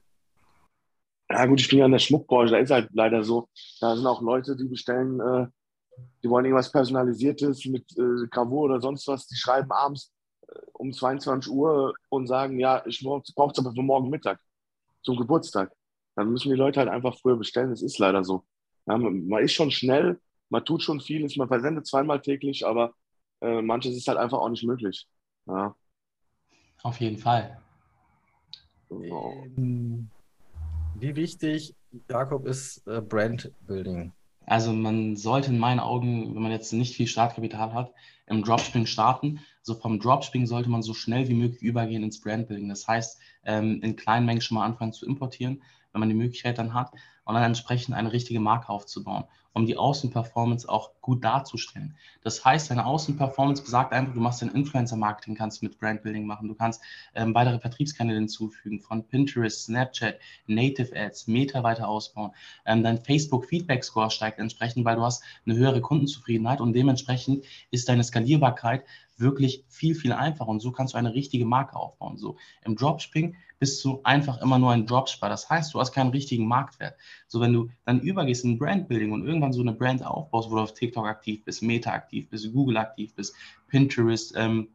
Ja 1.34 1.46
gut, 1.46 1.62
ich 1.62 1.70
bin 1.70 1.80
ja 1.80 1.86
in 1.86 1.92
der 1.92 2.00
Schmuckbranche, 2.00 2.52
da 2.52 2.58
ist 2.60 2.72
halt 2.72 2.90
leider 2.94 3.24
so, 3.24 3.48
da 3.80 3.96
sind 3.96 4.06
auch 4.06 4.22
Leute, 4.22 4.56
die 4.56 4.66
bestellen, 4.66 5.20
äh, 5.20 5.48
die 6.24 6.30
wollen 6.30 6.46
irgendwas 6.46 6.72
Personalisiertes 6.72 7.66
mit 7.66 7.86
äh, 7.98 8.28
Gravur 8.30 8.64
oder 8.64 8.82
sonst 8.82 9.08
was, 9.08 9.28
die 9.28 9.36
schreiben 9.36 9.72
abends 9.72 10.12
äh, 10.48 10.60
um 10.74 10.92
22 10.92 11.52
Uhr 11.52 11.94
und 12.10 12.28
sagen, 12.28 12.60
ja, 12.60 12.84
ich 12.86 13.02
brauche 13.04 13.24
es 13.26 13.60
aber 13.60 13.74
für 13.74 13.82
morgen 13.82 14.10
Mittag, 14.10 14.40
zum 15.04 15.18
Geburtstag. 15.18 15.72
Dann 16.16 16.32
müssen 16.32 16.50
die 16.50 16.56
Leute 16.56 16.80
halt 16.80 16.90
einfach 16.90 17.18
früher 17.18 17.38
bestellen, 17.38 17.70
das 17.70 17.82
ist 17.82 17.98
leider 17.98 18.24
so. 18.24 18.44
Ja, 18.86 18.98
man, 18.98 19.28
man, 19.28 19.44
ist 19.44 19.54
schon 19.54 19.72
schnell, 19.72 20.20
man 20.50 20.66
tut 20.66 20.84
schon 20.84 21.00
vieles, 21.00 21.38
man 21.38 21.48
versendet 21.48 21.88
zweimal 21.88 22.22
täglich, 22.22 22.66
aber 22.66 22.94
äh, 23.42 23.62
manches 23.62 23.96
ist 23.96 24.08
halt 24.08 24.18
einfach 24.18 24.40
auch 24.40 24.50
nicht 24.50 24.64
möglich. 24.64 25.08
Ja. 25.46 25.76
Auf 26.84 27.00
jeden 27.00 27.18
Fall. 27.18 27.62
Genau. 28.90 29.46
Ähm 29.58 30.10
wie 31.02 31.16
wichtig, 31.16 31.76
Jakob, 32.10 32.46
ist 32.46 32.88
äh, 32.88 33.02
Brandbuilding? 33.02 34.14
Also 34.46 34.74
man 34.74 35.16
sollte 35.16 35.50
in 35.52 35.60
meinen 35.60 35.80
Augen, 35.80 36.36
wenn 36.36 36.42
man 36.42 36.52
jetzt 36.52 36.74
nicht 36.74 36.96
viel 36.96 37.08
Startkapital 37.08 37.74
hat, 37.74 37.94
im 38.28 38.44
Dropshipping 38.44 38.86
starten. 38.86 39.40
So 39.62 39.76
vom 39.76 40.00
Dropshipping 40.00 40.48
sollte 40.48 40.70
man 40.70 40.82
so 40.82 40.94
schnell 40.94 41.28
wie 41.28 41.34
möglich 41.34 41.62
übergehen 41.62 42.04
ins 42.04 42.22
Brandbuilding. 42.22 42.70
Das 42.70 42.88
heißt, 42.88 43.20
ähm, 43.46 43.82
in 43.82 43.96
kleinen 43.96 44.26
Mengen 44.26 44.42
schon 44.42 44.56
mal 44.56 44.66
anfangen 44.66 44.94
zu 44.94 45.06
importieren, 45.06 45.62
wenn 45.94 46.00
man 46.00 46.10
die 46.10 46.16
Möglichkeit 46.16 46.58
dann 46.58 46.74
hat 46.74 46.92
und 47.26 47.34
dann 47.34 47.44
entsprechend 47.44 47.96
eine 47.96 48.12
richtige 48.12 48.40
Marke 48.40 48.70
aufzubauen 48.70 49.26
um 49.54 49.66
die 49.66 49.78
Außenperformance 49.78 50.68
auch 50.68 50.92
gut 51.02 51.24
darzustellen. 51.24 51.96
Das 52.24 52.44
heißt, 52.44 52.72
deine 52.72 52.86
Außenperformance 52.86 53.64
besagt 53.64 53.92
einfach, 53.92 54.14
du 54.14 54.20
machst 54.20 54.42
dein 54.42 54.50
Influencer-Marketing, 54.50 55.36
kannst 55.36 55.62
mit 55.62 55.78
Brandbuilding 55.78 56.26
machen, 56.26 56.48
du 56.48 56.56
kannst 56.56 56.82
ähm, 57.16 57.34
weitere 57.36 57.60
Vertriebskanäle 57.60 58.18
hinzufügen, 58.18 58.80
von 58.80 59.06
Pinterest, 59.08 59.66
Snapchat, 59.66 60.20
Native 60.48 60.96
Ads, 60.96 61.28
Meta 61.28 61.64
weiter 61.64 61.88
ausbauen. 61.88 62.32
Ähm, 62.66 62.84
dein 62.84 63.00
Facebook-Feedback-Score 63.00 64.12
steigt 64.12 64.40
entsprechend, 64.40 64.86
weil 64.86 64.96
du 64.96 65.04
hast 65.04 65.24
eine 65.46 65.56
höhere 65.56 65.82
Kundenzufriedenheit 65.82 66.62
und 66.62 66.74
dementsprechend 66.74 67.44
ist 67.72 67.90
deine 67.90 68.04
Skalierbarkeit 68.04 68.86
wirklich 69.22 69.64
viel, 69.70 69.96
viel 69.96 70.12
einfacher 70.12 70.50
und 70.50 70.60
so 70.60 70.72
kannst 70.72 70.94
du 70.94 70.98
eine 70.98 71.14
richtige 71.14 71.46
Marke 71.46 71.76
aufbauen. 71.76 72.18
So 72.18 72.38
im 72.66 72.76
Dropshipping 72.76 73.36
bist 73.60 73.84
du 73.86 74.02
einfach 74.04 74.42
immer 74.42 74.58
nur 74.58 74.72
ein 74.72 74.88
Dropshipper. 74.88 75.30
Das 75.30 75.50
heißt, 75.50 75.74
du 75.74 75.80
hast 75.80 75.94
keinen 75.94 76.10
richtigen 76.10 76.48
Marktwert. 76.48 76.96
So 77.28 77.40
wenn 77.40 77.54
du 77.54 77.70
dann 77.86 78.00
übergehst 78.00 78.44
in 78.44 78.58
Brandbuilding 78.58 79.12
und 79.12 79.26
irgendwann 79.26 79.54
so 79.54 79.62
eine 79.62 79.74
Brand 79.74 80.04
aufbaust, 80.04 80.50
wo 80.50 80.56
du 80.56 80.62
auf 80.62 80.74
TikTok 80.74 81.06
aktiv 81.06 81.46
bist, 81.46 81.62
Meta 81.62 81.92
aktiv 81.92 82.28
bist, 82.30 82.52
Google 82.52 82.78
aktiv 82.78 83.14
bist, 83.14 83.36
Pinterest, 83.68 84.34
ähm, 84.36 84.70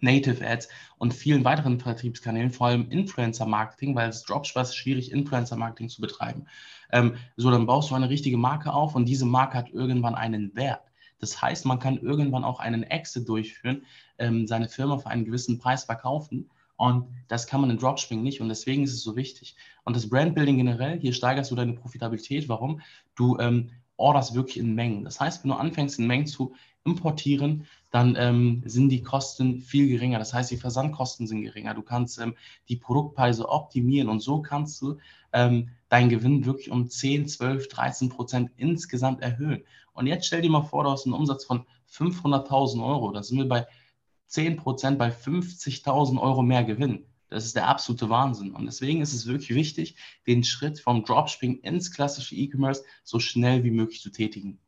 Native 0.00 0.46
Ads 0.46 0.68
und 0.98 1.14
vielen 1.14 1.44
weiteren 1.44 1.80
Vertriebskanälen, 1.80 2.50
vor 2.50 2.68
allem 2.68 2.90
Influencer-Marketing, 2.90 3.94
weil 3.94 4.10
es 4.10 4.22
Dropshipper 4.22 4.62
ist 4.62 4.76
schwierig, 4.76 5.12
Influencer-Marketing 5.12 5.88
zu 5.88 6.00
betreiben. 6.00 6.46
Ähm, 6.92 7.16
so, 7.36 7.50
dann 7.50 7.66
baust 7.66 7.90
du 7.90 7.94
eine 7.94 8.08
richtige 8.08 8.36
Marke 8.36 8.72
auf 8.72 8.94
und 8.94 9.06
diese 9.06 9.24
Marke 9.26 9.58
hat 9.58 9.70
irgendwann 9.70 10.14
einen 10.14 10.54
Wert. 10.54 10.89
Das 11.20 11.40
heißt, 11.40 11.66
man 11.66 11.78
kann 11.78 11.98
irgendwann 11.98 12.44
auch 12.44 12.60
einen 12.60 12.82
Exit 12.82 13.28
durchführen, 13.28 13.84
ähm, 14.18 14.46
seine 14.46 14.68
Firma 14.68 14.98
für 14.98 15.08
einen 15.08 15.24
gewissen 15.24 15.58
Preis 15.58 15.84
verkaufen. 15.84 16.50
Und 16.76 17.08
das 17.28 17.46
kann 17.46 17.60
man 17.60 17.68
in 17.68 17.78
Dropshipping 17.78 18.22
nicht 18.22 18.40
und 18.40 18.48
deswegen 18.48 18.84
ist 18.84 18.94
es 18.94 19.02
so 19.02 19.14
wichtig. 19.14 19.54
Und 19.84 19.96
das 19.96 20.08
Brandbuilding 20.08 20.56
generell, 20.56 20.98
hier 20.98 21.12
steigerst 21.12 21.50
du 21.50 21.54
deine 21.54 21.74
Profitabilität. 21.74 22.48
Warum? 22.48 22.80
Du 23.14 23.38
ähm, 23.38 23.70
orderst 23.98 24.34
wirklich 24.34 24.56
in 24.56 24.74
Mengen. 24.74 25.04
Das 25.04 25.20
heißt, 25.20 25.44
wenn 25.44 25.50
du 25.50 25.56
anfängst, 25.56 25.98
in 25.98 26.06
Mengen 26.06 26.26
zu 26.26 26.54
importieren, 26.84 27.66
dann 27.90 28.16
ähm, 28.18 28.62
sind 28.64 28.88
die 28.88 29.02
Kosten 29.02 29.60
viel 29.60 29.88
geringer. 29.88 30.18
Das 30.18 30.32
heißt, 30.32 30.50
die 30.50 30.56
Versandkosten 30.56 31.26
sind 31.26 31.42
geringer. 31.42 31.74
Du 31.74 31.82
kannst 31.82 32.18
ähm, 32.18 32.34
die 32.68 32.76
Produktpreise 32.76 33.48
optimieren 33.48 34.08
und 34.08 34.20
so 34.20 34.40
kannst 34.40 34.80
du 34.80 34.96
ähm, 35.32 35.68
deinen 35.90 36.08
Gewinn 36.08 36.46
wirklich 36.46 36.70
um 36.70 36.88
10, 36.88 37.28
12, 37.28 37.68
13 37.68 38.08
Prozent 38.08 38.50
insgesamt 38.56 39.22
erhöhen. 39.22 39.64
Und 40.00 40.06
jetzt 40.06 40.26
stell 40.26 40.40
dir 40.40 40.50
mal 40.50 40.62
vor, 40.62 40.84
du 40.84 40.90
hast 40.90 41.04
einen 41.04 41.12
Umsatz 41.12 41.44
von 41.44 41.66
500.000 41.90 42.82
Euro. 42.82 43.12
Da 43.12 43.22
sind 43.22 43.36
wir 43.36 43.46
bei 43.46 43.66
10 44.28 44.56
Prozent, 44.56 44.98
bei 44.98 45.10
50.000 45.10 46.18
Euro 46.18 46.40
mehr 46.42 46.64
Gewinn. 46.64 47.04
Das 47.28 47.44
ist 47.44 47.54
der 47.54 47.68
absolute 47.68 48.08
Wahnsinn. 48.08 48.54
Und 48.54 48.64
deswegen 48.64 49.02
ist 49.02 49.12
es 49.12 49.26
wirklich 49.26 49.54
wichtig, 49.54 49.96
den 50.26 50.42
Schritt 50.42 50.80
vom 50.80 51.04
Dropshipping 51.04 51.60
ins 51.60 51.92
klassische 51.92 52.34
E-Commerce 52.34 52.82
so 53.04 53.20
schnell 53.20 53.62
wie 53.62 53.70
möglich 53.70 54.00
zu 54.00 54.10
tätigen. 54.10 54.58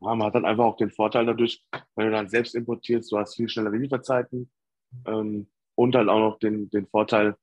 Ja, 0.00 0.16
man 0.16 0.26
hat 0.26 0.34
dann 0.34 0.44
einfach 0.44 0.64
auch 0.64 0.76
den 0.76 0.90
Vorteil 0.90 1.24
dadurch, 1.24 1.64
wenn 1.94 2.06
du 2.06 2.12
dann 2.12 2.28
selbst 2.28 2.56
importierst, 2.56 3.12
du 3.12 3.18
hast 3.18 3.36
viel 3.36 3.48
schnellere 3.48 3.76
Lieferzeiten, 3.76 4.50
Ähm, 5.06 5.48
und 5.76 5.94
halt 5.94 6.08
auch 6.08 6.18
noch 6.18 6.38
den, 6.38 6.70
den 6.70 6.86
Vorteil, 6.86 7.36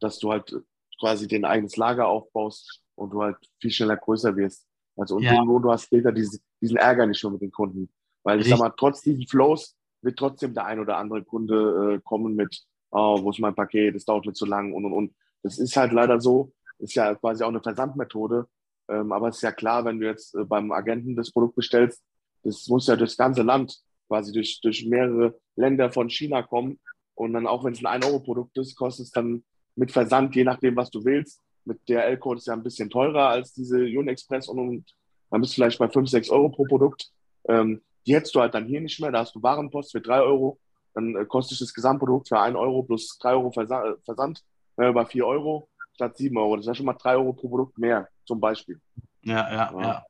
dass 0.00 0.18
du 0.18 0.30
halt 0.32 0.54
quasi 1.00 1.28
den 1.28 1.44
eigenes 1.44 1.76
Lager 1.76 2.08
aufbaust 2.08 2.82
und 2.96 3.10
du 3.10 3.22
halt 3.22 3.36
viel 3.60 3.70
schneller 3.70 3.96
größer 3.96 4.36
wirst. 4.36 4.67
Also 4.98 5.16
und 5.16 5.22
ja. 5.22 5.42
du, 5.44 5.70
hast 5.70 5.84
später 5.84 6.12
diesen, 6.12 6.40
diesen 6.60 6.76
Ärger 6.76 7.06
nicht 7.06 7.22
mehr 7.22 7.32
mit 7.32 7.42
den 7.42 7.52
Kunden. 7.52 7.88
Weil 8.24 8.38
ich 8.38 8.46
Richtig. 8.46 8.58
sag 8.58 8.68
mal, 8.68 8.74
trotz 8.76 9.00
diesen 9.02 9.26
Flows 9.26 9.76
wird 10.02 10.18
trotzdem 10.18 10.54
der 10.54 10.66
ein 10.66 10.80
oder 10.80 10.96
andere 10.96 11.22
Kunde 11.22 11.94
äh, 11.94 12.00
kommen 12.04 12.34
mit, 12.34 12.64
oh, 12.90 13.22
wo 13.22 13.30
ist 13.30 13.38
mein 13.38 13.54
Paket, 13.54 13.94
es 13.94 14.04
dauert 14.04 14.26
mir 14.26 14.32
zu 14.32 14.46
lang 14.46 14.72
und 14.72 14.84
und 14.84 14.92
und. 14.92 15.14
Das 15.42 15.58
ist 15.58 15.76
halt 15.76 15.92
leider 15.92 16.20
so, 16.20 16.52
ist 16.78 16.94
ja 16.94 17.14
quasi 17.14 17.44
auch 17.44 17.48
eine 17.48 17.62
Versandmethode. 17.62 18.46
Ähm, 18.88 19.12
aber 19.12 19.28
es 19.28 19.36
ist 19.36 19.42
ja 19.42 19.52
klar, 19.52 19.84
wenn 19.84 20.00
du 20.00 20.06
jetzt 20.06 20.34
äh, 20.34 20.44
beim 20.44 20.72
Agenten 20.72 21.14
das 21.14 21.30
Produkt 21.30 21.56
bestellst, 21.56 22.02
das 22.42 22.66
muss 22.68 22.86
ja 22.86 22.96
durchs 22.96 23.16
ganze 23.16 23.42
Land, 23.42 23.78
quasi 24.08 24.32
durch, 24.32 24.60
durch 24.62 24.86
mehrere 24.86 25.38
Länder 25.56 25.92
von 25.92 26.08
China 26.08 26.42
kommen. 26.42 26.80
Und 27.14 27.32
dann 27.34 27.46
auch 27.46 27.64
wenn 27.64 27.72
es 27.72 27.84
ein 27.84 28.02
1-Euro-Produkt 28.02 28.56
ist, 28.58 28.76
kostet 28.76 29.06
es 29.06 29.12
dann 29.12 29.44
mit 29.74 29.92
Versand, 29.92 30.34
je 30.34 30.44
nachdem, 30.44 30.76
was 30.76 30.90
du 30.90 31.04
willst. 31.04 31.40
Mit 31.68 31.88
DRL-Code 31.88 32.38
ist 32.38 32.46
ja 32.46 32.54
ein 32.54 32.62
bisschen 32.62 32.90
teurer 32.90 33.28
als 33.28 33.52
diese 33.52 33.78
Unexpress 33.78 34.48
und, 34.48 34.58
und 34.58 34.84
dann 35.30 35.40
bist 35.40 35.52
du 35.52 35.56
vielleicht 35.56 35.78
bei 35.78 35.88
5, 35.88 36.08
6 36.08 36.30
Euro 36.30 36.48
pro 36.48 36.64
Produkt. 36.64 37.10
Ähm, 37.48 37.82
die 38.06 38.14
hättest 38.14 38.34
du 38.34 38.40
halt 38.40 38.54
dann 38.54 38.66
hier 38.66 38.80
nicht 38.80 38.98
mehr. 39.00 39.12
Da 39.12 39.20
hast 39.20 39.34
du 39.34 39.42
Warenpost 39.42 39.92
für 39.92 40.00
3 40.00 40.20
Euro. 40.20 40.58
Dann 40.94 41.14
äh, 41.14 41.26
kostet 41.26 41.60
das 41.60 41.74
Gesamtprodukt 41.74 42.28
für 42.28 42.40
1 42.40 42.56
Euro 42.56 42.82
plus 42.82 43.18
3 43.18 43.32
Euro 43.32 43.52
Versa 43.52 43.94
Versand 44.04 44.42
äh, 44.76 44.90
bei 44.92 45.04
4 45.04 45.26
Euro 45.26 45.68
statt 45.94 46.16
7 46.16 46.36
Euro. 46.38 46.56
Das 46.56 46.64
ist 46.64 46.68
ja 46.68 46.74
schon 46.74 46.86
mal 46.86 46.94
3 46.94 47.16
Euro 47.16 47.32
pro 47.34 47.48
Produkt 47.48 47.76
mehr, 47.78 48.08
zum 48.24 48.40
Beispiel. 48.40 48.80
Ja, 49.22 49.52
ja, 49.52 49.72
ja. 49.72 49.80
ja. 49.82 50.04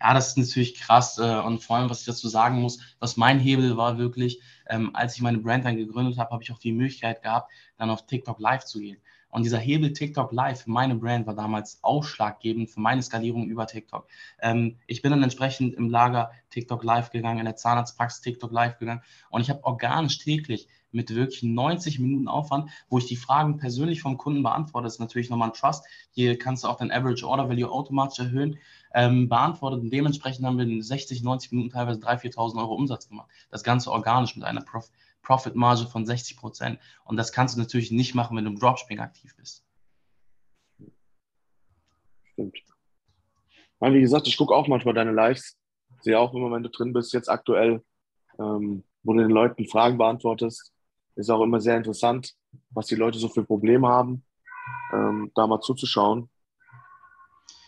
Ja, 0.00 0.12
das 0.12 0.28
ist 0.28 0.38
natürlich 0.38 0.74
krass. 0.78 1.18
Äh, 1.18 1.40
und 1.40 1.62
vor 1.62 1.76
allem, 1.76 1.88
was 1.88 2.00
ich 2.00 2.06
dazu 2.06 2.28
sagen 2.28 2.60
muss, 2.60 2.78
was 3.00 3.16
mein 3.16 3.38
Hebel 3.40 3.78
war 3.78 3.96
wirklich, 3.96 4.42
ähm, 4.68 4.90
als 4.94 5.16
ich 5.16 5.22
meine 5.22 5.38
Brand 5.38 5.64
dann 5.64 5.76
gegründet 5.76 6.18
habe, 6.18 6.30
habe 6.30 6.42
ich 6.42 6.52
auch 6.52 6.58
die 6.58 6.72
Möglichkeit 6.72 7.22
gehabt, 7.22 7.50
dann 7.78 7.88
auf 7.88 8.04
TikTok 8.04 8.38
live 8.38 8.64
zu 8.64 8.80
gehen. 8.80 9.00
Und 9.34 9.42
dieser 9.42 9.58
Hebel 9.58 9.92
TikTok 9.92 10.30
Live 10.30 10.62
für 10.62 10.70
meine 10.70 10.94
Brand 10.94 11.26
war 11.26 11.34
damals 11.34 11.80
ausschlaggebend 11.82 12.70
für 12.70 12.78
meine 12.78 13.02
Skalierung 13.02 13.48
über 13.48 13.66
TikTok. 13.66 14.06
Ähm, 14.40 14.76
ich 14.86 15.02
bin 15.02 15.10
dann 15.10 15.24
entsprechend 15.24 15.74
im 15.74 15.90
Lager 15.90 16.30
TikTok 16.50 16.84
Live 16.84 17.10
gegangen, 17.10 17.40
in 17.40 17.44
der 17.44 17.56
Zahnarztpraxis 17.56 18.20
TikTok 18.20 18.52
Live 18.52 18.78
gegangen 18.78 19.02
und 19.30 19.40
ich 19.40 19.50
habe 19.50 19.64
organisch 19.64 20.18
täglich 20.18 20.68
mit 20.92 21.12
wirklich 21.12 21.42
90 21.42 21.98
Minuten 21.98 22.28
Aufwand, 22.28 22.70
wo 22.88 22.98
ich 22.98 23.06
die 23.06 23.16
Fragen 23.16 23.56
persönlich 23.56 24.02
vom 24.02 24.18
Kunden 24.18 24.44
beantworte. 24.44 24.84
Das 24.84 24.94
ist 24.94 25.00
natürlich 25.00 25.30
nochmal 25.30 25.48
ein 25.48 25.54
Trust. 25.54 25.84
Hier 26.12 26.38
kannst 26.38 26.62
du 26.62 26.68
auch 26.68 26.76
dein 26.76 26.92
Average 26.92 27.26
Order 27.26 27.48
Value 27.48 27.68
automatisch 27.68 28.20
erhöhen, 28.20 28.58
ähm, 28.94 29.28
beantwortet. 29.28 29.80
Und 29.80 29.90
dementsprechend 29.90 30.46
haben 30.46 30.58
wir 30.58 30.64
in 30.64 30.80
60, 30.80 31.24
90 31.24 31.50
Minuten 31.50 31.70
teilweise 31.70 31.98
3.000, 31.98 32.36
4.000 32.36 32.58
Euro 32.58 32.74
Umsatz 32.76 33.08
gemacht. 33.08 33.28
Das 33.50 33.64
Ganze 33.64 33.90
organisch 33.90 34.36
mit 34.36 34.44
einer 34.44 34.60
Prof 34.60 34.92
Profit-Marge 35.24 35.86
von 35.86 36.06
60 36.06 36.36
Prozent. 36.36 36.78
Und 37.04 37.16
das 37.16 37.32
kannst 37.32 37.56
du 37.56 37.60
natürlich 37.60 37.90
nicht 37.90 38.14
machen, 38.14 38.36
wenn 38.36 38.44
du 38.44 38.52
im 38.52 38.58
Dropshipping 38.58 39.00
aktiv 39.00 39.34
bist. 39.36 39.64
Stimmt. 42.32 42.56
Wie 43.80 44.00
gesagt, 44.00 44.26
ich 44.26 44.36
gucke 44.36 44.54
auch 44.54 44.66
manchmal 44.66 44.94
deine 44.94 45.12
Lives. 45.12 45.56
Sehe 46.00 46.18
auch 46.18 46.32
immer, 46.34 46.50
wenn 46.50 46.62
du 46.62 46.70
drin 46.70 46.92
bist, 46.92 47.12
jetzt 47.12 47.28
aktuell, 47.28 47.82
ähm, 48.38 48.82
wo 49.02 49.12
du 49.12 49.20
den 49.20 49.30
Leuten 49.30 49.66
Fragen 49.66 49.98
beantwortest. 49.98 50.72
Ist 51.16 51.30
auch 51.30 51.42
immer 51.42 51.60
sehr 51.60 51.76
interessant, 51.76 52.34
was 52.70 52.86
die 52.86 52.94
Leute 52.94 53.18
so 53.18 53.28
für 53.28 53.44
Probleme 53.44 53.88
haben, 53.88 54.24
ähm, 54.92 55.30
da 55.34 55.46
mal 55.46 55.60
zuzuschauen. 55.60 56.28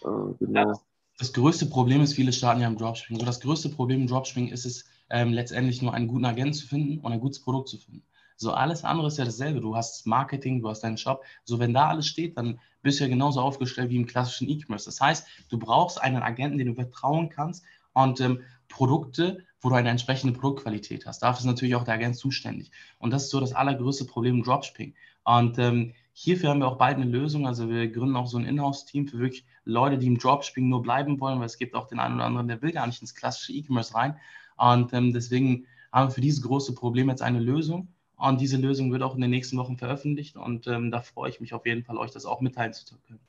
Äh, 0.02 0.34
genau. 0.38 0.72
Ja, 0.72 0.74
das 1.18 1.32
größte 1.32 1.66
Problem 1.66 2.02
ist, 2.02 2.14
viele 2.14 2.32
starten 2.32 2.60
ja 2.60 2.66
im 2.66 2.76
Dropshipping. 2.76 3.18
So 3.18 3.26
das 3.26 3.40
größte 3.40 3.68
Problem 3.70 4.02
im 4.02 4.06
Dropshipping 4.06 4.48
ist 4.48 4.66
es, 4.66 4.88
ähm, 5.10 5.32
letztendlich 5.32 5.82
nur 5.82 5.94
einen 5.94 6.08
guten 6.08 6.24
Agenten 6.24 6.54
zu 6.54 6.66
finden 6.66 7.00
und 7.00 7.12
ein 7.12 7.20
gutes 7.20 7.40
Produkt 7.40 7.68
zu 7.68 7.78
finden. 7.78 8.02
So 8.36 8.52
alles 8.52 8.84
andere 8.84 9.06
ist 9.06 9.16
ja 9.16 9.24
dasselbe. 9.24 9.60
Du 9.60 9.76
hast 9.76 10.06
Marketing, 10.06 10.60
du 10.60 10.68
hast 10.68 10.80
deinen 10.80 10.98
Shop. 10.98 11.24
So 11.44 11.58
wenn 11.58 11.72
da 11.72 11.88
alles 11.88 12.06
steht, 12.06 12.36
dann 12.36 12.60
bist 12.82 13.00
du 13.00 13.04
ja 13.04 13.10
genauso 13.10 13.40
aufgestellt 13.40 13.90
wie 13.90 13.96
im 13.96 14.06
klassischen 14.06 14.48
E-Commerce. 14.48 14.84
Das 14.84 15.00
heißt, 15.00 15.26
du 15.48 15.58
brauchst 15.58 16.00
einen 16.00 16.22
Agenten, 16.22 16.58
den 16.58 16.68
du 16.68 16.74
vertrauen 16.74 17.30
kannst 17.30 17.64
und 17.94 18.20
ähm, 18.20 18.42
Produkte, 18.68 19.44
wo 19.60 19.70
du 19.70 19.74
eine 19.74 19.88
entsprechende 19.88 20.38
Produktqualität 20.38 21.06
hast. 21.06 21.22
Dafür 21.22 21.40
ist 21.40 21.46
natürlich 21.46 21.76
auch 21.76 21.84
der 21.84 21.94
Agent 21.94 22.16
zuständig. 22.16 22.70
Und 22.98 23.10
das 23.10 23.24
ist 23.24 23.30
so 23.30 23.40
das 23.40 23.54
allergrößte 23.54 24.04
Problem 24.04 24.36
im 24.36 24.42
Dropshipping. 24.42 24.94
Und 25.24 25.58
ähm, 25.58 25.94
hierfür 26.12 26.50
haben 26.50 26.60
wir 26.60 26.68
auch 26.68 26.78
bald 26.78 26.96
eine 26.96 27.06
Lösung. 27.06 27.46
Also 27.46 27.70
wir 27.70 27.88
gründen 27.88 28.16
auch 28.16 28.26
so 28.26 28.38
ein 28.38 28.44
Inhouse-Team 28.44 29.08
für 29.08 29.18
wirklich 29.18 29.46
Leute, 29.64 29.98
die 29.98 30.06
im 30.06 30.18
Dropshipping 30.18 30.68
nur 30.68 30.82
bleiben 30.82 31.18
wollen, 31.20 31.38
weil 31.38 31.46
es 31.46 31.58
gibt 31.58 31.74
auch 31.74 31.88
den 31.88 31.98
einen 31.98 32.16
oder 32.16 32.24
anderen, 32.24 32.48
der 32.48 32.60
will 32.62 32.72
gar 32.72 32.86
nicht 32.86 33.00
ins 33.00 33.14
klassische 33.14 33.52
E-Commerce 33.52 33.94
rein. 33.94 34.16
Und 34.56 34.92
ähm, 34.92 35.12
deswegen 35.12 35.66
haben 35.92 36.08
wir 36.08 36.14
für 36.14 36.20
dieses 36.20 36.42
große 36.42 36.74
Problem 36.74 37.08
jetzt 37.08 37.22
eine 37.22 37.40
Lösung. 37.40 37.88
Und 38.16 38.40
diese 38.40 38.56
Lösung 38.56 38.92
wird 38.92 39.02
auch 39.02 39.14
in 39.14 39.20
den 39.20 39.30
nächsten 39.30 39.58
Wochen 39.58 39.76
veröffentlicht. 39.76 40.36
Und 40.36 40.66
ähm, 40.66 40.90
da 40.90 41.00
freue 41.02 41.30
ich 41.30 41.40
mich 41.40 41.52
auf 41.52 41.66
jeden 41.66 41.84
Fall, 41.84 41.98
euch 41.98 42.12
das 42.12 42.24
auch 42.24 42.40
mitteilen 42.40 42.72
zu 42.72 42.96
können. 43.06 43.20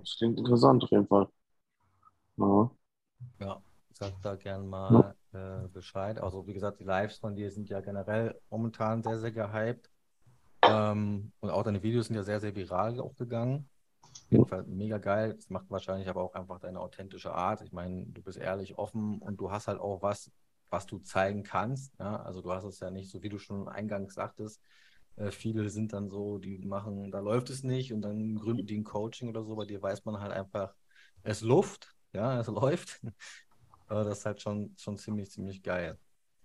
Das 0.00 0.16
klingt 0.16 0.38
interessant 0.38 0.82
auf 0.82 0.90
jeden 0.90 1.06
Fall. 1.06 1.28
Ja, 2.38 2.70
ja 3.40 3.62
sag 3.92 4.12
da 4.22 4.36
gerne 4.36 4.64
mal 4.64 5.14
ja. 5.32 5.64
äh, 5.64 5.68
Bescheid. 5.68 6.18
Also 6.18 6.46
wie 6.46 6.54
gesagt, 6.54 6.80
die 6.80 6.84
Lives 6.84 7.18
von 7.18 7.34
dir 7.34 7.50
sind 7.50 7.68
ja 7.68 7.80
generell 7.80 8.38
momentan 8.50 9.02
sehr, 9.02 9.18
sehr 9.18 9.32
gehypt. 9.32 9.90
Ähm, 10.62 11.32
und 11.40 11.50
auch 11.50 11.62
deine 11.62 11.82
Videos 11.82 12.06
sind 12.06 12.16
ja 12.16 12.22
sehr, 12.22 12.40
sehr 12.40 12.54
viral 12.54 12.98
auch 13.00 13.14
gegangen. 13.16 13.68
Auf 14.24 14.30
jeden 14.30 14.46
Fall 14.46 14.64
mega 14.64 14.98
geil. 14.98 15.34
Das 15.34 15.50
macht 15.50 15.70
wahrscheinlich 15.70 16.08
aber 16.08 16.22
auch 16.22 16.34
einfach 16.34 16.58
deine 16.58 16.80
authentische 16.80 17.32
Art. 17.32 17.62
Ich 17.62 17.72
meine, 17.72 18.06
du 18.06 18.22
bist 18.22 18.38
ehrlich, 18.38 18.78
offen 18.78 19.18
und 19.18 19.40
du 19.40 19.50
hast 19.50 19.68
halt 19.68 19.80
auch 19.80 20.02
was, 20.02 20.30
was 20.70 20.86
du 20.86 20.98
zeigen 20.98 21.42
kannst. 21.42 21.92
Ja? 21.98 22.22
Also 22.22 22.42
du 22.42 22.52
hast 22.52 22.64
es 22.64 22.80
ja 22.80 22.90
nicht, 22.90 23.10
so 23.10 23.22
wie 23.22 23.28
du 23.28 23.38
schon 23.38 23.68
eingangs 23.68 24.14
sagtest, 24.14 24.60
äh, 25.16 25.30
viele 25.30 25.68
sind 25.68 25.92
dann 25.92 26.10
so, 26.10 26.38
die 26.38 26.58
machen, 26.58 27.10
da 27.10 27.20
läuft 27.20 27.50
es 27.50 27.62
nicht 27.62 27.92
und 27.92 28.02
dann 28.02 28.36
gründen 28.36 28.66
die 28.66 28.78
ein 28.78 28.84
Coaching 28.84 29.28
oder 29.28 29.44
so. 29.44 29.56
Bei 29.56 29.64
dir 29.64 29.82
weiß 29.82 30.04
man 30.04 30.20
halt 30.20 30.32
einfach, 30.32 30.74
es 31.22 31.40
Luft, 31.40 31.94
ja, 32.12 32.40
es 32.40 32.46
läuft. 32.46 33.00
Aber 33.88 34.04
das 34.04 34.18
ist 34.18 34.26
halt 34.26 34.42
schon, 34.42 34.74
schon 34.78 34.98
ziemlich, 34.98 35.30
ziemlich 35.30 35.62
geil. 35.62 35.98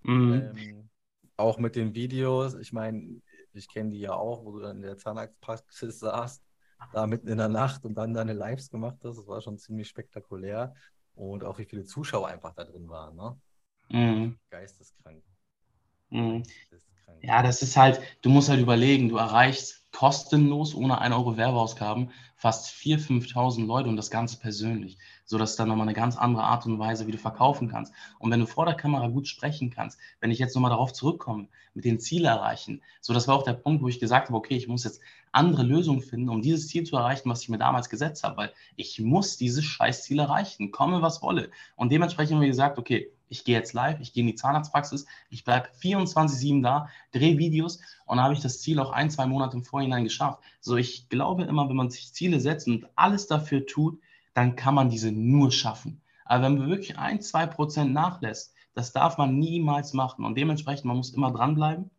Mhm. 0.03 0.33
Ähm, 0.33 0.89
auch 1.37 1.57
mit 1.57 1.75
den 1.75 1.95
Videos, 1.95 2.53
ich 2.53 2.71
meine, 2.71 3.21
ich 3.53 3.67
kenne 3.67 3.91
die 3.91 3.99
ja 3.99 4.13
auch, 4.13 4.45
wo 4.45 4.51
du 4.51 4.59
dann 4.59 4.77
in 4.77 4.83
der 4.83 4.97
Zahnarztpraxis 4.97 5.99
saßt 5.99 6.43
da 6.93 7.07
mitten 7.07 7.27
in 7.27 7.37
der 7.37 7.49
Nacht 7.49 7.85
und 7.85 7.95
dann 7.95 8.13
deine 8.13 8.33
Lives 8.33 8.69
gemacht 8.69 8.97
hast. 9.03 9.17
Das 9.17 9.27
war 9.27 9.41
schon 9.41 9.57
ziemlich 9.57 9.87
spektakulär. 9.87 10.73
Und 11.15 11.43
auch 11.43 11.57
wie 11.57 11.65
viele 11.65 11.83
Zuschauer 11.83 12.27
einfach 12.27 12.53
da 12.55 12.63
drin 12.63 12.89
waren. 12.89 13.15
Ne? 13.15 13.37
Mhm. 13.89 14.39
Geisteskrank. 14.49 15.23
Mhm. 16.09 16.43
Geisteskrank. 16.43 17.23
Ja, 17.23 17.43
das 17.43 17.61
ist 17.61 17.77
halt, 17.77 18.01
du 18.21 18.29
musst 18.29 18.49
halt 18.49 18.59
überlegen, 18.59 19.09
du 19.09 19.17
erreichst 19.17 19.80
kostenlos, 19.91 20.73
ohne 20.73 20.99
1 20.99 21.13
Euro 21.13 21.37
Werbeausgaben, 21.37 22.11
fast 22.35 22.69
4.000, 22.69 23.33
5.000 23.33 23.65
Leute 23.65 23.89
und 23.89 23.97
das 23.97 24.09
Ganze 24.09 24.39
persönlich. 24.39 24.97
So 25.25 25.37
dass 25.37 25.55
dann 25.55 25.67
nochmal 25.67 25.87
eine 25.87 25.93
ganz 25.93 26.17
andere 26.17 26.43
Art 26.43 26.65
und 26.65 26.79
Weise, 26.79 27.07
wie 27.07 27.11
du 27.11 27.17
verkaufen 27.17 27.69
kannst. 27.69 27.93
Und 28.19 28.31
wenn 28.31 28.39
du 28.39 28.47
vor 28.47 28.65
der 28.65 28.73
Kamera 28.73 29.07
gut 29.09 29.27
sprechen 29.27 29.69
kannst, 29.69 29.99
wenn 30.19 30.31
ich 30.31 30.39
jetzt 30.39 30.55
nochmal 30.55 30.71
darauf 30.71 30.91
zurückkomme, 30.93 31.47
mit 31.73 31.85
den 31.85 31.99
Zielen 31.99 32.25
erreichen, 32.25 32.81
so 32.99 33.13
das 33.13 33.27
war 33.27 33.35
auch 33.35 33.43
der 33.43 33.53
Punkt, 33.53 33.83
wo 33.83 33.87
ich 33.87 33.99
gesagt 33.99 34.27
habe, 34.27 34.37
okay, 34.37 34.55
ich 34.55 34.67
muss 34.67 34.83
jetzt 34.83 35.01
andere 35.31 35.63
Lösungen 35.63 36.01
finden, 36.01 36.29
um 36.29 36.41
dieses 36.41 36.67
Ziel 36.67 36.83
zu 36.83 36.97
erreichen, 36.97 37.29
was 37.29 37.43
ich 37.43 37.49
mir 37.49 37.57
damals 37.57 37.89
gesetzt 37.89 38.23
habe, 38.23 38.37
weil 38.37 38.53
ich 38.75 38.99
muss 38.99 39.37
dieses 39.37 39.63
Scheißziel 39.63 40.19
erreichen, 40.19 40.71
komme 40.71 41.01
was 41.01 41.21
wolle. 41.21 41.51
Und 41.75 41.91
dementsprechend 41.91 42.35
haben 42.35 42.41
wir 42.41 42.47
gesagt, 42.47 42.77
okay, 42.77 43.11
ich 43.31 43.45
gehe 43.45 43.55
jetzt 43.55 43.71
live, 43.73 43.99
ich 44.01 44.11
gehe 44.11 44.21
in 44.21 44.27
die 44.27 44.35
Zahnarztpraxis, 44.35 45.05
ich 45.29 45.45
bleibe 45.45 45.69
24-7 45.81 46.61
da, 46.61 46.89
drehe 47.13 47.37
Videos 47.37 47.77
und 48.05 48.17
dann 48.17 48.25
habe 48.25 48.33
ich 48.33 48.41
das 48.41 48.59
Ziel 48.59 48.77
auch 48.79 48.91
ein, 48.91 49.09
zwei 49.09 49.25
Monate 49.25 49.55
im 49.55 49.63
Vorhinein 49.63 50.03
geschafft. 50.03 50.43
So, 50.59 50.75
ich 50.75 51.07
glaube 51.07 51.43
immer, 51.43 51.69
wenn 51.69 51.77
man 51.77 51.89
sich 51.89 52.13
Ziele 52.13 52.41
setzt 52.41 52.67
und 52.67 52.87
alles 52.95 53.27
dafür 53.27 53.65
tut, 53.65 53.99
dann 54.33 54.57
kann 54.57 54.75
man 54.75 54.89
diese 54.89 55.11
nur 55.11 55.51
schaffen. 55.51 56.01
Aber 56.25 56.43
wenn 56.43 56.57
man 56.57 56.69
wirklich 56.69 56.97
ein, 56.99 57.21
zwei 57.21 57.45
Prozent 57.45 57.93
nachlässt, 57.93 58.53
das 58.73 58.91
darf 58.91 59.17
man 59.17 59.39
niemals 59.39 59.93
machen. 59.93 60.25
Und 60.25 60.37
dementsprechend, 60.37 60.85
man 60.85 60.97
muss 60.97 61.13
immer 61.13 61.31
dranbleiben. 61.31 61.89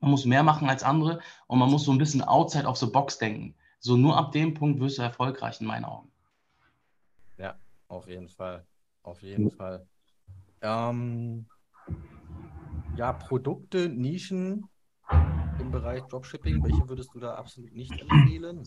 Man 0.00 0.10
muss 0.10 0.24
mehr 0.24 0.42
machen 0.42 0.68
als 0.68 0.82
andere 0.82 1.20
und 1.46 1.58
man 1.58 1.70
muss 1.70 1.84
so 1.84 1.92
ein 1.92 1.98
bisschen 1.98 2.22
outside 2.22 2.66
of 2.66 2.76
the 2.76 2.86
box 2.86 3.18
denken. 3.18 3.54
So 3.80 3.96
nur 3.96 4.16
ab 4.16 4.32
dem 4.32 4.54
Punkt 4.54 4.80
wirst 4.80 4.98
du 4.98 5.02
erfolgreich 5.02 5.60
in 5.60 5.66
meinen 5.66 5.84
Augen. 5.84 6.10
Ja, 7.36 7.54
auf 7.88 8.08
jeden 8.08 8.28
Fall. 8.28 8.64
Auf 9.02 9.22
jeden 9.22 9.50
Fall. 9.50 9.86
Ähm, 10.64 11.44
ja, 12.96 13.12
Produkte, 13.12 13.90
Nischen 13.90 14.66
im 15.60 15.70
Bereich 15.70 16.02
Dropshipping, 16.04 16.64
welche 16.64 16.88
würdest 16.88 17.14
du 17.14 17.20
da 17.20 17.34
absolut 17.34 17.72
nicht 17.74 17.92
empfehlen? 18.00 18.62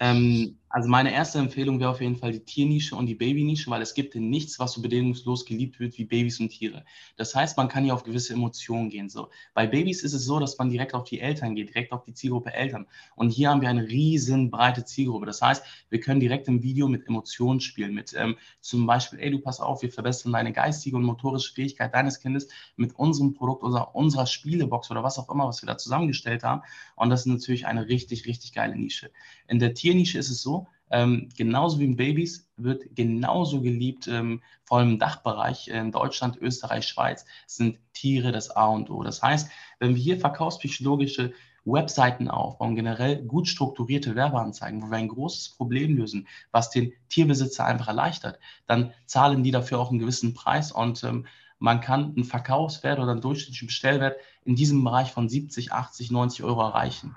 Ähm, 0.00 0.56
also 0.76 0.90
meine 0.90 1.10
erste 1.10 1.38
Empfehlung 1.38 1.80
wäre 1.80 1.88
auf 1.88 2.02
jeden 2.02 2.16
Fall 2.16 2.32
die 2.32 2.44
Tiernische 2.44 2.96
und 2.96 3.06
die 3.06 3.14
Babynische, 3.14 3.70
weil 3.70 3.80
es 3.80 3.94
gibt 3.94 4.14
nichts, 4.14 4.58
was 4.58 4.72
so 4.72 4.82
bedingungslos 4.82 5.46
geliebt 5.46 5.80
wird 5.80 5.96
wie 5.96 6.04
Babys 6.04 6.38
und 6.38 6.50
Tiere. 6.50 6.84
Das 7.16 7.34
heißt, 7.34 7.56
man 7.56 7.68
kann 7.68 7.84
hier 7.84 7.94
auf 7.94 8.02
gewisse 8.02 8.34
Emotionen 8.34 8.90
gehen. 8.90 9.08
So. 9.08 9.30
Bei 9.54 9.66
Babys 9.66 10.02
ist 10.02 10.12
es 10.12 10.26
so, 10.26 10.38
dass 10.38 10.58
man 10.58 10.68
direkt 10.68 10.92
auf 10.92 11.04
die 11.04 11.20
Eltern 11.20 11.54
geht, 11.54 11.70
direkt 11.70 11.92
auf 11.92 12.04
die 12.04 12.12
Zielgruppe 12.12 12.52
Eltern. 12.52 12.86
Und 13.14 13.30
hier 13.30 13.48
haben 13.48 13.62
wir 13.62 13.70
eine 13.70 13.88
riesen 13.88 14.50
breite 14.50 14.84
Zielgruppe. 14.84 15.24
Das 15.24 15.40
heißt, 15.40 15.64
wir 15.88 16.00
können 16.00 16.20
direkt 16.20 16.46
im 16.48 16.62
Video 16.62 16.88
mit 16.88 17.06
Emotionen 17.06 17.60
spielen, 17.60 17.94
mit 17.94 18.12
ähm, 18.14 18.36
zum 18.60 18.86
Beispiel, 18.86 19.20
ey, 19.20 19.30
du 19.30 19.38
pass 19.38 19.60
auf, 19.60 19.80
wir 19.80 19.90
verbessern 19.90 20.32
deine 20.32 20.52
geistige 20.52 20.96
und 20.96 21.04
motorische 21.04 21.54
Fähigkeit 21.54 21.94
deines 21.94 22.20
Kindes 22.20 22.48
mit 22.76 22.94
unserem 22.96 23.32
Produkt, 23.32 23.62
unserer, 23.62 23.94
unserer 23.94 24.26
Spielebox 24.26 24.90
oder 24.90 25.02
was 25.02 25.18
auch 25.18 25.30
immer, 25.30 25.46
was 25.46 25.62
wir 25.62 25.68
da 25.68 25.78
zusammengestellt 25.78 26.42
haben. 26.42 26.60
Und 26.96 27.08
das 27.08 27.20
ist 27.20 27.26
natürlich 27.26 27.66
eine 27.66 27.88
richtig, 27.88 28.26
richtig 28.26 28.52
geile 28.52 28.76
Nische. 28.76 29.10
In 29.48 29.58
der 29.58 29.74
Tiernische 29.74 30.18
ist 30.18 30.30
es 30.30 30.42
so, 30.42 30.66
ähm, 30.90 31.28
genauso 31.36 31.80
wie 31.80 31.84
in 31.84 31.96
Babys 31.96 32.48
wird 32.56 32.94
genauso 32.94 33.60
geliebt, 33.60 34.06
ähm, 34.06 34.42
vor 34.64 34.78
allem 34.78 34.90
im 34.90 34.98
Dachbereich 34.98 35.68
in 35.68 35.90
Deutschland, 35.90 36.36
Österreich, 36.36 36.86
Schweiz, 36.86 37.24
sind 37.46 37.78
Tiere 37.92 38.32
das 38.32 38.50
A 38.50 38.66
und 38.66 38.90
O. 38.90 39.02
Das 39.02 39.22
heißt, 39.22 39.50
wenn 39.78 39.94
wir 39.94 40.02
hier 40.02 40.20
verkaufspsychologische 40.20 41.32
Webseiten 41.64 42.28
aufbauen, 42.28 42.76
generell 42.76 43.22
gut 43.24 43.48
strukturierte 43.48 44.14
Werbeanzeigen, 44.14 44.82
wo 44.82 44.86
wir 44.86 44.98
ein 44.98 45.08
großes 45.08 45.50
Problem 45.50 45.96
lösen, 45.96 46.28
was 46.52 46.70
den 46.70 46.92
Tierbesitzer 47.08 47.64
einfach 47.64 47.88
erleichtert, 47.88 48.38
dann 48.66 48.92
zahlen 49.06 49.42
die 49.42 49.50
dafür 49.50 49.80
auch 49.80 49.90
einen 49.90 49.98
gewissen 49.98 50.32
Preis 50.32 50.70
und 50.70 51.02
ähm, 51.02 51.26
man 51.58 51.80
kann 51.80 52.12
einen 52.14 52.24
Verkaufswert 52.24 53.00
oder 53.00 53.12
einen 53.12 53.20
durchschnittlichen 53.20 53.66
Bestellwert 53.66 54.16
in 54.44 54.54
diesem 54.54 54.84
Bereich 54.84 55.10
von 55.10 55.28
70, 55.28 55.72
80, 55.72 56.10
90 56.10 56.44
Euro 56.44 56.60
erreichen. 56.60 57.16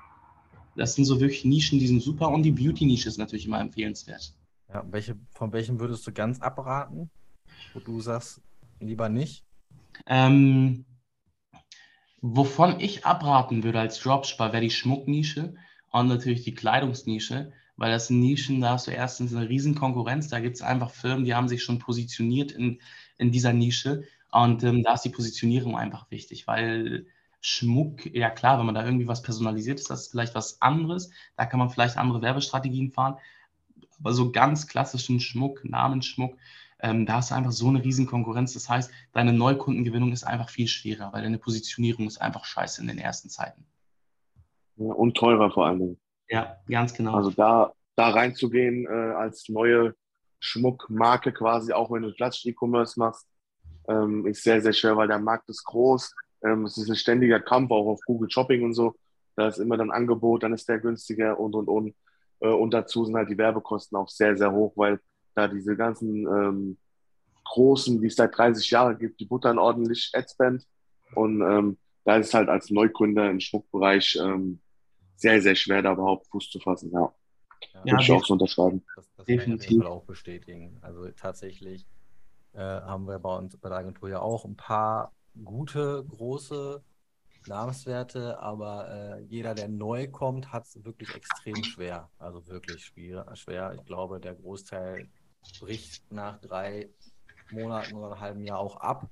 Das 0.80 0.96
sind 0.96 1.04
so 1.04 1.20
wirklich 1.20 1.44
Nischen, 1.44 1.78
die 1.78 1.88
sind 1.88 2.02
super 2.02 2.30
und 2.30 2.44
die 2.44 2.54
Beauty-Nische 2.54 3.10
ist 3.10 3.18
natürlich 3.18 3.46
immer 3.46 3.60
empfehlenswert. 3.60 4.34
Ja, 4.74 4.86
welche, 4.90 5.18
von 5.32 5.52
welchem 5.52 5.78
würdest 5.78 6.08
du 6.08 6.14
ganz 6.14 6.40
abraten, 6.40 7.10
wo 7.74 7.82
du 7.82 8.00
sagst, 8.00 8.42
lieber 8.80 9.10
nicht? 9.10 9.44
Ähm, 10.06 10.86
wovon 12.22 12.80
ich 12.80 13.06
abraten 13.06 13.62
würde 13.64 13.82
als 13.82 14.00
Dropshipper, 14.00 14.54
wäre 14.54 14.64
die 14.64 14.70
Schmucknische 14.70 15.54
und 15.92 16.08
natürlich 16.08 16.46
die 16.46 16.56
Kleidungsnische, 16.56 17.52
weil 17.76 17.92
das 17.92 18.08
sind 18.08 18.22
Nischen, 18.22 18.62
da 18.62 18.70
hast 18.70 18.88
du 18.88 18.92
erstens 18.92 19.36
eine 19.36 19.50
riesen 19.50 19.76
Konkurrenz, 19.76 20.30
da 20.30 20.40
gibt 20.40 20.56
es 20.56 20.62
einfach 20.62 20.92
Firmen, 20.92 21.26
die 21.26 21.36
haben 21.36 21.50
sich 21.50 21.62
schon 21.62 21.80
positioniert 21.80 22.54
in, 22.54 22.80
in 23.18 23.32
dieser 23.34 23.52
Nische 23.52 24.06
und 24.32 24.64
ähm, 24.64 24.84
da 24.84 24.94
ist 24.94 25.04
die 25.04 25.10
Positionierung 25.10 25.78
einfach 25.78 26.10
wichtig, 26.10 26.48
weil 26.48 27.06
Schmuck, 27.42 28.06
ja 28.14 28.30
klar, 28.30 28.60
wenn 28.60 28.66
man 28.66 28.76
da 28.76 28.84
irgendwie 28.84 29.08
was 29.08 29.22
personalisiert 29.22 29.80
ist, 29.80 29.90
das 29.90 30.02
ist 30.02 30.12
vielleicht 30.12 30.36
was 30.36 30.62
anderes. 30.62 31.12
Da 31.38 31.46
kann 31.46 31.60
man 31.60 31.70
vielleicht 31.70 31.98
andere 31.98 32.22
Werbestrategien 32.22 32.92
fahren. 32.92 33.18
Aber 34.00 34.14
so 34.14 34.32
ganz 34.32 34.68
klassischen 34.68 35.20
Schmuck, 35.20 35.64
Namensschmuck, 35.64 36.36
ähm, 36.82 37.06
da 37.06 37.16
hast 37.16 37.32
du 37.32 37.36
einfach 37.36 37.52
so 37.52 37.68
eine 37.68 37.84
riesen 37.84 38.08
Konkurrenz. 38.08 38.54
Das 38.54 38.70
heißt, 38.70 38.92
deine 39.14 39.34
Neukundengewinnung 39.34 40.12
ist 40.12 40.24
einfach 40.24 40.50
viel 40.50 40.68
schwerer, 40.68 41.12
weil 41.14 41.24
deine 41.24 41.38
Positionierung 41.38 42.08
ist 42.08 42.22
einfach 42.22 42.46
scheiße 42.46 42.82
in 42.82 42.88
den 42.88 42.98
ersten 42.98 43.30
Zeiten. 43.30 43.66
Ja, 44.78 44.94
und 44.94 45.16
teurer 45.16 45.52
vor 45.52 45.68
allen 45.68 45.80
Dingen. 45.80 46.00
Ja, 46.30 46.58
ganz 46.70 46.94
genau. 46.94 47.16
Also 47.16 47.32
da, 47.32 47.74
da 47.96 48.10
reinzugehen 48.10 48.86
äh, 48.86 49.14
als 49.14 49.50
neue 49.50 49.96
Schmuckmarke 50.40 51.34
quasi, 51.34 51.74
auch 51.74 51.92
wenn 51.92 52.04
du 52.04 52.14
klassisch 52.14 52.46
E-Commerce 52.46 52.98
machst, 52.98 53.28
ähm, 53.90 54.26
ist 54.26 54.44
sehr, 54.44 54.62
sehr 54.62 54.74
schwer, 54.74 54.96
weil 54.96 55.08
der 55.08 55.20
Markt 55.20 55.50
ist 55.50 55.64
groß 55.66 56.14
ähm, 56.44 56.66
es 56.66 56.78
ist 56.78 56.90
ein 56.90 56.96
ständiger 56.96 57.40
Kampf 57.40 57.72
auch 57.72 57.88
auf 57.88 58.02
Google 58.06 58.30
Shopping 58.30 58.64
und 58.64 58.74
so. 58.74 58.96
Da 59.36 59.48
ist 59.48 59.58
immer 59.58 59.78
dann 59.78 59.92
Angebot, 59.92 60.44
dann 60.44 60.54
ist 60.54 60.68
der 60.68 60.80
günstiger 60.80 61.40
und 61.40 61.56
und 61.56 61.68
und. 61.68 61.96
Äh, 62.40 62.50
und 62.50 62.74
dazu 62.74 63.06
sind 63.06 63.16
halt 63.16 63.30
die 63.30 63.38
Werbekosten 63.38 63.98
auch 63.98 64.10
sehr, 64.10 64.38
sehr 64.38 64.52
hoch, 64.52 64.74
weil 64.76 65.00
da 65.36 65.48
diese 65.48 65.76
ganzen 65.76 66.28
ähm, 66.28 66.78
großen, 67.46 68.00
die 68.02 68.08
es 68.08 68.16
seit 68.16 68.38
30 68.38 68.70
Jahren 68.70 69.00
gibt, 69.00 69.20
die 69.20 69.26
buttern 69.26 69.58
ordentlich 69.58 70.12
Adspend. 70.14 70.66
Und 71.16 71.42
ähm, 71.42 71.78
da 72.06 72.18
ist 72.18 72.28
es 72.28 72.34
halt 72.34 72.50
als 72.50 72.70
Neukunde 72.70 73.30
im 73.30 73.40
Schmuckbereich 73.40 74.18
ähm, 74.22 74.60
sehr, 75.16 75.42
sehr 75.42 75.56
schwer, 75.56 75.82
da 75.82 75.94
überhaupt 75.94 76.28
Fuß 76.28 76.50
zu 76.50 76.60
fassen. 76.60 76.92
Ja, 76.92 77.14
ja 77.84 77.94
würde 77.94 78.04
ich 78.04 78.12
auch 78.12 78.26
so 78.26 78.34
unterschreiben. 78.34 78.84
Das, 78.96 79.10
das 79.16 79.26
Definitiv. 79.26 79.86
auch 79.86 80.04
bestätigen. 80.06 80.78
Also 80.82 81.10
tatsächlich 81.12 81.88
äh, 82.54 82.60
haben 82.60 83.08
wir 83.08 83.20
bei 83.20 83.36
uns 83.36 83.58
bei 83.58 83.70
der 83.70 83.80
Agentur 83.80 84.10
ja 84.10 84.20
auch 84.22 84.46
ein 84.46 84.56
paar 84.56 85.14
gute, 85.44 86.06
große 86.08 86.84
Namenswerte, 87.48 88.40
aber 88.40 88.90
äh, 88.90 89.22
jeder, 89.24 89.56
der 89.56 89.68
neu 89.68 90.08
kommt, 90.08 90.52
hat 90.52 90.66
es 90.66 90.84
wirklich 90.84 91.14
extrem 91.16 91.64
schwer. 91.64 92.10
Also 92.18 92.48
wirklich 92.48 92.86
schwer. 92.86 93.74
Ich 93.76 93.86
glaube, 93.86 94.20
der 94.20 94.36
Großteil 94.36 95.08
bricht 95.60 96.12
nach 96.12 96.40
drei 96.40 96.90
Monaten 97.52 97.96
oder 97.96 98.12
einem 98.12 98.20
halben 98.20 98.44
Jahr 98.44 98.60
auch 98.60 98.78
ab. 98.78 99.10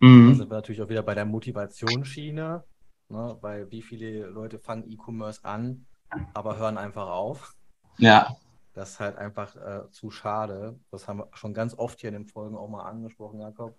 Mhm. 0.00 0.30
Da 0.30 0.34
sind 0.36 0.50
wir 0.50 0.56
natürlich 0.56 0.82
auch 0.82 0.88
wieder 0.88 1.02
bei 1.02 1.14
der 1.14 1.24
Motivationsschiene, 1.24 2.64
ne? 3.08 3.38
weil 3.40 3.70
wie 3.70 3.82
viele 3.82 4.26
Leute 4.26 4.58
fangen 4.58 4.90
E-Commerce 4.90 5.44
an, 5.44 5.86
aber 6.34 6.56
hören 6.56 6.78
einfach 6.78 7.08
auf. 7.08 7.54
Ja. 7.98 8.36
Das 8.72 8.90
ist 8.90 9.00
halt 9.00 9.16
einfach 9.16 9.56
äh, 9.56 9.90
zu 9.90 10.10
schade. 10.10 10.78
Das 10.90 11.08
haben 11.08 11.18
wir 11.18 11.28
schon 11.32 11.54
ganz 11.54 11.74
oft 11.74 12.00
hier 12.00 12.08
in 12.08 12.14
den 12.14 12.26
Folgen 12.26 12.56
auch 12.56 12.68
mal 12.68 12.84
angesprochen, 12.84 13.40
Jakob 13.40 13.76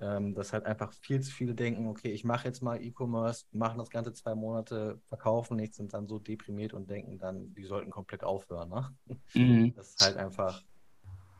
ähm, 0.00 0.34
dass 0.34 0.52
halt 0.52 0.64
einfach 0.64 0.92
viel 0.92 1.20
zu 1.20 1.32
viele 1.32 1.54
denken, 1.54 1.88
okay, 1.88 2.10
ich 2.12 2.24
mache 2.24 2.46
jetzt 2.46 2.62
mal 2.62 2.82
E-Commerce, 2.82 3.46
machen 3.52 3.78
das 3.78 3.90
Ganze 3.90 4.12
zwei 4.12 4.34
Monate, 4.34 5.00
verkaufen 5.06 5.56
nichts, 5.56 5.76
sind 5.76 5.92
dann 5.92 6.06
so 6.06 6.18
deprimiert 6.18 6.72
und 6.72 6.88
denken 6.88 7.18
dann, 7.18 7.52
die 7.54 7.64
sollten 7.64 7.90
komplett 7.90 8.24
aufhören. 8.24 8.68
Ne? 8.68 8.96
Mhm. 9.34 9.74
Das 9.76 9.90
ist 9.90 10.04
halt 10.04 10.16
einfach 10.16 10.62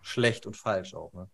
schlecht 0.03 0.47
und 0.47 0.57
falsch 0.57 0.95
auch. 0.95 1.13
Ne? 1.13 1.29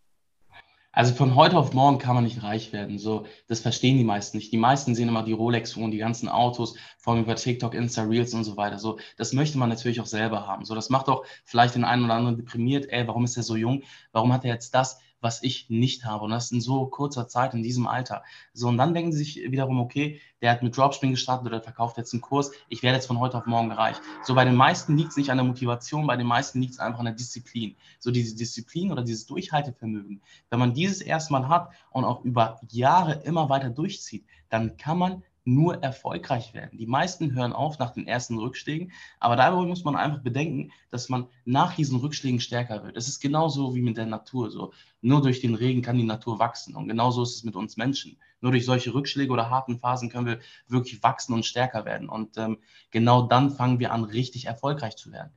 Also 0.94 1.12
von 1.12 1.34
heute 1.34 1.58
auf 1.58 1.72
morgen 1.72 1.98
kann 1.98 2.14
man 2.14 2.24
nicht 2.24 2.42
reich 2.44 2.72
werden. 2.72 2.98
So, 2.98 3.26
das 3.48 3.60
verstehen 3.60 3.98
die 3.98 4.04
meisten 4.04 4.36
nicht. 4.36 4.52
Die 4.52 4.56
meisten 4.56 4.94
sehen 4.94 5.08
immer 5.08 5.24
die 5.24 5.32
Rolex-Uhren, 5.32 5.90
die 5.90 5.98
ganzen 5.98 6.28
Autos, 6.28 6.76
vor 6.98 7.14
allem 7.14 7.24
über 7.24 7.34
TikTok, 7.34 7.74
Insta 7.74 8.02
Reels 8.04 8.32
und 8.32 8.44
so 8.44 8.56
weiter. 8.56 8.78
So, 8.78 8.98
das 9.16 9.32
möchte 9.32 9.58
man 9.58 9.68
natürlich 9.68 10.00
auch 10.00 10.06
selber 10.06 10.46
haben. 10.46 10.64
So, 10.64 10.74
das 10.74 10.90
macht 10.90 11.08
auch 11.08 11.24
vielleicht 11.44 11.74
den 11.74 11.84
einen 11.84 12.04
oder 12.04 12.14
anderen 12.14 12.36
deprimiert. 12.36 12.86
Ey, 12.90 13.08
warum 13.08 13.24
ist 13.24 13.36
er 13.36 13.42
so 13.42 13.56
jung? 13.56 13.82
Warum 14.12 14.32
hat 14.32 14.44
er 14.44 14.52
jetzt 14.52 14.74
das? 14.74 15.00
Was 15.24 15.42
ich 15.42 15.70
nicht 15.70 16.04
habe. 16.04 16.24
Und 16.24 16.30
das 16.30 16.52
in 16.52 16.60
so 16.60 16.86
kurzer 16.86 17.26
Zeit, 17.26 17.54
in 17.54 17.62
diesem 17.62 17.86
Alter. 17.86 18.22
So, 18.52 18.68
und 18.68 18.76
dann 18.76 18.92
denken 18.92 19.10
sie 19.10 19.18
sich 19.18 19.36
wiederum, 19.50 19.80
okay, 19.80 20.20
der 20.42 20.52
hat 20.52 20.62
mit 20.62 20.76
Dropshipping 20.76 21.12
gestartet 21.12 21.46
oder 21.46 21.62
verkauft 21.62 21.96
jetzt 21.96 22.12
einen 22.12 22.20
Kurs, 22.20 22.52
ich 22.68 22.82
werde 22.82 22.96
jetzt 22.96 23.06
von 23.06 23.18
heute 23.18 23.38
auf 23.38 23.46
morgen 23.46 23.72
reich. 23.72 23.96
So, 24.22 24.34
bei 24.34 24.44
den 24.44 24.54
meisten 24.54 24.96
liegt 24.96 25.10
es 25.10 25.16
nicht 25.16 25.30
an 25.30 25.38
der 25.38 25.46
Motivation, 25.46 26.06
bei 26.06 26.16
den 26.16 26.26
meisten 26.26 26.60
liegt 26.60 26.74
es 26.74 26.78
einfach 26.78 26.98
an 26.98 27.06
der 27.06 27.14
Disziplin. 27.14 27.74
So, 27.98 28.10
diese 28.10 28.36
Disziplin 28.36 28.92
oder 28.92 29.02
dieses 29.02 29.24
Durchhaltevermögen, 29.26 30.20
wenn 30.50 30.58
man 30.58 30.74
dieses 30.74 31.00
erstmal 31.00 31.48
hat 31.48 31.70
und 31.90 32.04
auch 32.04 32.22
über 32.22 32.60
Jahre 32.68 33.22
immer 33.24 33.48
weiter 33.48 33.70
durchzieht, 33.70 34.26
dann 34.50 34.76
kann 34.76 34.98
man 34.98 35.22
nur 35.44 35.82
erfolgreich 35.82 36.54
werden. 36.54 36.78
Die 36.78 36.86
meisten 36.86 37.34
hören 37.34 37.52
auf 37.52 37.78
nach 37.78 37.90
den 37.90 38.06
ersten 38.06 38.38
Rückschlägen, 38.38 38.92
aber 39.20 39.36
dabei 39.36 39.64
muss 39.66 39.84
man 39.84 39.94
einfach 39.94 40.22
bedenken, 40.22 40.72
dass 40.90 41.08
man 41.08 41.28
nach 41.44 41.74
diesen 41.76 41.98
Rückschlägen 42.00 42.40
stärker 42.40 42.82
wird. 42.82 42.96
Es 42.96 43.08
ist 43.08 43.20
genauso 43.20 43.74
wie 43.74 43.82
mit 43.82 43.96
der 43.96 44.06
Natur. 44.06 44.50
So. 44.50 44.72
Nur 45.02 45.20
durch 45.22 45.40
den 45.40 45.54
Regen 45.54 45.82
kann 45.82 45.98
die 45.98 46.04
Natur 46.04 46.38
wachsen 46.38 46.74
und 46.74 46.88
genauso 46.88 47.22
ist 47.22 47.36
es 47.36 47.44
mit 47.44 47.56
uns 47.56 47.76
Menschen. 47.76 48.18
Nur 48.40 48.52
durch 48.52 48.64
solche 48.64 48.94
Rückschläge 48.94 49.32
oder 49.32 49.50
harten 49.50 49.78
Phasen 49.78 50.10
können 50.10 50.26
wir 50.26 50.40
wirklich 50.66 51.02
wachsen 51.02 51.34
und 51.34 51.44
stärker 51.44 51.84
werden. 51.84 52.08
Und 52.08 52.36
ähm, 52.38 52.58
genau 52.90 53.22
dann 53.22 53.50
fangen 53.50 53.78
wir 53.78 53.92
an, 53.92 54.04
richtig 54.04 54.46
erfolgreich 54.46 54.96
zu 54.96 55.12
werden. 55.12 55.32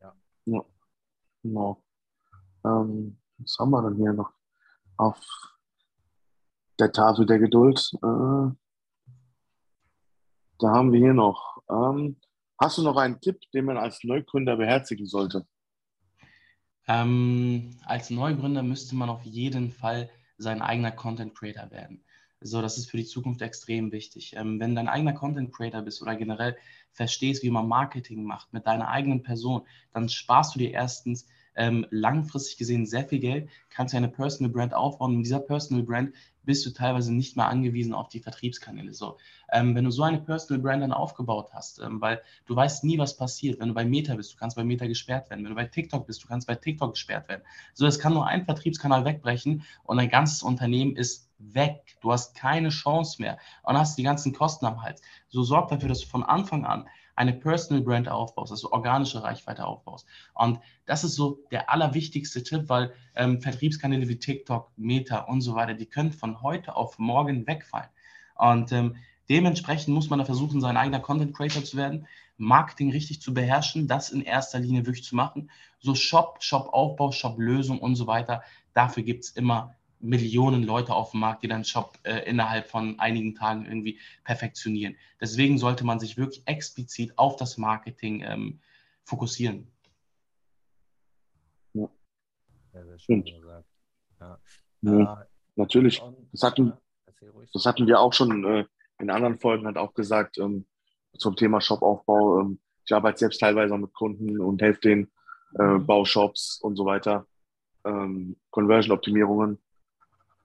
Ja, 0.00 0.14
ja. 0.46 0.64
genau. 1.42 1.82
Ähm, 2.64 3.16
was 3.38 3.58
haben 3.58 3.70
wir 3.70 3.82
denn 3.82 3.96
hier 3.96 4.12
noch 4.12 4.32
auf 4.96 5.18
der 6.78 6.92
Tafel 6.92 7.26
der 7.26 7.38
Geduld. 7.38 7.90
Äh, 8.02 8.54
da 10.58 10.68
haben 10.68 10.92
wir 10.92 11.00
hier 11.00 11.14
noch. 11.14 11.62
Ähm, 11.70 12.16
hast 12.58 12.78
du 12.78 12.82
noch 12.82 12.96
einen 12.96 13.20
Tipp, 13.20 13.40
den 13.52 13.64
man 13.64 13.76
als 13.76 14.04
Neugründer 14.04 14.56
beherzigen 14.56 15.06
sollte? 15.06 15.46
Ähm, 16.88 17.76
als 17.84 18.10
Neugründer 18.10 18.62
müsste 18.62 18.96
man 18.96 19.08
auf 19.08 19.22
jeden 19.24 19.70
Fall 19.70 20.10
sein 20.38 20.62
eigener 20.62 20.90
Content 20.90 21.34
Creator 21.34 21.70
werden. 21.70 22.04
So, 22.40 22.60
das 22.60 22.76
ist 22.76 22.90
für 22.90 22.96
die 22.96 23.06
Zukunft 23.06 23.40
extrem 23.40 23.92
wichtig. 23.92 24.34
Ähm, 24.36 24.58
wenn 24.58 24.74
dein 24.74 24.88
eigener 24.88 25.12
Content 25.12 25.52
Creator 25.52 25.82
bist 25.82 26.02
oder 26.02 26.16
generell 26.16 26.56
verstehst, 26.90 27.42
wie 27.44 27.50
man 27.50 27.68
Marketing 27.68 28.24
macht 28.24 28.52
mit 28.52 28.66
deiner 28.66 28.88
eigenen 28.88 29.22
Person, 29.22 29.62
dann 29.92 30.08
sparst 30.08 30.54
du 30.54 30.58
dir 30.58 30.72
erstens 30.72 31.28
ähm, 31.54 31.86
langfristig 31.90 32.56
gesehen 32.56 32.86
sehr 32.86 33.04
viel 33.04 33.18
Geld, 33.18 33.48
kannst 33.70 33.92
du 33.92 33.98
eine 33.98 34.08
Personal 34.08 34.52
Brand 34.52 34.74
aufbauen. 34.74 35.16
Mit 35.16 35.26
dieser 35.26 35.40
Personal 35.40 35.84
Brand 35.84 36.12
bist 36.44 36.66
du 36.66 36.70
teilweise 36.70 37.14
nicht 37.14 37.36
mehr 37.36 37.48
angewiesen 37.48 37.94
auf 37.94 38.08
die 38.08 38.20
Vertriebskanäle. 38.20 38.92
So, 38.92 39.18
ähm, 39.52 39.74
wenn 39.74 39.84
du 39.84 39.90
so 39.90 40.02
eine 40.02 40.20
Personal 40.20 40.62
Brand 40.62 40.82
dann 40.82 40.92
aufgebaut 40.92 41.50
hast, 41.52 41.78
ähm, 41.78 42.00
weil 42.00 42.20
du 42.46 42.56
weißt 42.56 42.84
nie, 42.84 42.98
was 42.98 43.16
passiert. 43.16 43.60
Wenn 43.60 43.68
du 43.68 43.74
bei 43.74 43.84
Meta 43.84 44.14
bist, 44.14 44.32
du 44.32 44.36
kannst 44.36 44.56
bei 44.56 44.64
Meta 44.64 44.86
gesperrt 44.86 45.30
werden. 45.30 45.44
Wenn 45.44 45.50
du 45.50 45.56
bei 45.56 45.66
TikTok 45.66 46.06
bist, 46.06 46.22
du 46.24 46.28
kannst 46.28 46.46
bei 46.46 46.54
TikTok 46.54 46.94
gesperrt 46.94 47.28
werden. 47.28 47.42
So, 47.74 47.86
es 47.86 47.98
kann 47.98 48.14
nur 48.14 48.26
ein 48.26 48.44
Vertriebskanal 48.44 49.04
wegbrechen 49.04 49.62
und 49.84 49.96
dein 49.98 50.08
ganzes 50.08 50.42
Unternehmen 50.42 50.96
ist 50.96 51.28
weg. 51.38 51.96
Du 52.00 52.12
hast 52.12 52.34
keine 52.36 52.70
Chance 52.70 53.20
mehr 53.20 53.38
und 53.62 53.76
hast 53.76 53.98
die 53.98 54.02
ganzen 54.02 54.32
Kosten 54.32 54.66
am 54.66 54.82
Hals. 54.82 55.02
So 55.28 55.42
sorg 55.42 55.68
dafür, 55.68 55.88
dass 55.88 56.00
du 56.00 56.06
von 56.06 56.22
Anfang 56.22 56.64
an 56.64 56.88
eine 57.14 57.32
Personal 57.32 57.82
Brand 57.82 58.08
aufbaust, 58.08 58.52
also 58.52 58.72
organische 58.72 59.22
Reichweite 59.22 59.66
aufbaust. 59.66 60.06
Und 60.34 60.58
das 60.86 61.04
ist 61.04 61.14
so 61.14 61.40
der 61.50 61.70
allerwichtigste 61.70 62.42
Tipp, 62.42 62.68
weil 62.68 62.92
ähm, 63.14 63.40
Vertriebskanäle 63.40 64.08
wie 64.08 64.18
TikTok, 64.18 64.70
Meta 64.76 65.20
und 65.20 65.40
so 65.42 65.54
weiter, 65.54 65.74
die 65.74 65.86
können 65.86 66.12
von 66.12 66.42
heute 66.42 66.74
auf 66.76 66.98
morgen 66.98 67.46
wegfallen. 67.46 67.90
Und 68.36 68.72
ähm, 68.72 68.96
dementsprechend 69.28 69.94
muss 69.94 70.10
man 70.10 70.18
da 70.18 70.24
versuchen, 70.24 70.60
sein 70.60 70.76
eigener 70.76 71.00
Content 71.00 71.36
Creator 71.36 71.64
zu 71.64 71.76
werden, 71.76 72.06
Marketing 72.38 72.90
richtig 72.90 73.20
zu 73.20 73.34
beherrschen, 73.34 73.86
das 73.86 74.10
in 74.10 74.22
erster 74.22 74.58
Linie 74.58 74.86
wirklich 74.86 75.04
zu 75.04 75.14
machen. 75.14 75.50
So 75.80 75.94
Shop, 75.94 76.38
Shop-Aufbau, 76.40 77.12
Shop-Lösung 77.12 77.78
und 77.78 77.94
so 77.94 78.06
weiter, 78.06 78.42
dafür 78.72 79.02
gibt 79.02 79.24
es 79.24 79.30
immer 79.30 79.74
Millionen 80.02 80.64
Leute 80.64 80.94
auf 80.94 81.12
dem 81.12 81.20
Markt, 81.20 81.44
die 81.44 81.48
deinen 81.48 81.64
Shop 81.64 81.96
äh, 82.02 82.28
innerhalb 82.28 82.68
von 82.68 82.98
einigen 82.98 83.34
Tagen 83.34 83.64
irgendwie 83.64 84.00
perfektionieren. 84.24 84.96
Deswegen 85.20 85.58
sollte 85.58 85.84
man 85.84 86.00
sich 86.00 86.16
wirklich 86.16 86.42
explizit 86.46 87.16
auf 87.16 87.36
das 87.36 87.56
Marketing 87.56 88.22
ähm, 88.22 88.60
fokussieren. 89.04 89.68
Ja, 91.72 91.88
sehr 92.72 92.98
schön 92.98 93.24
gesagt. 93.24 93.68
Ja. 94.20 94.38
ja 94.82 95.22
äh, 95.22 95.26
natürlich. 95.54 96.02
Das 96.32 96.42
hatten, 96.42 96.72
das 97.52 97.64
hatten 97.64 97.86
wir 97.86 98.00
auch 98.00 98.12
schon 98.12 98.44
äh, 98.44 98.64
in 98.98 99.10
anderen 99.10 99.38
Folgen 99.38 99.66
halt 99.66 99.76
auch 99.76 99.94
gesagt 99.94 100.38
ähm, 100.38 100.66
zum 101.16 101.36
Thema 101.36 101.60
Shopaufbau. 101.60 102.40
Ähm, 102.40 102.58
ich 102.84 102.92
arbeite 102.92 103.18
selbst 103.18 103.38
teilweise 103.38 103.74
auch 103.74 103.78
mit 103.78 103.92
Kunden 103.92 104.40
und 104.40 104.60
helfe 104.60 104.80
denen, 104.80 105.12
äh, 105.58 105.62
mhm. 105.62 105.86
Baushops 105.86 106.58
und 106.60 106.74
so 106.74 106.84
weiter, 106.84 107.26
ähm, 107.84 108.36
Conversion-Optimierungen 108.50 109.61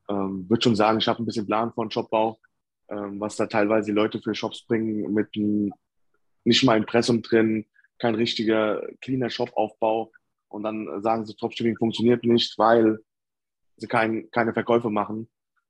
ähm, 0.09 0.49
würde 0.49 0.63
schon 0.63 0.75
sagen, 0.75 0.99
ich 0.99 1.07
habe 1.07 1.21
ein 1.21 1.25
bisschen 1.25 1.45
Plan 1.45 1.73
von 1.73 1.91
Shopbau, 1.91 2.39
ähm, 2.89 3.19
was 3.19 3.35
da 3.35 3.47
teilweise 3.47 3.87
die 3.87 3.95
Leute 3.95 4.21
für 4.21 4.35
Shops 4.35 4.65
bringen, 4.65 5.13
mit 5.13 5.35
ein, 5.35 5.71
nicht 6.43 6.63
mal 6.63 6.77
Impressum 6.77 7.21
drin, 7.21 7.65
kein 7.99 8.15
richtiger 8.15 8.81
cleaner 9.01 9.29
Shopaufbau 9.29 10.11
und 10.49 10.63
dann 10.63 11.01
sagen 11.01 11.25
sie, 11.25 11.35
Dropshipping 11.35 11.77
funktioniert 11.77 12.23
nicht, 12.23 12.57
weil 12.57 12.99
sie 13.77 13.87
kein, 13.87 14.29
keine 14.31 14.53
Verkäufe 14.53 14.89
machen. 14.89 15.29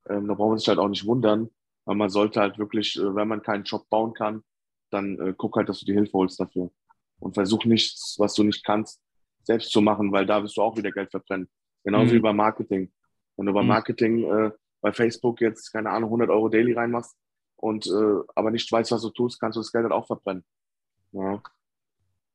Ähm, 0.10 0.28
da 0.28 0.34
brauchen 0.34 0.54
wir 0.54 0.60
sich 0.60 0.68
halt 0.68 0.80
auch 0.80 0.90
nicht 0.90 1.06
wundern, 1.06 1.50
weil 1.86 1.96
man 1.96 2.10
sollte 2.10 2.40
halt 2.40 2.58
wirklich, 2.58 2.98
äh, 2.98 3.16
wenn 3.16 3.28
man 3.28 3.42
keinen 3.42 3.66
Shop 3.66 3.90
bauen 3.90 4.14
kann, 4.14 4.44
dann 4.92 5.20
äh, 5.20 5.34
guck 5.36 5.56
halt, 5.58 5.70
dass 5.70 5.80
du 5.80 5.86
die 5.86 5.94
Hilfe 5.94 6.14
holst 6.14 6.40
dafür. 6.40 6.72
Und 7.20 7.34
versuch 7.34 7.66
nichts, 7.66 8.16
was 8.20 8.36
du 8.36 8.44
nicht 8.44 8.64
kannst, 8.64 9.02
selbst 9.44 9.72
zu 9.72 9.82
machen, 9.82 10.12
weil 10.12 10.26
da 10.26 10.44
wirst 10.44 10.58
du 10.58 10.62
auch 10.62 10.78
wieder 10.78 10.92
Geld 10.92 11.10
verbrennen. 11.10 11.50
Genauso 11.84 12.12
mhm. 12.12 12.18
wie 12.18 12.20
beim 12.20 12.36
Marketing. 12.36 12.92
Wenn 13.38 13.46
du 13.46 13.54
beim 13.54 13.66
mhm. 13.66 13.70
Marketing 13.70 14.24
äh, 14.24 14.52
bei 14.82 14.92
Facebook 14.92 15.42
jetzt, 15.42 15.72
keine 15.72 15.92
Ahnung, 15.92 16.10
100 16.10 16.30
Euro 16.30 16.50
Daily 16.50 16.74
reinmachst 16.74 17.16
und 17.56 17.88
äh, 17.88 18.24
aber 18.36 18.52
nicht 18.52 18.72
weißt, 18.72 18.92
was 18.92 19.02
du 19.02 19.10
tust, 19.10 19.40
kannst 19.40 19.56
du 19.56 19.62
das 19.62 19.72
Geld 19.72 19.84
halt 19.84 19.94
auch 19.94 20.08
verbrennen. 20.08 20.44
Ja. 21.12 21.42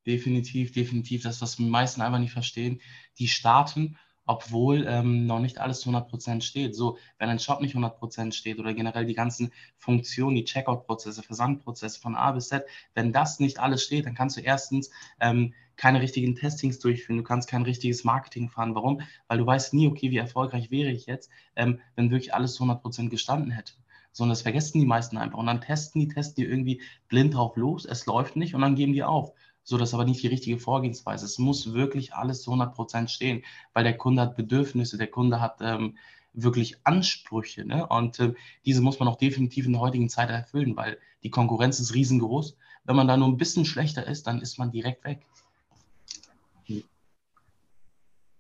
Definitiv, 0.07 0.73
definitiv. 0.73 1.23
Das, 1.23 1.41
was 1.43 1.57
die 1.57 1.69
meisten 1.69 2.01
einfach 2.01 2.19
nicht 2.19 2.33
verstehen. 2.33 2.81
Die 3.19 3.29
starten, 3.29 3.99
obwohl 4.27 4.85
ähm, 4.89 5.27
noch 5.27 5.39
nicht 5.39 5.59
alles 5.59 5.81
zu 5.81 5.91
100% 5.91 6.43
steht. 6.43 6.75
So, 6.75 6.99
wenn 7.19 7.29
ein 7.29 7.39
Shop 7.39 7.61
nicht 7.61 7.77
100% 7.77 8.33
steht 8.33 8.59
oder 8.59 8.75
generell 8.75 9.07
die 9.07 9.15
ganzen 9.15 9.53
Funktionen, 9.77 10.37
die 10.37 10.45
Checkout-Prozesse, 10.45 11.23
Versandprozesse 11.23 12.01
von 12.01 12.17
A 12.17 12.33
bis 12.33 12.49
Z, 12.49 12.65
wenn 12.95 13.13
das 13.13 13.39
nicht 13.39 13.61
alles 13.61 13.85
steht, 13.85 14.07
dann 14.07 14.15
kannst 14.15 14.37
du 14.37 14.41
erstens 14.41 14.91
ähm, 15.21 15.55
keine 15.77 16.01
richtigen 16.01 16.35
Testings 16.37 16.79
durchführen, 16.79 17.19
du 17.19 17.25
kannst 17.25 17.49
kein 17.49 17.63
richtiges 17.63 18.05
Marketing 18.05 18.49
fahren. 18.49 18.75
Warum? 18.75 19.01
Weil 19.29 19.39
du 19.39 19.47
weißt 19.47 19.75
nie, 19.75 19.89
okay, 19.89 20.11
wie 20.11 20.17
erfolgreich 20.17 20.71
wäre 20.71 20.91
ich 20.91 21.07
jetzt, 21.07 21.31
ähm, 21.57 21.81
wenn 21.97 22.11
wirklich 22.11 22.35
alles 22.35 22.55
zu 22.55 22.65
100% 22.65 23.09
gestanden 23.09 23.51
hätte. 23.51 23.75
Sondern 24.13 24.33
das 24.33 24.43
vergessen 24.43 24.79
die 24.79 24.87
meisten 24.87 25.17
einfach. 25.17 25.39
Und 25.39 25.47
dann 25.47 25.61
testen 25.61 26.01
die, 26.01 26.09
testen 26.09 26.45
die 26.45 26.51
irgendwie 26.51 26.83
blind 27.09 27.35
drauf 27.35 27.57
los, 27.57 27.85
es 27.85 28.07
läuft 28.07 28.37
nicht 28.37 28.55
und 28.55 28.61
dann 28.61 28.77
geben 28.77 28.93
die 28.93 29.05
auf. 29.05 29.33
So, 29.65 29.79
das 29.79 29.91
ist 29.91 29.95
aber 29.95 30.05
nicht 30.05 30.23
die 30.23 30.29
richtige 30.29 30.59
Vorgehensweise. 30.59 31.25
Es 31.25 31.39
muss 31.39 31.73
wirklich 31.73 32.15
alles 32.15 32.43
zu 32.43 32.53
100% 32.53 33.09
stehen, 33.09 33.45
weil 33.73 33.85
der 33.85 33.97
Kunde 33.97 34.23
hat 34.23 34.37
Bedürfnisse, 34.37 34.99
der 34.99 35.07
Kunde 35.07 35.41
hat 35.41 35.59
ähm, 35.61 35.97
wirklich 36.33 36.79
Ansprüche. 36.85 37.65
Ne? 37.65 37.87
Und 37.87 38.19
äh, 38.19 38.35
diese 38.65 38.83
muss 38.83 38.99
man 38.99 39.09
auch 39.09 39.17
definitiv 39.17 39.67
in 39.67 39.73
der 39.73 39.81
heutigen 39.81 40.09
Zeit 40.09 40.31
erfüllen, 40.31 40.77
weil 40.77 40.99
die 41.23 41.31
Konkurrenz 41.31 41.79
ist 41.79 41.95
riesengroß. 41.95 42.57
Wenn 42.85 42.97
man 42.97 43.07
da 43.07 43.17
nur 43.17 43.29
ein 43.29 43.37
bisschen 43.37 43.65
schlechter 43.65 44.07
ist, 44.07 44.27
dann 44.27 44.41
ist 44.41 44.59
man 44.59 44.73
direkt 44.73 45.05
weg. 45.05 45.25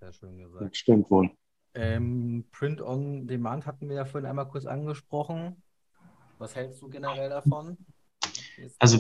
Sehr 0.03 0.13
schön 0.13 0.39
gesagt. 0.39 0.65
Das 0.65 0.77
stimmt 0.77 1.11
wohl. 1.13 1.31
Ähm, 1.75 2.45
Print 2.51 2.83
on 2.83 3.29
Demand 3.29 3.67
hatten 3.67 3.89
wir 3.89 3.95
ja 3.95 4.05
vorhin 4.05 4.29
einmal 4.29 4.49
kurz 4.49 4.67
angesprochen. 4.67 5.63
Was 6.39 6.57
hältst 6.57 6.83
du 6.83 6.89
generell 6.89 7.31
davon? 7.31 7.79
Also, 8.81 8.99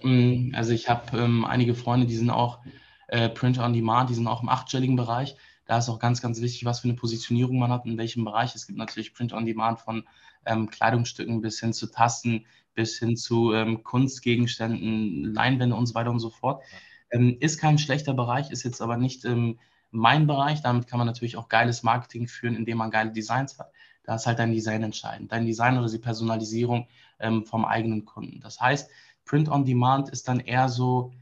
mm, 0.00 0.54
also 0.54 0.72
ich 0.72 0.88
habe 0.88 1.18
ähm, 1.18 1.44
einige 1.44 1.74
Freunde, 1.74 2.06
die 2.06 2.16
sind 2.16 2.30
auch 2.30 2.60
äh, 3.08 3.28
Print 3.28 3.58
on 3.58 3.74
Demand, 3.74 4.08
die 4.08 4.14
sind 4.14 4.26
auch 4.26 4.42
im 4.42 4.48
achtstelligen 4.48 4.96
Bereich. 4.96 5.36
Da 5.66 5.76
ist 5.76 5.90
auch 5.90 5.98
ganz, 5.98 6.22
ganz 6.22 6.40
wichtig, 6.40 6.64
was 6.64 6.80
für 6.80 6.88
eine 6.88 6.96
Positionierung 6.96 7.58
man 7.58 7.70
hat, 7.70 7.84
in 7.84 7.98
welchem 7.98 8.24
Bereich. 8.24 8.54
Es 8.54 8.66
gibt 8.66 8.78
natürlich 8.78 9.12
Print 9.12 9.34
on 9.34 9.44
Demand 9.44 9.78
von 9.78 10.08
ähm, 10.46 10.70
Kleidungsstücken 10.70 11.42
bis 11.42 11.60
hin 11.60 11.74
zu 11.74 11.86
Tassen, 11.88 12.46
bis 12.72 12.98
hin 12.98 13.14
zu 13.14 13.52
ähm, 13.52 13.82
Kunstgegenständen, 13.82 15.34
Leinwände 15.34 15.76
und 15.76 15.84
so 15.84 15.94
weiter 15.94 16.10
und 16.10 16.20
so 16.20 16.30
fort. 16.30 16.62
Ähm, 17.10 17.36
ist 17.40 17.58
kein 17.58 17.76
schlechter 17.76 18.14
Bereich, 18.14 18.50
ist 18.50 18.62
jetzt 18.62 18.80
aber 18.80 18.96
nicht 18.96 19.26
ähm, 19.26 19.58
mein 19.90 20.26
Bereich. 20.26 20.62
Damit 20.62 20.86
kann 20.86 20.98
man 20.98 21.06
natürlich 21.06 21.36
auch 21.36 21.48
geiles 21.48 21.82
Marketing 21.82 22.28
führen, 22.28 22.54
indem 22.54 22.78
man 22.78 22.90
geile 22.90 23.12
Designs 23.12 23.58
hat. 23.58 23.72
Da 24.04 24.14
ist 24.14 24.26
halt 24.26 24.38
dein 24.38 24.52
Design 24.52 24.82
entscheidend. 24.82 25.32
Dein 25.32 25.46
Design 25.46 25.78
oder 25.78 25.88
die 25.88 25.98
Personalisierung 25.98 26.88
ähm, 27.18 27.44
vom 27.44 27.64
eigenen 27.64 28.04
Kunden. 28.04 28.40
Das 28.40 28.60
heißt, 28.60 28.90
Print 29.24 29.48
on 29.48 29.64
Demand 29.64 30.08
ist 30.08 30.28
dann 30.28 30.40
eher 30.40 30.68
so 30.68 31.12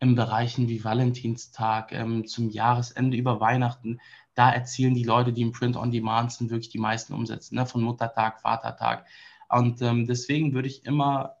in 0.00 0.14
Bereichen 0.14 0.68
wie 0.68 0.84
Valentinstag, 0.84 1.92
ähm, 1.92 2.26
zum 2.26 2.50
Jahresende 2.50 3.16
über 3.16 3.40
Weihnachten. 3.40 4.00
Da 4.34 4.50
erzielen 4.50 4.94
die 4.94 5.04
Leute, 5.04 5.32
die 5.32 5.42
im 5.42 5.52
Print 5.52 5.76
on 5.76 5.90
Demand 5.90 6.32
sind, 6.32 6.50
wirklich 6.50 6.70
die 6.70 6.78
meisten 6.78 7.12
Umsätze, 7.12 7.54
ne? 7.54 7.66
von 7.66 7.82
Muttertag, 7.82 8.40
Vatertag. 8.40 9.06
Und 9.48 9.82
ähm, 9.82 10.06
deswegen 10.06 10.54
würde 10.54 10.68
ich 10.68 10.86
immer 10.86 11.36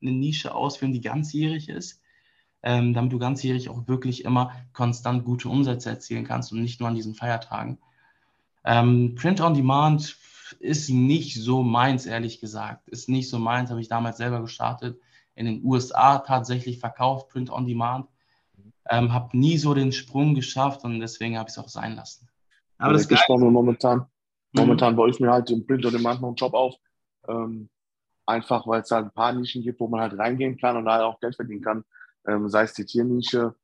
eine 0.00 0.10
Nische 0.10 0.54
auswählen, 0.54 0.92
die 0.92 1.00
ganzjährig 1.00 1.68
ist 1.68 2.01
ähm, 2.62 2.94
damit 2.94 3.12
du 3.12 3.18
ganzjährig 3.18 3.68
auch 3.68 3.88
wirklich 3.88 4.24
immer 4.24 4.52
konstant 4.72 5.24
gute 5.24 5.48
Umsätze 5.48 5.90
erzielen 5.90 6.24
kannst 6.24 6.52
und 6.52 6.62
nicht 6.62 6.80
nur 6.80 6.88
an 6.88 6.94
diesen 6.94 7.14
Feiertagen. 7.14 7.78
Ähm, 8.64 9.14
Print 9.16 9.40
on 9.40 9.54
Demand 9.54 10.16
ist 10.60 10.88
nicht 10.90 11.42
so 11.42 11.62
meins, 11.62 12.06
ehrlich 12.06 12.40
gesagt. 12.40 12.88
Ist 12.88 13.08
nicht 13.08 13.28
so 13.28 13.38
meins, 13.38 13.70
habe 13.70 13.80
ich 13.80 13.88
damals 13.88 14.18
selber 14.18 14.40
gestartet. 14.40 15.00
In 15.34 15.46
den 15.46 15.64
USA 15.64 16.18
tatsächlich 16.18 16.78
verkauft, 16.78 17.30
Print 17.30 17.50
on 17.50 17.66
Demand. 17.66 18.06
Ähm, 18.90 19.12
habe 19.12 19.36
nie 19.36 19.58
so 19.58 19.74
den 19.74 19.92
Sprung 19.92 20.34
geschafft 20.34 20.84
und 20.84 21.00
deswegen 21.00 21.38
habe 21.38 21.48
ich 21.48 21.56
es 21.56 21.58
auch 21.58 21.68
sein 21.68 21.94
lassen. 21.94 22.28
Aber 22.78 22.92
das 22.92 23.08
mir 23.08 23.38
momentan, 23.38 23.98
mhm. 23.98 24.04
momentan 24.60 24.96
baue 24.96 25.10
ich 25.10 25.20
mir 25.20 25.30
halt 25.30 25.50
im 25.50 25.66
Print 25.66 25.86
on 25.86 25.92
Demand 25.92 26.20
noch 26.20 26.28
einen 26.28 26.36
Job 26.36 26.54
auf. 26.54 26.74
Ähm, 27.28 27.68
einfach 28.26 28.66
weil 28.66 28.82
es 28.82 28.90
halt 28.90 29.06
ein 29.06 29.12
paar 29.12 29.32
Nischen 29.32 29.62
gibt, 29.62 29.80
wo 29.80 29.88
man 29.88 30.00
halt 30.00 30.16
reingehen 30.16 30.56
kann 30.56 30.76
und 30.76 30.84
da 30.84 31.04
auch 31.04 31.18
Geld 31.18 31.34
verdienen 31.34 31.62
kann 31.62 31.84
ähm, 32.26 32.48
sei 32.48 32.64
es 32.64 32.74
die 32.74 32.84
Tiernische 32.84 33.54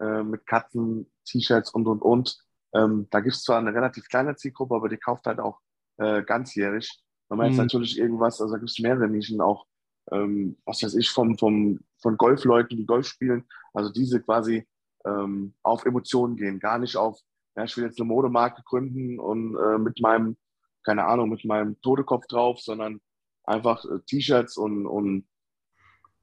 äh, 0.00 0.22
mit 0.22 0.46
Katzen, 0.46 1.10
T-Shirts 1.24 1.70
und, 1.70 1.86
und, 1.86 2.02
und. 2.02 2.38
Ähm, 2.74 3.06
da 3.10 3.20
gibt 3.20 3.34
es 3.34 3.42
zwar 3.42 3.58
eine 3.58 3.74
relativ 3.74 4.08
kleine 4.08 4.36
Zielgruppe, 4.36 4.74
aber 4.74 4.88
die 4.88 4.98
kauft 4.98 5.26
halt 5.26 5.40
auch 5.40 5.60
äh, 5.98 6.22
ganzjährig. 6.22 7.00
Wenn 7.28 7.38
man 7.38 7.46
mhm. 7.46 7.52
jetzt 7.52 7.58
natürlich 7.58 7.98
irgendwas, 7.98 8.40
also 8.40 8.54
da 8.54 8.58
gibt 8.58 8.70
es 8.70 8.78
mehrere 8.78 9.08
Nischen 9.08 9.40
auch, 9.40 9.66
ähm, 10.10 10.56
was 10.64 10.82
weiß 10.82 10.94
ich, 10.94 11.10
vom, 11.10 11.36
vom, 11.38 11.80
von 12.00 12.16
Golfleuten, 12.16 12.76
die 12.76 12.86
Golf 12.86 13.06
spielen, 13.06 13.46
also 13.74 13.90
diese 13.90 14.20
quasi 14.20 14.66
ähm, 15.04 15.54
auf 15.62 15.84
Emotionen 15.84 16.36
gehen, 16.36 16.60
gar 16.60 16.78
nicht 16.78 16.96
auf, 16.96 17.20
ja, 17.56 17.64
ich 17.64 17.76
will 17.76 17.84
jetzt 17.84 18.00
eine 18.00 18.08
Modemarke 18.08 18.62
gründen 18.64 19.18
und 19.18 19.56
äh, 19.56 19.78
mit 19.78 20.00
meinem, 20.00 20.36
keine 20.84 21.04
Ahnung, 21.04 21.30
mit 21.30 21.44
meinem 21.44 21.80
Todekopf 21.80 22.26
drauf, 22.26 22.60
sondern 22.60 23.00
einfach 23.44 23.84
äh, 23.84 23.98
T-Shirts 24.06 24.56
und, 24.56 24.86
und 24.86 25.26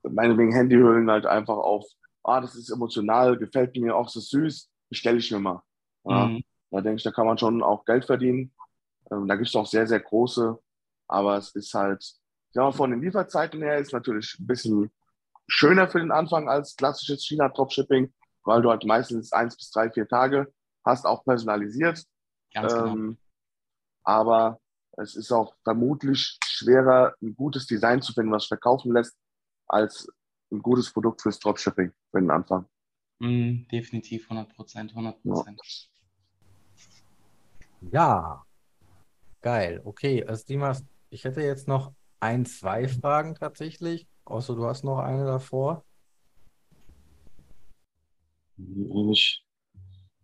meinetwegen 0.09 0.53
Handyhüllen 0.53 1.09
halt 1.09 1.25
einfach 1.25 1.57
auf, 1.57 1.85
ah, 2.23 2.41
das 2.41 2.55
ist 2.55 2.69
emotional, 2.69 3.37
gefällt 3.37 3.75
mir 3.75 3.95
auch 3.95 4.09
so 4.09 4.19
süß, 4.19 4.69
bestelle 4.89 5.17
ich 5.17 5.31
mir 5.31 5.39
mal. 5.39 5.61
Ja, 6.05 6.27
mhm. 6.27 6.43
Da 6.71 6.81
denke 6.81 6.97
ich, 6.97 7.03
da 7.03 7.11
kann 7.11 7.25
man 7.25 7.37
schon 7.37 7.63
auch 7.63 7.85
Geld 7.85 8.05
verdienen. 8.05 8.53
Ähm, 9.11 9.27
da 9.27 9.35
gibt 9.35 9.47
es 9.47 9.55
auch 9.55 9.65
sehr, 9.65 9.87
sehr 9.87 9.99
große, 9.99 10.57
aber 11.07 11.37
es 11.37 11.55
ist 11.55 11.73
halt, 11.73 12.03
ja, 12.53 12.71
von 12.71 12.91
den 12.91 13.01
Lieferzeiten 13.01 13.61
her 13.61 13.77
ist 13.77 13.93
natürlich 13.93 14.37
ein 14.39 14.47
bisschen 14.47 14.91
schöner 15.47 15.87
für 15.87 15.99
den 15.99 16.11
Anfang 16.11 16.49
als 16.49 16.75
klassisches 16.75 17.25
China-Dropshipping, 17.25 18.13
weil 18.43 18.61
du 18.61 18.69
halt 18.69 18.83
meistens 18.85 19.31
eins 19.31 19.55
bis 19.55 19.69
drei, 19.71 19.91
vier 19.91 20.07
Tage 20.07 20.51
hast, 20.83 21.05
auch 21.05 21.23
personalisiert. 21.23 22.03
Ganz 22.53 22.73
genau. 22.73 22.87
Ähm, 22.87 23.17
aber 24.03 24.59
es 24.97 25.15
ist 25.15 25.32
auch 25.32 25.55
vermutlich 25.63 26.38
schwerer, 26.45 27.15
ein 27.21 27.36
gutes 27.36 27.67
Design 27.67 28.01
zu 28.01 28.13
finden, 28.13 28.32
was 28.32 28.45
verkaufen 28.45 28.93
lässt, 28.93 29.15
als 29.68 30.07
ein 30.51 30.61
gutes 30.61 30.91
Produkt 30.91 31.22
fürs 31.22 31.39
Dropshipping 31.39 31.91
für 32.11 32.20
den 32.20 32.32
Anfang. 32.32 32.66
Mm, 33.20 33.68
definitiv 33.72 34.30
100 34.30 34.55
Prozent, 34.55 34.91
100 34.91 35.22
Prozent. 35.22 35.89
Ja. 37.82 37.89
ja. 37.91 38.45
geil. 39.41 39.82
Okay, 39.84 40.24
also 40.26 40.45
Dimas, 40.45 40.84
ich 41.09 41.24
hätte 41.24 41.41
jetzt 41.41 41.68
noch 41.68 41.93
ein, 42.20 42.45
zwei 42.45 42.88
Fragen 42.88 43.36
tatsächlich, 43.36 44.07
außer 44.26 44.55
du 44.55 44.66
hast 44.66 44.84
noch 44.84 44.99
eine 44.99 45.26
davor. 45.26 45.86
Eigentlich 48.57 49.43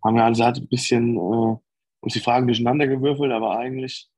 haben 0.03 0.15
wir 0.15 0.25
also 0.25 0.43
halt 0.43 0.57
ein 0.57 0.67
bisschen 0.67 1.15
äh, 1.15 1.57
uns 1.99 2.13
die 2.13 2.19
Fragen 2.19 2.47
durcheinander 2.47 2.87
gewürfelt, 2.87 3.31
aber 3.31 3.57
eigentlich 3.57 4.09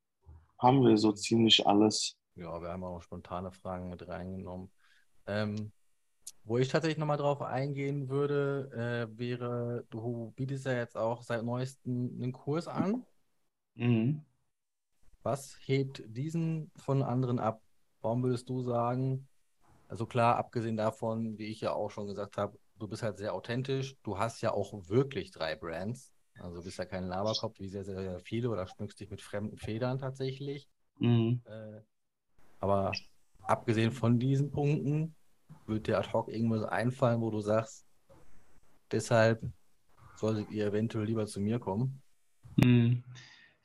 haben 0.57 0.81
wir 0.83 0.97
so 0.97 1.11
ziemlich 1.11 1.65
alles. 1.67 2.17
Ja, 2.35 2.61
wir 2.61 2.69
haben 2.69 2.83
auch 2.83 3.01
spontane 3.01 3.51
Fragen 3.51 3.89
mit 3.89 4.07
reingenommen. 4.07 4.71
Ähm, 5.27 5.71
wo 6.45 6.57
ich 6.57 6.67
tatsächlich 6.67 6.97
nochmal 6.97 7.17
drauf 7.17 7.41
eingehen 7.41 8.09
würde, 8.09 9.07
äh, 9.11 9.17
wäre, 9.17 9.85
du 9.89 10.33
bietest 10.35 10.65
ja 10.65 10.73
jetzt 10.73 10.97
auch 10.97 11.23
seit 11.23 11.43
neuestem 11.43 12.11
einen 12.21 12.33
Kurs 12.33 12.67
an. 12.67 13.05
Mhm. 13.75 14.23
Was 15.23 15.57
hebt 15.61 16.03
diesen 16.05 16.69
von 16.75 17.01
anderen 17.01 17.39
ab? 17.39 17.61
Warum 18.01 18.23
würdest 18.23 18.49
du 18.49 18.61
sagen, 18.61 19.27
also 19.87 20.05
klar, 20.05 20.35
abgesehen 20.35 20.75
davon, 20.75 21.37
wie 21.37 21.45
ich 21.45 21.61
ja 21.61 21.71
auch 21.71 21.91
schon 21.91 22.07
gesagt 22.07 22.37
habe, 22.37 22.57
du 22.77 22.87
bist 22.87 23.03
halt 23.03 23.17
sehr 23.17 23.33
authentisch. 23.33 23.95
Du 24.03 24.17
hast 24.17 24.41
ja 24.41 24.51
auch 24.51 24.73
wirklich 24.89 25.31
drei 25.31 25.55
Brands. 25.55 26.11
Also 26.39 26.57
du 26.57 26.63
bist 26.63 26.77
ja 26.77 26.85
kein 26.85 27.05
Laberkopf 27.05 27.59
wie 27.59 27.69
sehr, 27.69 27.85
sehr, 27.85 28.01
sehr 28.01 28.19
viele 28.19 28.49
oder 28.49 28.67
schmückst 28.67 28.99
dich 28.99 29.09
mit 29.09 29.21
fremden 29.21 29.57
Federn 29.57 29.99
tatsächlich. 29.99 30.67
Mhm. 30.97 31.41
Äh, 31.45 31.81
aber 32.59 32.91
abgesehen 33.43 33.91
von 33.91 34.19
diesen 34.19 34.51
Punkten, 34.51 35.15
wird 35.67 35.87
dir 35.87 35.97
ad 35.97 36.09
hoc 36.11 36.29
irgendwas 36.29 36.63
einfallen, 36.63 37.21
wo 37.21 37.29
du 37.29 37.39
sagst, 37.39 37.85
deshalb 38.91 39.41
solltet 40.15 40.51
ihr 40.51 40.67
eventuell 40.67 41.05
lieber 41.05 41.25
zu 41.25 41.39
mir 41.39 41.59
kommen? 41.59 42.01
Mhm. 42.57 43.03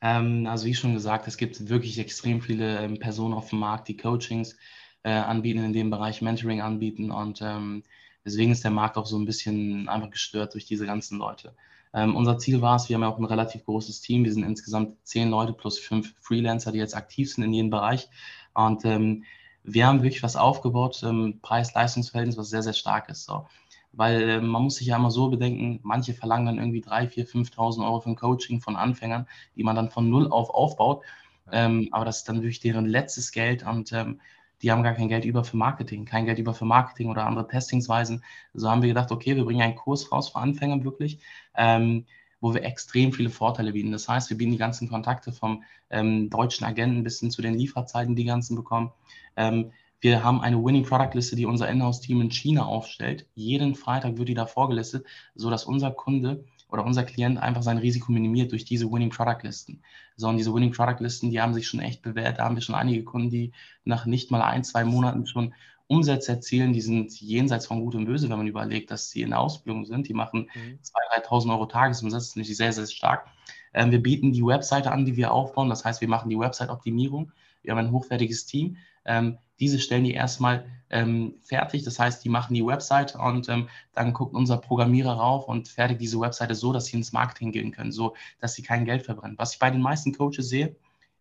Ähm, 0.01 0.47
also 0.47 0.67
wie 0.67 0.75
schon 0.75 0.95
gesagt, 0.95 1.27
es 1.27 1.37
gibt 1.37 1.69
wirklich 1.69 1.99
extrem 1.99 2.41
viele 2.41 2.79
ähm, 2.79 2.99
Personen 2.99 3.35
auf 3.35 3.51
dem 3.51 3.59
Markt, 3.59 3.89
die 3.89 3.97
Coachings 3.97 4.57
äh, 5.03 5.11
anbieten, 5.11 5.65
in 5.65 5.73
dem 5.73 5.91
Bereich 5.91 6.23
Mentoring 6.23 6.61
anbieten 6.61 7.11
und 7.11 7.41
ähm, 7.43 7.83
deswegen 8.25 8.53
ist 8.53 8.65
der 8.65 8.71
Markt 8.71 8.97
auch 8.97 9.07
so 9.07 9.19
ein 9.19 9.25
bisschen 9.25 9.89
einfach 9.89 10.11
gestört 10.11 10.55
durch 10.55 10.67
diese 10.67 10.87
ganzen 10.87 11.19
Leute. 11.19 11.55
Ähm, 11.95 12.15
unser 12.15 12.39
Ziel 12.39 12.61
war 12.61 12.77
es, 12.77 12.89
wir 12.89 12.95
haben 12.95 13.03
ja 13.03 13.09
auch 13.09 13.19
ein 13.19 13.25
relativ 13.25 13.65
großes 13.65 14.01
Team, 14.01 14.25
wir 14.25 14.33
sind 14.33 14.45
insgesamt 14.45 14.97
zehn 15.05 15.31
Leute 15.31 15.53
plus 15.53 15.79
fünf 15.79 16.15
Freelancer, 16.21 16.71
die 16.71 16.79
jetzt 16.79 16.97
aktiv 16.97 17.33
sind 17.33 17.45
in 17.45 17.53
jedem 17.53 17.71
Bereich 17.71 18.09
und 18.55 18.85
ähm, 18.85 19.25
wir 19.73 19.87
haben 19.87 20.03
wirklich 20.03 20.23
was 20.23 20.37
aufgebaut, 20.37 21.03
ähm, 21.05 21.39
Preis-Leistungs-Verhältnis, 21.43 22.37
was 22.37 22.51
sehr, 22.51 22.63
sehr 22.63 22.73
stark 22.73 23.09
ist. 23.09 23.25
So. 23.25 23.47
Weil 23.93 24.23
äh, 24.23 24.41
man 24.41 24.63
muss 24.63 24.77
sich 24.77 24.89
ja 24.89 24.97
immer 24.97 25.11
so 25.11 25.29
bedenken, 25.29 25.81
manche 25.83 26.15
verlangen 26.15 26.47
dann 26.47 26.59
irgendwie 26.59 26.83
3.000, 26.83 27.29
4.000, 27.31 27.55
5.000 27.55 27.85
Euro 27.85 28.01
für 28.01 28.11
ein 28.11 28.17
Coaching 28.17 28.61
von 28.61 28.77
Anfängern, 28.77 29.27
die 29.57 29.65
man 29.65 29.77
dann 29.77 29.91
von 29.91 30.09
null 30.09 30.31
auf 30.31 30.51
aufbaut. 30.51 31.05
Ähm, 31.51 31.89
aber 31.93 32.05
das 32.05 32.19
ist 32.19 32.29
dann 32.29 32.37
wirklich 32.37 32.61
deren 32.61 32.87
letztes 32.87 33.33
Geld 33.33 33.65
und 33.65 33.93
ähm, 33.93 34.21
die 34.63 34.73
haben 34.73 34.83
gar 34.83 34.95
kein 34.95 35.09
Geld 35.09 35.25
über 35.25 35.45
für 35.45 35.57
Marketing, 35.57 36.05
kein 36.05 36.27
Geld 36.27 36.39
über 36.39 36.53
für 36.53 36.65
Marketing 36.65 37.11
oder 37.11 37.27
andere 37.27 37.47
Testingsweisen. 37.47 38.25
So 38.55 38.69
haben 38.69 38.83
wir 38.83 38.89
gedacht, 38.89 39.13
okay, 39.13 39.37
wir 39.37 39.45
bringen 39.45 39.63
einen 39.63 39.77
Kurs 39.77 40.11
raus 40.11 40.31
für 40.31 40.39
Anfänger 40.39 40.83
wirklich, 40.85 41.21
ähm, 41.55 42.07
wo 42.41 42.55
wir 42.55 42.63
extrem 42.63 43.13
viele 43.13 43.31
Vorteile 43.31 43.73
bieten. 43.73 43.93
Das 43.93 44.09
heißt, 44.09 44.31
wir 44.31 44.37
bieten 44.37 44.53
die 44.53 44.59
ganzen 44.59 44.89
Kontakte 44.89 45.33
vom 45.33 45.63
ähm, 45.91 46.31
deutschen 46.31 46.65
Agenten 46.65 47.03
bis 47.03 47.21
hin 47.21 47.31
zu 47.31 47.43
den 47.43 47.55
Lieferzeiten, 47.55 48.17
die 48.17 48.25
ganzen 48.25 48.57
bekommen. 48.57 48.93
Ähm, 49.37 49.73
wir 50.01 50.23
haben 50.23 50.41
eine 50.41 50.63
Winning 50.63 50.85
Product 50.85 51.15
Liste, 51.15 51.35
die 51.35 51.47
unser 51.47 51.69
Inhouse-Team 51.69 52.21
in 52.21 52.31
China 52.31 52.67
aufstellt. 52.67 53.27
Jeden 53.35 53.75
Freitag 53.75 54.17
wird 54.17 54.29
die 54.29 54.35
da 54.35 54.47
vorgelistet, 54.47 55.05
sodass 55.35 55.65
unser 55.65 55.91
Kunde 55.91 56.45
oder 56.71 56.85
unser 56.85 57.03
Klient 57.03 57.39
einfach 57.39 57.63
sein 57.63 57.79
Risiko 57.79 58.13
minimiert 58.13 58.53
durch 58.53 58.65
diese 58.65 58.91
Winning 58.91 59.11
Product 59.11 59.43
Listen. 59.43 59.83
So, 60.17 60.29
und 60.29 60.37
diese 60.37 60.55
Winning 60.55 60.73
Product 60.73 61.01
Listen, 61.01 61.31
die 61.31 61.41
haben 61.41 61.55
sich 61.55 61.67
schon 61.67 61.81
echt 61.81 62.03
bewährt. 62.03 62.39
Da 62.39 62.45
haben 62.45 62.55
wir 62.55 62.63
schon 62.63 62.77
einige 62.77 63.03
Kunden, 63.03 63.31
die 63.31 63.53
nach 63.85 64.07
nicht 64.07 64.31
mal 64.31 64.43
ein, 64.43 64.63
zwei 64.63 64.85
Monaten 64.85 65.27
schon 65.27 65.55
Umsätze 65.89 66.33
erzielen, 66.33 66.73
die 66.73 66.81
sind 66.81 67.19
jenseits 67.21 67.67
von 67.67 67.81
Gut 67.81 67.95
und 67.95 68.05
Böse, 68.05 68.29
wenn 68.29 68.37
man 68.37 68.47
überlegt, 68.47 68.91
dass 68.91 69.11
sie 69.11 69.23
in 69.23 69.31
der 69.31 69.41
Ausbildung 69.41 69.87
sind. 69.87 70.09
Die 70.09 70.15
machen 70.15 70.49
mhm. 70.55 70.79
2.000, 71.17 71.25
3.000 71.27 71.51
Euro 71.51 71.67
Tagesumsatz, 71.67 72.23
das 72.23 72.29
ist 72.29 72.37
natürlich 72.37 72.57
sehr, 72.59 72.73
sehr 72.73 72.87
stark. 72.87 73.27
Ähm, 73.75 73.91
wir 73.91 74.03
bieten 74.03 74.33
die 74.33 74.45
Webseite 74.45 74.93
an, 74.93 75.05
die 75.05 75.17
wir 75.17 75.33
aufbauen. 75.33 75.69
Das 75.69 75.85
heißt, 75.85 76.01
wir 76.01 76.09
machen 76.09 76.31
die 76.31 76.39
Website-Optimierung. 76.39 77.33
Wir 77.63 77.73
haben 77.73 77.79
ein 77.79 77.93
hochwertiges 77.93 78.47
Team. 78.47 78.77
Ähm, 79.05 79.39
diese 79.61 79.79
stellen 79.79 80.05
die 80.05 80.13
erstmal 80.13 80.67
ähm, 80.91 81.35
fertig. 81.41 81.83
Das 81.85 81.99
heißt, 81.99 82.25
die 82.25 82.29
machen 82.29 82.55
die 82.55 82.65
Website 82.65 83.17
und 83.17 83.49
ähm, 83.49 83.69
dann 83.95 84.13
guckt 84.13 84.35
unser 84.35 84.59
Programmierer 84.59 85.13
rauf 85.13 85.49
und 85.49 85.69
fertigt 85.69 86.01
diese 86.01 86.21
Webseite 86.21 86.55
so, 86.55 86.73
dass 86.73 86.87
sie 86.87 86.97
ins 86.97 87.13
Marketing 87.13 87.53
gehen 87.53 87.73
können, 87.73 87.93
so 87.93 88.15
dass 88.41 88.55
sie 88.55 88.63
kein 88.63 88.85
Geld 88.85 89.03
verbrennen. 89.03 89.39
Was 89.39 89.55
ich 89.55 89.59
bei 89.59 89.71
den 89.71 89.83
meisten 89.83 90.15
Coaches 90.15 90.49
sehe, 90.49 90.77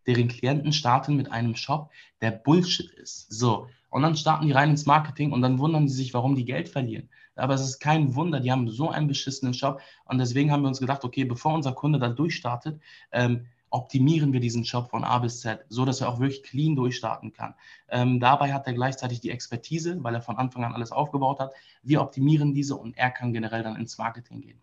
deren 0.05 0.27
Klienten 0.27 0.71
starten 0.71 1.15
mit 1.15 1.31
einem 1.31 1.55
Shop, 1.55 1.89
der 2.21 2.31
Bullshit 2.31 2.91
ist. 2.91 3.31
So. 3.31 3.67
Und 3.89 4.01
dann 4.01 4.15
starten 4.15 4.45
die 4.45 4.51
rein 4.51 4.69
ins 4.69 4.85
Marketing 4.85 5.31
und 5.31 5.41
dann 5.41 5.59
wundern 5.59 5.87
sie 5.87 5.95
sich, 5.95 6.13
warum 6.13 6.35
die 6.35 6.45
Geld 6.45 6.69
verlieren. 6.69 7.09
Aber 7.35 7.53
es 7.53 7.61
ist 7.61 7.79
kein 7.79 8.15
Wunder, 8.15 8.39
die 8.39 8.51
haben 8.51 8.69
so 8.69 8.89
einen 8.89 9.07
beschissenen 9.07 9.53
Shop. 9.53 9.79
Und 10.05 10.17
deswegen 10.17 10.51
haben 10.51 10.61
wir 10.61 10.67
uns 10.67 10.79
gedacht, 10.79 11.03
okay, 11.03 11.23
bevor 11.23 11.53
unser 11.53 11.71
Kunde 11.71 11.99
da 11.99 12.09
durchstartet, 12.09 12.81
ähm, 13.11 13.45
optimieren 13.69 14.33
wir 14.33 14.39
diesen 14.39 14.65
Shop 14.65 14.89
von 14.89 15.03
A 15.03 15.19
bis 15.19 15.41
Z, 15.41 15.65
so 15.69 15.85
dass 15.85 16.01
er 16.01 16.09
auch 16.09 16.19
wirklich 16.19 16.43
clean 16.43 16.75
durchstarten 16.75 17.33
kann. 17.33 17.53
Ähm, 17.89 18.19
dabei 18.19 18.53
hat 18.53 18.65
er 18.65 18.73
gleichzeitig 18.73 19.19
die 19.19 19.29
Expertise, 19.29 20.03
weil 20.03 20.15
er 20.15 20.21
von 20.21 20.37
Anfang 20.37 20.63
an 20.63 20.73
alles 20.73 20.91
aufgebaut 20.91 21.39
hat. 21.39 21.53
Wir 21.83 22.01
optimieren 22.01 22.53
diese 22.53 22.75
und 22.75 22.97
er 22.97 23.11
kann 23.11 23.33
generell 23.33 23.63
dann 23.63 23.75
ins 23.75 23.97
Marketing 23.97 24.41
gehen. 24.41 24.61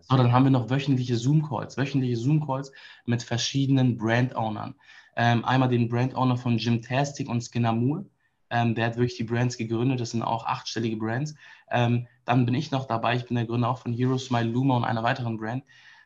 So, 0.00 0.16
dann 0.16 0.32
haben 0.32 0.44
wir 0.44 0.50
noch 0.50 0.70
wöchentliche 0.70 1.16
Zoom-Calls, 1.16 1.76
wöchentliche 1.76 2.16
Zoom-Calls 2.16 2.72
mit 3.04 3.22
verschiedenen 3.22 3.98
Brand-Ownern. 3.98 4.74
Ähm, 5.16 5.44
einmal 5.44 5.68
den 5.68 5.88
Brand-Owner 5.88 6.36
von 6.36 6.56
Gymtastic 6.56 7.28
und 7.28 7.42
Skinamur. 7.42 8.06
Ähm, 8.50 8.74
der 8.74 8.86
hat 8.86 8.96
wirklich 8.96 9.16
die 9.16 9.24
Brands 9.24 9.56
gegründet, 9.56 10.00
das 10.00 10.10
sind 10.10 10.22
auch 10.22 10.46
achtstellige 10.46 10.96
Brands. 10.96 11.34
Ähm, 11.70 12.06
dann 12.24 12.46
bin 12.46 12.54
ich 12.54 12.70
noch 12.70 12.86
dabei, 12.86 13.16
ich 13.16 13.26
bin 13.26 13.36
der 13.36 13.46
Gründer 13.46 13.68
auch 13.68 13.78
von 13.78 13.92
Hero 13.92 14.18
Smile 14.18 14.50
Luma 14.50 14.76
und 14.76 14.84
einer 14.84 15.02
weiteren 15.02 15.36
Brand. 15.36 15.64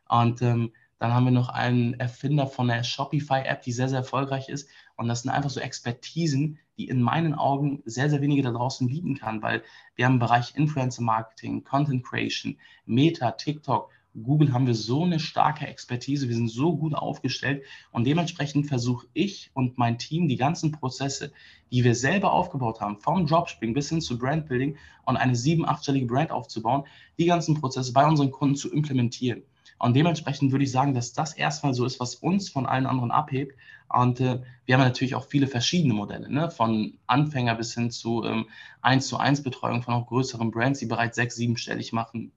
Und 0.09 0.43
ähm, 0.43 0.73
dann 0.99 1.15
haben 1.15 1.25
wir 1.25 1.33
noch 1.33 1.49
einen 1.49 1.95
Erfinder 1.95 2.47
von 2.47 2.69
der 2.69 2.85
Shopify-App, 2.85 3.63
die 3.63 3.73
sehr, 3.73 3.89
sehr 3.89 3.99
erfolgreich 3.99 4.49
ist. 4.49 4.69
Und 4.97 5.09
das 5.09 5.23
sind 5.23 5.33
einfach 5.33 5.51
so 5.51 5.59
Expertisen, 5.59 6.61
die 6.77 6.89
in 6.89 7.03
meinen 7.03 7.35
Augen 7.35 7.83
sehr, 7.85 8.09
sehr 8.09 8.21
wenige 8.21 8.43
da 8.43 8.53
draußen 8.53 8.87
bieten 8.87 9.17
kann, 9.17 9.43
weil 9.43 9.65
wir 9.97 10.05
haben 10.05 10.15
im 10.15 10.19
Bereich 10.21 10.55
Influencer-Marketing, 10.55 11.65
Content 11.65 12.05
Creation, 12.05 12.57
Meta, 12.87 13.33
TikTok, 13.33 13.91
Google 14.15 14.53
haben 14.53 14.67
wir 14.67 14.75
so 14.75 15.05
eine 15.05 15.19
starke 15.19 15.67
Expertise, 15.67 16.29
wir 16.29 16.35
sind 16.35 16.49
so 16.49 16.77
gut 16.77 16.95
aufgestellt 16.95 17.65
und 17.93 18.07
dementsprechend 18.07 18.67
versuche 18.67 19.07
ich 19.15 19.51
und 19.55 19.79
mein 19.79 19.99
Team 19.99 20.29
die 20.29 20.37
ganzen 20.37 20.71
Prozesse, 20.71 21.33
die 21.71 21.83
wir 21.83 21.95
selber 21.95 22.33
aufgebaut 22.33 22.81
haben, 22.81 22.99
vom 22.99 23.27
Dropshipping 23.27 23.73
bis 23.73 23.89
hin 23.89 24.03
zu 24.03 24.19
Brandbuilding 24.19 24.77
und 25.07 25.17
eine 25.17 25.35
sieben-, 25.35 25.67
achtstellige 25.67 26.07
Brand 26.07 26.31
aufzubauen, 26.31 26.85
die 27.19 27.25
ganzen 27.25 27.59
Prozesse 27.59 27.95
bei 27.95 28.07
unseren 28.07 28.31
Kunden 28.31 28.57
zu 28.57 28.71
implementieren. 28.71 29.43
Und 29.79 29.97
dementsprechend 29.97 30.53
würde 30.53 30.65
ich 30.65 30.71
sagen, 30.71 30.95
dass 30.95 31.13
das 31.13 31.33
erstmal 31.33 31.75
so 31.75 31.85
ist, 31.85 31.99
was 31.99 32.15
uns 32.15 32.49
von 32.49 32.67
allen 32.67 32.87
anderen 32.87 33.11
abhebt. 33.11 33.57
Und 33.89 34.21
äh, 34.21 34.41
wir 34.65 34.75
haben 34.77 34.83
natürlich 34.83 35.15
auch 35.15 35.25
viele 35.25 35.49
verschiedene 35.49 35.95
Modelle, 35.95 36.31
ne? 36.31 36.51
von 36.51 36.99
Anfänger 37.07 37.57
bis 37.57 37.75
hin 37.75 37.91
zu 37.91 38.23
ähm, 38.25 38.47
1 38.83 39.09
zu 39.09 39.17
1 39.17 39.43
Betreuung 39.43 39.83
von 39.83 39.95
auch 39.95 40.07
größeren 40.07 40.51
Brands, 40.51 40.79
die 40.79 40.87
bereits 40.87 41.17
sechs, 41.17 41.35
siebenstellig 41.35 41.93
machen. 41.93 42.31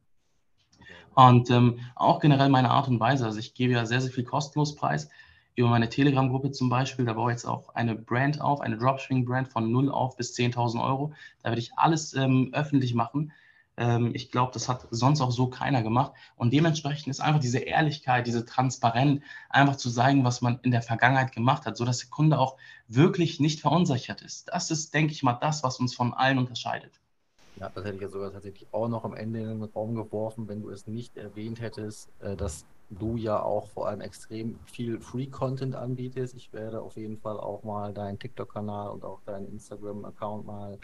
Und 1.16 1.50
ähm, 1.50 1.80
auch 1.96 2.20
generell 2.20 2.50
meine 2.50 2.72
Art 2.72 2.88
und 2.88 3.00
Weise. 3.00 3.26
Also 3.26 3.40
ich 3.40 3.54
gebe 3.54 3.74
ja 3.74 3.86
sehr, 3.86 4.02
sehr 4.02 4.12
viel 4.12 4.26
kostenlos 4.26 4.76
preis 4.76 5.10
über 5.56 5.70
meine 5.70 5.90
Telegram-Gruppe 5.90 6.52
zum 6.52 6.70
Beispiel. 6.70 7.06
Da 7.06 7.14
baue 7.14 7.32
ich 7.32 7.36
jetzt 7.36 7.46
auch 7.46 7.70
eine 7.74 7.96
Brand 7.96 8.42
auf, 8.42 8.62
eine 8.62 8.78
Dropshipping-Brand 8.78 9.48
von 9.48 9.72
0 9.72 9.90
auf 9.90 10.18
bis 10.18 10.36
10.000 10.36 10.84
Euro. 10.84 11.14
Da 11.42 11.50
werde 11.50 11.62
ich 11.62 11.72
alles 11.78 12.14
ähm, 12.14 12.50
öffentlich 12.54 12.94
machen. 12.94 13.32
Ähm, 13.78 14.12
ich 14.14 14.32
glaube, 14.32 14.52
das 14.54 14.68
hat 14.68 14.88
sonst 14.92 15.22
auch 15.22 15.32
so 15.32 15.48
keiner 15.48 15.84
gemacht. 15.84 16.12
Und 16.36 16.52
dementsprechend 16.52 17.08
ist 17.08 17.22
einfach 17.22 17.40
diese 17.40 17.60
Ehrlichkeit, 17.60 18.28
diese 18.28 18.46
Transparenz, 18.46 19.22
einfach 19.50 19.78
zu 19.78 19.90
zeigen, 19.90 20.26
was 20.26 20.42
man 20.42 20.60
in 20.64 20.72
der 20.72 20.82
Vergangenheit 20.82 21.32
gemacht 21.32 21.66
hat, 21.66 21.78
sodass 21.78 22.00
der 22.00 22.10
Kunde 22.10 22.40
auch 22.40 22.58
wirklich 22.88 23.40
nicht 23.40 23.62
verunsichert 23.62 24.22
ist. 24.22 24.50
Das 24.50 24.72
ist, 24.72 24.94
denke 24.94 25.14
ich 25.14 25.24
mal, 25.24 25.34
das, 25.34 25.64
was 25.64 25.80
uns 25.80 25.96
von 25.96 26.14
allen 26.14 26.38
unterscheidet. 26.38 27.00
Ja, 27.60 27.70
das 27.74 27.86
hätte 27.86 27.96
ich 27.96 28.02
ja 28.02 28.10
sogar 28.10 28.32
tatsächlich 28.32 28.68
auch 28.72 28.88
noch 28.88 29.06
am 29.06 29.14
Ende 29.14 29.40
in 29.40 29.48
den 29.48 29.64
Raum 29.64 29.96
geworfen, 29.96 30.48
wenn 30.48 30.62
du 30.62 30.70
es 30.70 30.88
nicht 30.88 31.16
erwähnt 31.18 31.62
hättest, 31.62 32.10
äh, 32.20 32.36
dass 32.36 32.66
du 32.90 33.18
ja 33.18 33.42
auch 33.42 33.70
vor 33.70 33.88
allem 33.88 34.02
extrem 34.02 34.60
viel 34.66 35.00
Free-Content 35.00 35.76
anbietest. 35.76 36.36
Ich 36.36 36.54
werde 36.54 36.82
auf 36.82 36.98
jeden 36.98 37.18
Fall 37.18 37.40
auch 37.40 37.64
mal 37.64 37.94
deinen 37.94 38.20
TikTok-Kanal 38.20 38.90
und 38.90 39.04
auch 39.04 39.22
deinen 39.26 39.48
Instagram-Account 39.48 40.46
mal 40.46 40.78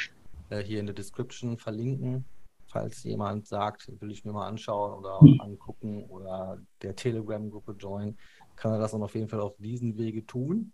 äh, 0.49 0.63
hier 0.63 0.80
in 0.80 0.86
der 0.86 0.95
Description 0.95 1.57
verlinken 1.57 2.26
falls 2.72 3.03
jemand 3.03 3.47
sagt, 3.47 3.91
will 4.01 4.11
ich 4.11 4.24
mir 4.24 4.32
mal 4.32 4.47
anschauen 4.47 4.97
oder 4.97 5.19
angucken 5.43 6.05
oder 6.05 6.57
der 6.82 6.95
Telegram-Gruppe 6.95 7.74
join, 7.74 8.17
kann 8.55 8.72
er 8.72 8.80
das 8.80 8.91
dann 8.91 9.03
auf 9.03 9.13
jeden 9.13 9.28
Fall 9.28 9.41
auf 9.41 9.57
diesen 9.57 9.97
Wege 9.97 10.26
tun. 10.26 10.72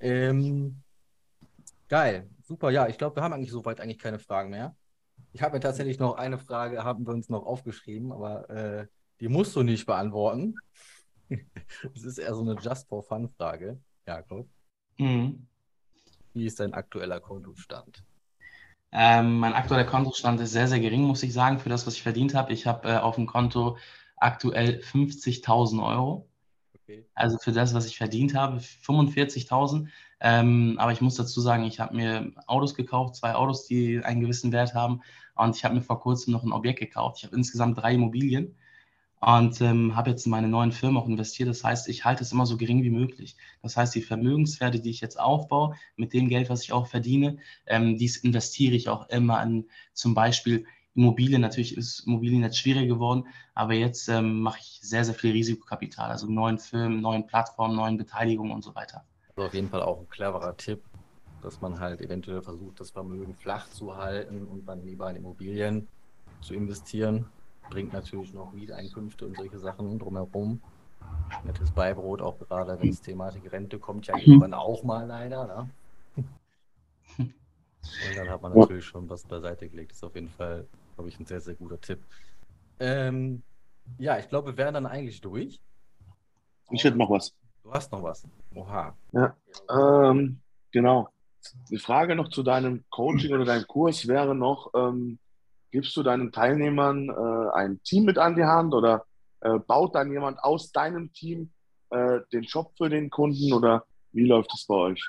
Ähm, 0.00 0.80
geil, 1.88 2.30
super. 2.42 2.70
Ja, 2.70 2.86
ich 2.88 2.98
glaube, 2.98 3.16
wir 3.16 3.22
haben 3.22 3.32
eigentlich 3.32 3.50
soweit 3.50 3.80
eigentlich 3.80 3.98
keine 3.98 4.18
Fragen 4.18 4.50
mehr. 4.50 4.76
Ich 5.32 5.42
habe 5.42 5.54
mir 5.54 5.60
tatsächlich 5.60 5.98
noch 5.98 6.16
eine 6.16 6.38
Frage, 6.38 6.84
haben 6.84 7.06
wir 7.06 7.12
uns 7.12 7.28
noch 7.28 7.44
aufgeschrieben, 7.44 8.12
aber 8.12 8.48
äh, 8.50 8.86
die 9.20 9.28
musst 9.28 9.54
du 9.56 9.62
nicht 9.62 9.86
beantworten. 9.86 10.54
das 11.94 12.02
ist 12.04 12.18
eher 12.18 12.34
so 12.34 12.40
eine 12.40 12.54
Just-for-Fun-Frage, 12.54 13.78
Jakob. 14.06 14.48
Mhm. 14.96 15.46
Wie 16.34 16.46
ist 16.46 16.60
dein 16.60 16.72
aktueller 16.72 17.20
Kontostand? 17.20 18.04
Ähm, 18.90 19.38
mein 19.38 19.52
aktueller 19.52 19.84
Kontostand 19.84 20.40
ist 20.40 20.52
sehr, 20.52 20.66
sehr 20.66 20.80
gering, 20.80 21.02
muss 21.02 21.22
ich 21.22 21.32
sagen, 21.32 21.58
für 21.58 21.68
das, 21.68 21.86
was 21.86 21.94
ich 21.94 22.02
verdient 22.02 22.34
habe. 22.34 22.52
Ich 22.52 22.66
habe 22.66 22.88
äh, 22.88 22.96
auf 22.96 23.16
dem 23.16 23.26
Konto 23.26 23.76
aktuell 24.16 24.80
50.000 24.80 25.84
Euro. 25.84 26.28
Okay. 26.74 27.04
Also 27.14 27.38
für 27.38 27.52
das, 27.52 27.74
was 27.74 27.86
ich 27.86 27.98
verdient 27.98 28.34
habe, 28.34 28.58
45.000. 28.58 29.88
Ähm, 30.20 30.76
aber 30.78 30.92
ich 30.92 31.00
muss 31.00 31.14
dazu 31.16 31.40
sagen, 31.40 31.64
ich 31.64 31.80
habe 31.80 31.94
mir 31.96 32.32
Autos 32.46 32.74
gekauft, 32.74 33.16
zwei 33.16 33.34
Autos, 33.34 33.66
die 33.66 34.00
einen 34.04 34.20
gewissen 34.20 34.52
Wert 34.52 34.74
haben. 34.74 35.02
Und 35.34 35.56
ich 35.56 35.64
habe 35.64 35.74
mir 35.74 35.82
vor 35.82 36.00
kurzem 36.00 36.32
noch 36.32 36.42
ein 36.44 36.52
Objekt 36.52 36.80
gekauft. 36.80 37.18
Ich 37.18 37.24
habe 37.24 37.36
insgesamt 37.36 37.78
drei 37.78 37.94
Immobilien 37.94 38.56
und 39.20 39.60
ähm, 39.60 39.96
habe 39.96 40.10
jetzt 40.10 40.26
in 40.26 40.30
meine 40.30 40.48
neuen 40.48 40.72
Firmen 40.72 40.96
auch 41.00 41.08
investiert. 41.08 41.48
Das 41.48 41.64
heißt, 41.64 41.88
ich 41.88 42.04
halte 42.04 42.22
es 42.22 42.32
immer 42.32 42.46
so 42.46 42.56
gering 42.56 42.82
wie 42.82 42.90
möglich. 42.90 43.36
Das 43.62 43.76
heißt, 43.76 43.94
die 43.94 44.02
Vermögenswerte, 44.02 44.80
die 44.80 44.90
ich 44.90 45.00
jetzt 45.00 45.18
aufbaue, 45.18 45.76
mit 45.96 46.12
dem 46.12 46.28
Geld, 46.28 46.50
was 46.50 46.62
ich 46.62 46.72
auch 46.72 46.86
verdiene, 46.86 47.38
ähm, 47.66 47.96
dies 47.98 48.16
investiere 48.18 48.74
ich 48.74 48.88
auch 48.88 49.08
immer 49.08 49.38
an 49.38 49.66
zum 49.92 50.14
Beispiel 50.14 50.66
Immobilien. 50.94 51.40
Natürlich 51.40 51.76
ist 51.76 52.00
Immobilien 52.06 52.42
jetzt 52.42 52.58
schwieriger 52.58 52.86
geworden, 52.86 53.26
aber 53.54 53.74
jetzt 53.74 54.08
ähm, 54.08 54.40
mache 54.40 54.58
ich 54.60 54.80
sehr, 54.82 55.04
sehr 55.04 55.14
viel 55.14 55.32
Risikokapital, 55.32 56.10
also 56.10 56.26
neuen 56.26 56.58
Firmen, 56.58 57.00
neuen 57.00 57.26
Plattformen, 57.26 57.76
neuen 57.76 57.96
Beteiligungen 57.96 58.52
und 58.52 58.62
so 58.62 58.74
weiter. 58.74 59.04
Also 59.38 59.46
auf 59.46 59.54
jeden 59.54 59.68
Fall 59.68 59.82
auch 59.82 60.00
ein 60.00 60.08
cleverer 60.08 60.56
Tipp, 60.56 60.82
dass 61.42 61.60
man 61.60 61.78
halt 61.78 62.00
eventuell 62.00 62.42
versucht, 62.42 62.80
das 62.80 62.90
Vermögen 62.90 63.36
flach 63.36 63.70
zu 63.70 63.96
halten 63.96 64.44
und 64.44 64.66
dann 64.66 64.84
lieber 64.84 65.08
in 65.10 65.14
Immobilien 65.14 65.86
zu 66.40 66.54
investieren. 66.54 67.24
Bringt 67.70 67.92
natürlich 67.92 68.34
noch 68.34 68.52
Mieteinkünfte 68.52 69.26
und 69.26 69.36
solche 69.36 69.60
Sachen 69.60 69.96
drumherum. 70.00 70.60
Nettes 71.44 71.70
Beibrot, 71.70 72.20
auch 72.20 72.36
gerade 72.40 72.80
wenn 72.80 72.88
es 72.88 73.00
Thematik 73.00 73.52
Rente 73.52 73.78
kommt, 73.78 74.08
ja 74.08 74.18
irgendwann 74.18 74.54
auch 74.54 74.82
mal 74.82 75.06
leider. 75.06 75.46
Ne? 75.46 75.70
Und 77.18 78.16
dann 78.16 78.28
hat 78.28 78.42
man 78.42 78.58
natürlich 78.58 78.86
schon 78.86 79.08
was 79.08 79.22
beiseite 79.22 79.68
gelegt. 79.68 79.92
Das 79.92 79.98
ist 79.98 80.04
auf 80.04 80.16
jeden 80.16 80.30
Fall, 80.30 80.66
glaube 80.96 81.10
ich, 81.10 81.20
ein 81.20 81.26
sehr, 81.26 81.40
sehr 81.40 81.54
guter 81.54 81.80
Tipp. 81.80 82.00
Ähm, 82.80 83.44
ja, 83.98 84.18
ich 84.18 84.28
glaube, 84.28 84.50
wir 84.50 84.56
wären 84.56 84.74
dann 84.74 84.86
eigentlich 84.86 85.20
durch. 85.20 85.60
Ich 86.72 86.82
hätte 86.82 86.96
noch 86.96 87.10
was. 87.10 87.37
Du 87.68 87.74
hast 87.74 87.92
noch 87.92 88.02
was. 88.02 88.26
Oha. 88.54 88.96
Ja, 89.12 89.36
ähm, 89.68 90.40
genau. 90.72 91.08
Die 91.70 91.76
Frage 91.76 92.16
noch 92.16 92.30
zu 92.30 92.42
deinem 92.42 92.84
Coaching 92.88 93.34
oder 93.34 93.44
deinem 93.44 93.66
Kurs 93.66 94.08
wäre 94.08 94.34
noch, 94.34 94.70
ähm, 94.74 95.18
gibst 95.70 95.94
du 95.94 96.02
deinen 96.02 96.32
Teilnehmern 96.32 97.10
äh, 97.10 97.56
ein 97.58 97.82
Team 97.82 98.04
mit 98.04 98.16
an 98.16 98.36
die 98.36 98.44
Hand 98.44 98.72
oder 98.72 99.04
äh, 99.42 99.58
baut 99.58 99.94
dann 99.94 100.10
jemand 100.10 100.42
aus 100.42 100.72
deinem 100.72 101.12
Team 101.12 101.50
äh, 101.90 102.20
den 102.32 102.44
Job 102.44 102.72
für 102.78 102.88
den 102.88 103.10
Kunden 103.10 103.52
oder 103.52 103.84
wie 104.12 104.24
läuft 104.24 104.50
es 104.54 104.66
bei 104.66 104.74
euch? 104.74 105.06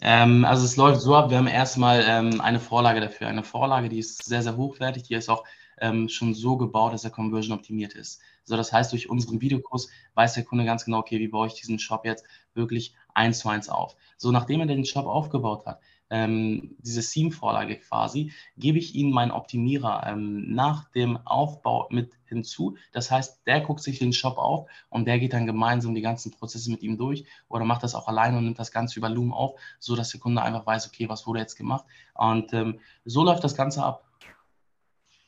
Ähm, 0.00 0.44
also 0.44 0.64
es 0.64 0.76
läuft 0.76 1.00
so 1.00 1.16
ab, 1.16 1.30
wir 1.30 1.38
haben 1.38 1.48
erstmal 1.48 2.04
ähm, 2.06 2.40
eine 2.40 2.60
Vorlage 2.60 3.00
dafür. 3.00 3.26
Eine 3.26 3.42
Vorlage, 3.42 3.88
die 3.88 3.98
ist 3.98 4.24
sehr, 4.24 4.42
sehr 4.42 4.56
hochwertig, 4.56 5.02
die 5.02 5.14
ist 5.14 5.28
auch 5.28 5.42
ähm, 5.78 6.08
schon 6.08 6.34
so 6.34 6.56
gebaut, 6.56 6.92
dass 6.92 7.04
er 7.04 7.10
conversion 7.10 7.56
optimiert 7.56 7.94
ist. 7.94 8.20
So, 8.44 8.56
das 8.56 8.72
heißt, 8.72 8.92
durch 8.92 9.10
unseren 9.10 9.40
Videokurs 9.40 9.88
weiß 10.14 10.34
der 10.34 10.44
Kunde 10.44 10.64
ganz 10.64 10.84
genau, 10.84 10.98
okay, 10.98 11.18
wie 11.18 11.28
baue 11.28 11.48
ich 11.48 11.54
diesen 11.54 11.78
Shop 11.78 12.04
jetzt 12.04 12.24
wirklich 12.54 12.94
eins 13.14 13.40
zu 13.40 13.48
eins 13.48 13.68
auf. 13.68 13.96
So, 14.16 14.30
nachdem 14.30 14.60
er 14.60 14.66
den 14.66 14.84
Shop 14.84 15.06
aufgebaut 15.06 15.66
hat, 15.66 15.80
ähm, 16.08 16.76
diese 16.78 17.02
Theme-Vorlage 17.02 17.76
quasi, 17.78 18.32
gebe 18.56 18.78
ich 18.78 18.94
Ihnen 18.94 19.12
meinen 19.12 19.32
Optimierer 19.32 20.06
ähm, 20.06 20.54
nach 20.54 20.88
dem 20.90 21.16
Aufbau 21.26 21.88
mit 21.90 22.12
hinzu. 22.26 22.76
Das 22.92 23.10
heißt, 23.10 23.40
der 23.46 23.60
guckt 23.60 23.82
sich 23.82 23.98
den 23.98 24.12
Shop 24.12 24.38
auf 24.38 24.68
und 24.88 25.06
der 25.06 25.18
geht 25.18 25.32
dann 25.32 25.46
gemeinsam 25.46 25.94
die 25.94 26.02
ganzen 26.02 26.30
Prozesse 26.30 26.70
mit 26.70 26.82
ihm 26.82 26.96
durch 26.96 27.24
oder 27.48 27.64
macht 27.64 27.82
das 27.82 27.94
auch 27.94 28.08
alleine 28.08 28.38
und 28.38 28.44
nimmt 28.44 28.58
das 28.58 28.72
Ganze 28.72 28.98
über 28.98 29.08
Loom 29.08 29.32
auf, 29.32 29.58
sodass 29.78 30.10
der 30.10 30.20
Kunde 30.20 30.42
einfach 30.42 30.66
weiß, 30.66 30.86
okay, 30.86 31.08
was 31.08 31.26
wurde 31.26 31.40
jetzt 31.40 31.56
gemacht. 31.56 31.84
Und 32.14 32.52
ähm, 32.52 32.80
so 33.04 33.24
läuft 33.24 33.44
das 33.44 33.56
Ganze 33.56 33.84
ab. 33.84 34.05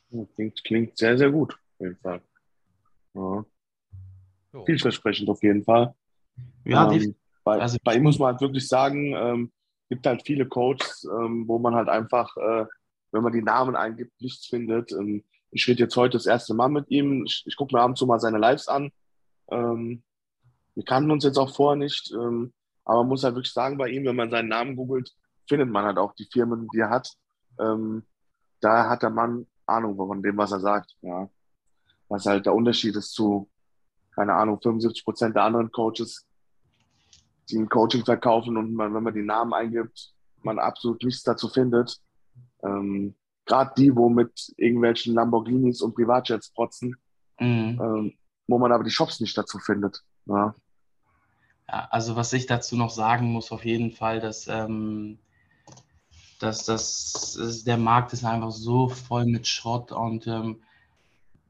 Klingt, 0.09 0.63
klingt 0.63 0.97
sehr, 0.97 1.17
sehr 1.17 1.31
gut, 1.31 1.53
auf 1.53 1.79
jeden 1.79 1.97
Fall. 1.97 2.21
Ja. 3.13 3.45
Vielversprechend 4.65 5.29
auf 5.29 5.43
jeden 5.43 5.63
Fall. 5.63 5.93
Ja, 6.65 6.91
ähm, 6.91 7.15
bei, 7.43 7.59
also, 7.59 7.77
bei 7.83 7.95
ihm 7.95 8.03
muss 8.03 8.17
man 8.17 8.31
halt 8.31 8.41
wirklich 8.41 8.67
sagen, 8.67 9.13
ähm, 9.15 9.51
gibt 9.89 10.05
halt 10.05 10.23
viele 10.25 10.47
Coaches, 10.47 11.07
ähm, 11.11 11.47
wo 11.47 11.59
man 11.59 11.75
halt 11.75 11.89
einfach, 11.89 12.35
äh, 12.37 12.65
wenn 13.11 13.23
man 13.23 13.33
die 13.33 13.41
Namen 13.41 13.75
eingibt, 13.75 14.19
nichts 14.21 14.47
findet. 14.47 14.91
Ähm, 14.91 15.23
ich 15.51 15.67
rede 15.67 15.83
jetzt 15.83 15.95
heute 15.95 16.17
das 16.17 16.25
erste 16.25 16.53
Mal 16.53 16.69
mit 16.69 16.89
ihm. 16.89 17.25
Ich, 17.25 17.43
ich 17.45 17.55
gucke 17.55 17.75
mir 17.75 17.81
ab 17.81 17.89
und 17.89 17.97
zu 17.97 18.05
mal 18.05 18.19
seine 18.19 18.37
Lives 18.37 18.67
an. 18.67 18.91
Ähm, 19.51 20.03
wir 20.75 20.83
kannten 20.85 21.11
uns 21.11 21.23
jetzt 21.23 21.37
auch 21.37 21.53
vorher 21.53 21.77
nicht, 21.77 22.11
ähm, 22.13 22.53
aber 22.85 22.99
man 22.99 23.09
muss 23.09 23.23
halt 23.23 23.35
wirklich 23.35 23.53
sagen, 23.53 23.77
bei 23.77 23.89
ihm, 23.89 24.05
wenn 24.05 24.15
man 24.15 24.29
seinen 24.29 24.49
Namen 24.49 24.75
googelt, 24.75 25.11
findet 25.47 25.69
man 25.69 25.85
halt 25.85 25.97
auch 25.97 26.13
die 26.13 26.27
Firmen, 26.31 26.67
die 26.73 26.79
er 26.79 26.89
hat. 26.89 27.11
Ähm, 27.59 28.03
da 28.61 28.89
hat 28.89 29.01
der 29.03 29.09
Mann 29.09 29.47
Ahnung 29.69 29.95
von 29.95 30.21
dem, 30.21 30.37
was 30.37 30.51
er 30.51 30.59
sagt. 30.59 30.95
Ja. 31.01 31.29
Was 32.07 32.25
halt 32.25 32.45
der 32.45 32.53
Unterschied 32.53 32.95
ist 32.95 33.13
zu, 33.13 33.49
keine 34.15 34.33
Ahnung, 34.33 34.59
75 34.61 35.05
Prozent 35.05 35.35
der 35.35 35.43
anderen 35.43 35.71
Coaches, 35.71 36.27
die 37.49 37.57
ein 37.57 37.69
Coaching 37.69 38.03
verkaufen 38.05 38.57
und 38.57 38.73
man, 38.73 38.93
wenn 38.93 39.03
man 39.03 39.13
die 39.13 39.23
Namen 39.23 39.53
eingibt, 39.53 40.13
man 40.43 40.59
absolut 40.59 41.03
nichts 41.03 41.23
dazu 41.23 41.47
findet. 41.49 41.99
Ähm, 42.63 43.15
Gerade 43.45 43.73
die, 43.77 43.95
wo 43.95 44.09
mit 44.09 44.53
irgendwelchen 44.57 45.15
Lamborghinis 45.15 45.81
und 45.81 45.95
Privatjets 45.95 46.51
protzen, 46.51 46.95
mhm. 47.39 47.79
ähm, 47.81 48.13
wo 48.47 48.59
man 48.59 48.71
aber 48.71 48.83
die 48.83 48.91
Shops 48.91 49.19
nicht 49.19 49.37
dazu 49.37 49.57
findet. 49.57 50.03
Ja. 50.25 50.55
ja. 51.67 51.87
also 51.89 52.15
was 52.15 52.31
ich 52.33 52.45
dazu 52.45 52.75
noch 52.75 52.91
sagen 52.91 53.31
muss, 53.31 53.51
auf 53.51 53.65
jeden 53.65 53.91
Fall, 53.91 54.19
dass, 54.19 54.47
ähm, 54.47 55.17
dass, 56.39 56.65
dass, 56.65 57.63
der 57.65 57.77
Markt 57.77 58.13
ist 58.13 58.25
einfach 58.25 58.51
so 58.51 58.87
voll 58.89 59.25
mit 59.25 59.45
Schrott 59.45 59.91
und 59.91 60.25
ähm, 60.27 60.61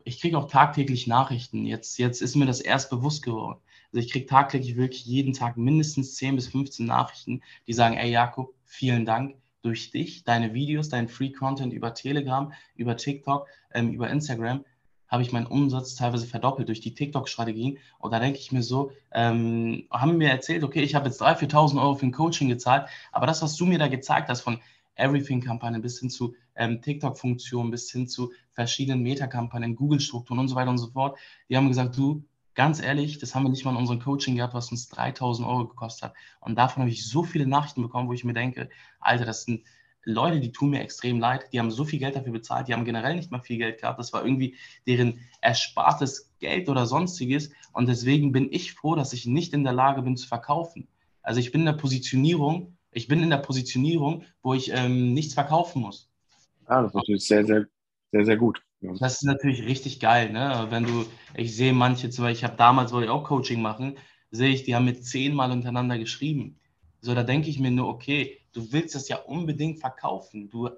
ich 0.03 0.19
kriege 0.19 0.37
auch 0.37 0.49
tagtäglich 0.49 1.07
Nachrichten. 1.07 1.65
Jetzt, 1.65 1.99
jetzt 1.99 2.21
ist 2.21 2.35
mir 2.35 2.47
das 2.47 2.59
erst 2.59 2.89
bewusst 2.89 3.21
geworden. 3.23 3.59
Also 3.91 4.05
ich 4.05 4.11
kriege 4.11 4.25
tagtäglich 4.25 4.75
wirklich 4.75 5.05
jeden 5.05 5.33
Tag 5.33 5.57
mindestens 5.57 6.15
10 6.15 6.35
bis 6.35 6.47
15 6.47 6.85
Nachrichten, 6.85 7.41
die 7.67 7.73
sagen, 7.73 7.95
ey 7.97 8.09
Jakob, 8.11 8.53
vielen 8.65 9.05
Dank. 9.05 9.35
Durch 9.61 9.91
dich, 9.91 10.23
deine 10.23 10.53
Videos, 10.53 10.87
dein 10.87 11.09
Free 11.09 11.33
Content 11.33 11.73
über 11.73 11.93
Telegram, 11.93 12.53
über 12.75 12.95
TikTok, 12.95 13.45
ähm, 13.73 13.91
über 13.91 14.09
Instagram, 14.09 14.63
habe 15.09 15.21
ich 15.21 15.33
meinen 15.33 15.47
Umsatz 15.47 15.95
teilweise 15.95 16.27
verdoppelt 16.27 16.69
durch 16.69 16.79
die 16.79 16.93
TikTok-Strategien. 16.93 17.77
Und 17.97 18.11
da 18.11 18.19
denke 18.19 18.39
ich 18.39 18.53
mir 18.53 18.63
so, 18.63 18.93
ähm, 19.11 19.85
haben 19.91 20.17
mir 20.17 20.29
erzählt, 20.29 20.63
okay, 20.63 20.81
ich 20.81 20.95
habe 20.95 21.07
jetzt 21.07 21.21
3.000, 21.21 21.51
4.000 21.51 21.81
Euro 21.81 21.95
für 21.95 22.05
ein 22.05 22.13
Coaching 22.13 22.47
gezahlt, 22.47 22.87
aber 23.11 23.27
das, 23.27 23.41
was 23.41 23.57
du 23.57 23.65
mir 23.65 23.79
da 23.79 23.89
gezeigt 23.89 24.29
hast, 24.29 24.41
von 24.41 24.61
Everything-Kampagnen 24.99 25.81
bis 25.81 25.99
hin 25.99 26.09
zu 26.09 26.35
ähm, 26.55 26.81
TikTok-Funktionen, 26.81 27.71
bis 27.71 27.91
hin 27.91 28.07
zu 28.07 28.31
verschiedenen 28.51 29.01
Meta-Kampagnen, 29.01 29.75
Google-Strukturen 29.75 30.39
und 30.39 30.47
so 30.47 30.55
weiter 30.55 30.69
und 30.69 30.77
so 30.77 30.87
fort, 30.87 31.17
die 31.49 31.57
haben 31.57 31.69
gesagt, 31.69 31.97
du, 31.97 32.23
ganz 32.55 32.81
ehrlich, 32.81 33.19
das 33.19 33.33
haben 33.33 33.43
wir 33.43 33.49
nicht 33.49 33.63
mal 33.63 33.71
in 33.71 33.77
unserem 33.77 34.01
Coaching 34.01 34.35
gehabt, 34.35 34.53
was 34.53 34.71
uns 34.71 34.89
3000 34.89 35.47
Euro 35.47 35.67
gekostet 35.67 36.09
hat. 36.09 36.13
Und 36.41 36.55
davon 36.55 36.81
habe 36.81 36.91
ich 36.91 37.07
so 37.07 37.23
viele 37.23 37.47
Nachrichten 37.47 37.81
bekommen, 37.81 38.09
wo 38.09 38.13
ich 38.13 38.25
mir 38.25 38.33
denke, 38.33 38.69
Alter, 38.99 39.25
das 39.25 39.43
sind 39.43 39.63
Leute, 40.03 40.39
die 40.39 40.51
tun 40.51 40.71
mir 40.71 40.81
extrem 40.81 41.19
leid, 41.19 41.47
die 41.53 41.59
haben 41.59 41.71
so 41.71 41.85
viel 41.85 41.99
Geld 41.99 42.15
dafür 42.15 42.31
bezahlt, 42.31 42.67
die 42.67 42.73
haben 42.73 42.85
generell 42.85 43.15
nicht 43.15 43.31
mal 43.31 43.41
viel 43.41 43.57
Geld 43.57 43.79
gehabt, 43.81 43.99
das 43.99 44.13
war 44.13 44.23
irgendwie 44.23 44.55
deren 44.87 45.19
erspartes 45.41 46.33
Geld 46.39 46.69
oder 46.69 46.85
sonstiges. 46.85 47.51
Und 47.73 47.87
deswegen 47.87 48.31
bin 48.31 48.51
ich 48.51 48.73
froh, 48.73 48.95
dass 48.95 49.13
ich 49.13 49.25
nicht 49.25 49.53
in 49.53 49.63
der 49.63 49.73
Lage 49.73 50.01
bin 50.01 50.17
zu 50.17 50.27
verkaufen. 50.27 50.87
Also 51.21 51.39
ich 51.39 51.51
bin 51.51 51.61
in 51.61 51.65
der 51.65 51.73
Positionierung, 51.73 52.77
ich 52.99 53.07
bin 53.07 53.23
in 53.23 53.29
der 53.29 53.37
Positionierung, 53.37 54.23
wo 54.43 54.53
ich 54.53 54.71
ähm, 54.73 55.13
nichts 55.13 55.33
verkaufen 55.33 55.81
muss. 55.81 56.09
Ja, 56.67 56.81
das 56.81 56.91
ist 56.91 56.95
natürlich 56.95 57.25
sehr, 57.25 57.45
sehr, 57.45 57.65
sehr, 58.11 58.25
sehr 58.25 58.37
gut. 58.37 58.61
Das 58.81 59.15
ist 59.15 59.23
natürlich 59.23 59.63
richtig 59.65 59.99
geil, 59.99 60.31
ne? 60.31 60.67
Wenn 60.69 60.85
du, 60.85 61.05
ich 61.35 61.55
sehe 61.55 61.73
manche, 61.73 62.09
zum 62.09 62.23
Beispiel, 62.23 62.37
ich 62.37 62.43
habe 62.43 62.57
damals, 62.57 62.91
wollte 62.91 63.05
ich 63.05 63.11
auch 63.11 63.23
Coaching 63.23 63.61
machen, 63.61 63.97
sehe 64.31 64.49
ich, 64.49 64.63
die 64.63 64.75
haben 64.75 64.85
mit 64.85 65.05
zehnmal 65.05 65.51
untereinander 65.51 65.97
geschrieben. 65.97 66.59
So, 67.01 67.15
da 67.15 67.23
denke 67.23 67.49
ich 67.49 67.59
mir 67.59 67.71
nur, 67.71 67.87
okay, 67.87 68.39
du 68.53 68.71
willst 68.71 68.95
das 68.95 69.07
ja 69.07 69.17
unbedingt 69.17 69.79
verkaufen. 69.79 70.49
Du 70.49 70.69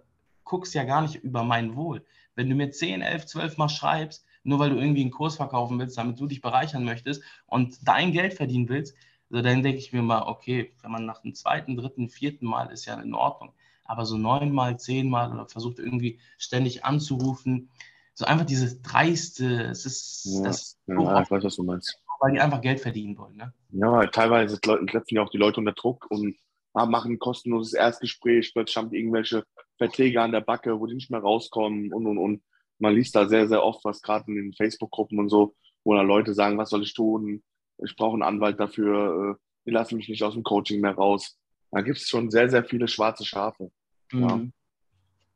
guckst 0.44 0.74
ja 0.74 0.84
gar 0.84 1.02
nicht 1.02 1.16
über 1.16 1.44
mein 1.44 1.76
Wohl. 1.76 2.06
Wenn 2.36 2.50
du 2.50 2.56
mir 2.56 2.72
10, 2.72 3.02
11, 3.02 3.26
12 3.26 3.58
Mal 3.58 3.70
schreibst, 3.70 4.26
nur 4.44 4.60
weil 4.60 4.70
du 4.70 4.78
irgendwie 4.78 5.02
einen 5.02 5.12
Kurs 5.12 5.36
verkaufen 5.36 5.80
willst, 5.80 5.98
damit 5.98 6.20
du 6.20 6.28
dich 6.28 6.42
bereichern 6.42 6.84
möchtest 6.84 7.24
und 7.48 7.88
dein 7.88 8.12
Geld 8.12 8.34
verdienen 8.34 8.70
willst, 8.70 8.96
so 9.32 9.42
dann 9.42 9.64
denke 9.64 9.80
ich 9.80 9.94
mir 9.94 10.02
mal, 10.02 10.24
okay, 10.24 10.74
wenn 10.82 10.92
man 10.92 11.06
nach 11.06 11.22
dem 11.22 11.34
zweiten, 11.34 11.78
dritten, 11.78 12.10
vierten 12.10 12.46
Mal 12.46 12.72
ist 12.72 12.86
ja 12.86 13.00
in 13.00 13.14
Ordnung. 13.14 13.54
Aber 13.86 14.06
so 14.06 14.18
neunmal, 14.18 14.78
zehnmal 14.78 15.34
oder 15.34 15.48
versucht 15.48 15.80
irgendwie 15.80 16.20
ständig 16.38 16.84
anzurufen, 16.84 17.70
so 18.14 18.26
einfach 18.26 18.46
dieses 18.46 18.82
Dreiste, 18.82 19.64
es 19.64 19.86
ist, 19.86 20.26
ja, 20.26 20.44
das 20.44 20.78
ja, 20.86 21.22
ich 21.22 21.32
weiß, 21.32 21.44
was 21.44 21.56
du 21.56 21.64
meinst. 21.64 21.98
Weil 22.20 22.34
die 22.34 22.40
einfach 22.40 22.62
Geld 22.62 22.82
verdienen 22.82 23.18
wollen, 23.18 23.38
ne? 23.38 23.54
Ja, 23.70 24.06
teilweise 24.08 24.60
setzen 24.62 25.16
ja 25.16 25.24
auch 25.24 25.30
die 25.30 25.38
Leute 25.38 25.60
unter 25.60 25.72
Druck 25.72 26.06
und 26.12 26.36
machen 26.74 27.14
ein 27.14 27.20
kostenloses 27.20 27.74
Erstgespräch, 27.74 28.52
plötzlich 28.54 28.78
haben 28.78 28.90
die 28.90 28.98
irgendwelche 28.98 29.44
Verträge 29.78 30.22
an 30.22 30.32
der 30.32 30.42
Backe, 30.42 30.80
wo 30.80 30.86
die 30.86 30.94
nicht 30.94 31.10
mehr 31.10 31.22
rauskommen 31.22 31.92
und 31.94 32.06
und 32.06 32.18
und. 32.18 32.44
Man 32.80 32.96
liest 32.96 33.16
da 33.16 33.28
sehr, 33.28 33.48
sehr 33.48 33.64
oft 33.64 33.84
was, 33.86 34.02
gerade 34.02 34.26
in 34.28 34.36
den 34.36 34.54
Facebook-Gruppen 34.54 35.20
und 35.20 35.30
so, 35.30 35.56
wo 35.84 35.94
da 35.94 36.02
Leute 36.02 36.34
sagen, 36.34 36.58
was 36.58 36.70
soll 36.70 36.84
ich 36.84 36.94
tun? 36.94 37.44
Ich 37.82 37.96
brauche 37.96 38.14
einen 38.14 38.24
Anwalt 38.24 38.60
dafür, 38.60 39.38
äh, 39.38 39.42
die 39.66 39.72
lassen 39.72 39.98
mich 39.98 40.10
nicht 40.10 40.24
aus 40.24 40.34
dem 40.34 40.44
Coaching 40.44 40.82
mehr 40.82 40.96
raus. 40.96 41.38
Da 41.72 41.82
gibt 41.82 41.98
es 41.98 42.08
schon 42.08 42.30
sehr, 42.30 42.50
sehr 42.50 42.64
viele 42.64 42.88
schwarze 42.88 43.26
Schafe. 43.26 43.72
Mhm. 44.12 44.22
Ja. 44.22 44.42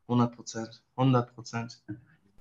100 0.08 0.36
Prozent. 0.36 0.84
100 0.96 1.34
Prozent. 1.34 1.84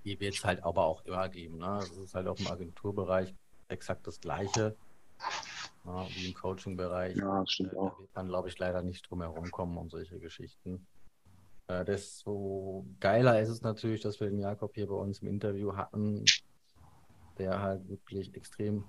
Die 0.04 0.18
wird 0.20 0.34
es 0.34 0.44
halt 0.44 0.62
aber 0.62 0.84
auch 0.84 1.04
immer 1.06 1.28
geben. 1.28 1.58
Ne? 1.58 1.78
Das 1.80 1.96
ist 1.96 2.14
halt 2.14 2.26
auch 2.26 2.38
im 2.38 2.46
Agenturbereich 2.46 3.34
exakt 3.68 4.06
das 4.06 4.20
Gleiche. 4.20 4.76
Ja, 5.84 6.06
wie 6.10 6.28
im 6.28 6.34
Coaching-Bereich. 6.34 7.16
Ja, 7.16 7.46
stimmt 7.46 7.72
äh, 7.74 7.76
auch. 7.76 7.94
Da 7.94 8.00
wird 8.00 8.14
man, 8.14 8.28
glaube 8.28 8.48
ich, 8.48 8.58
leider 8.58 8.82
nicht 8.82 9.08
drum 9.08 9.20
herum 9.20 9.50
kommen 9.50 9.76
um 9.76 9.90
solche 9.90 10.18
Geschichten. 10.18 10.86
Äh, 11.66 11.84
desto 11.84 12.86
geiler 13.00 13.40
ist 13.40 13.48
es 13.48 13.62
natürlich, 13.62 14.00
dass 14.00 14.20
wir 14.20 14.28
den 14.28 14.40
Jakob 14.40 14.74
hier 14.74 14.86
bei 14.86 14.94
uns 14.94 15.20
im 15.20 15.28
Interview 15.28 15.76
hatten, 15.76 16.24
der 17.38 17.60
halt 17.60 17.88
wirklich 17.88 18.34
extrem 18.34 18.84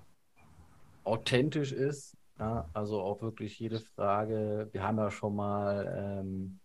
authentisch 1.06 1.72
ist. 1.72 2.16
Ja, 2.38 2.68
also 2.74 3.00
auch 3.00 3.22
wirklich 3.22 3.58
jede 3.58 3.80
Frage. 3.80 4.68
Wir 4.72 4.82
haben 4.82 4.98
ja 4.98 5.10
schon 5.10 5.34
mal, 5.34 6.20
ähm, 6.20 6.58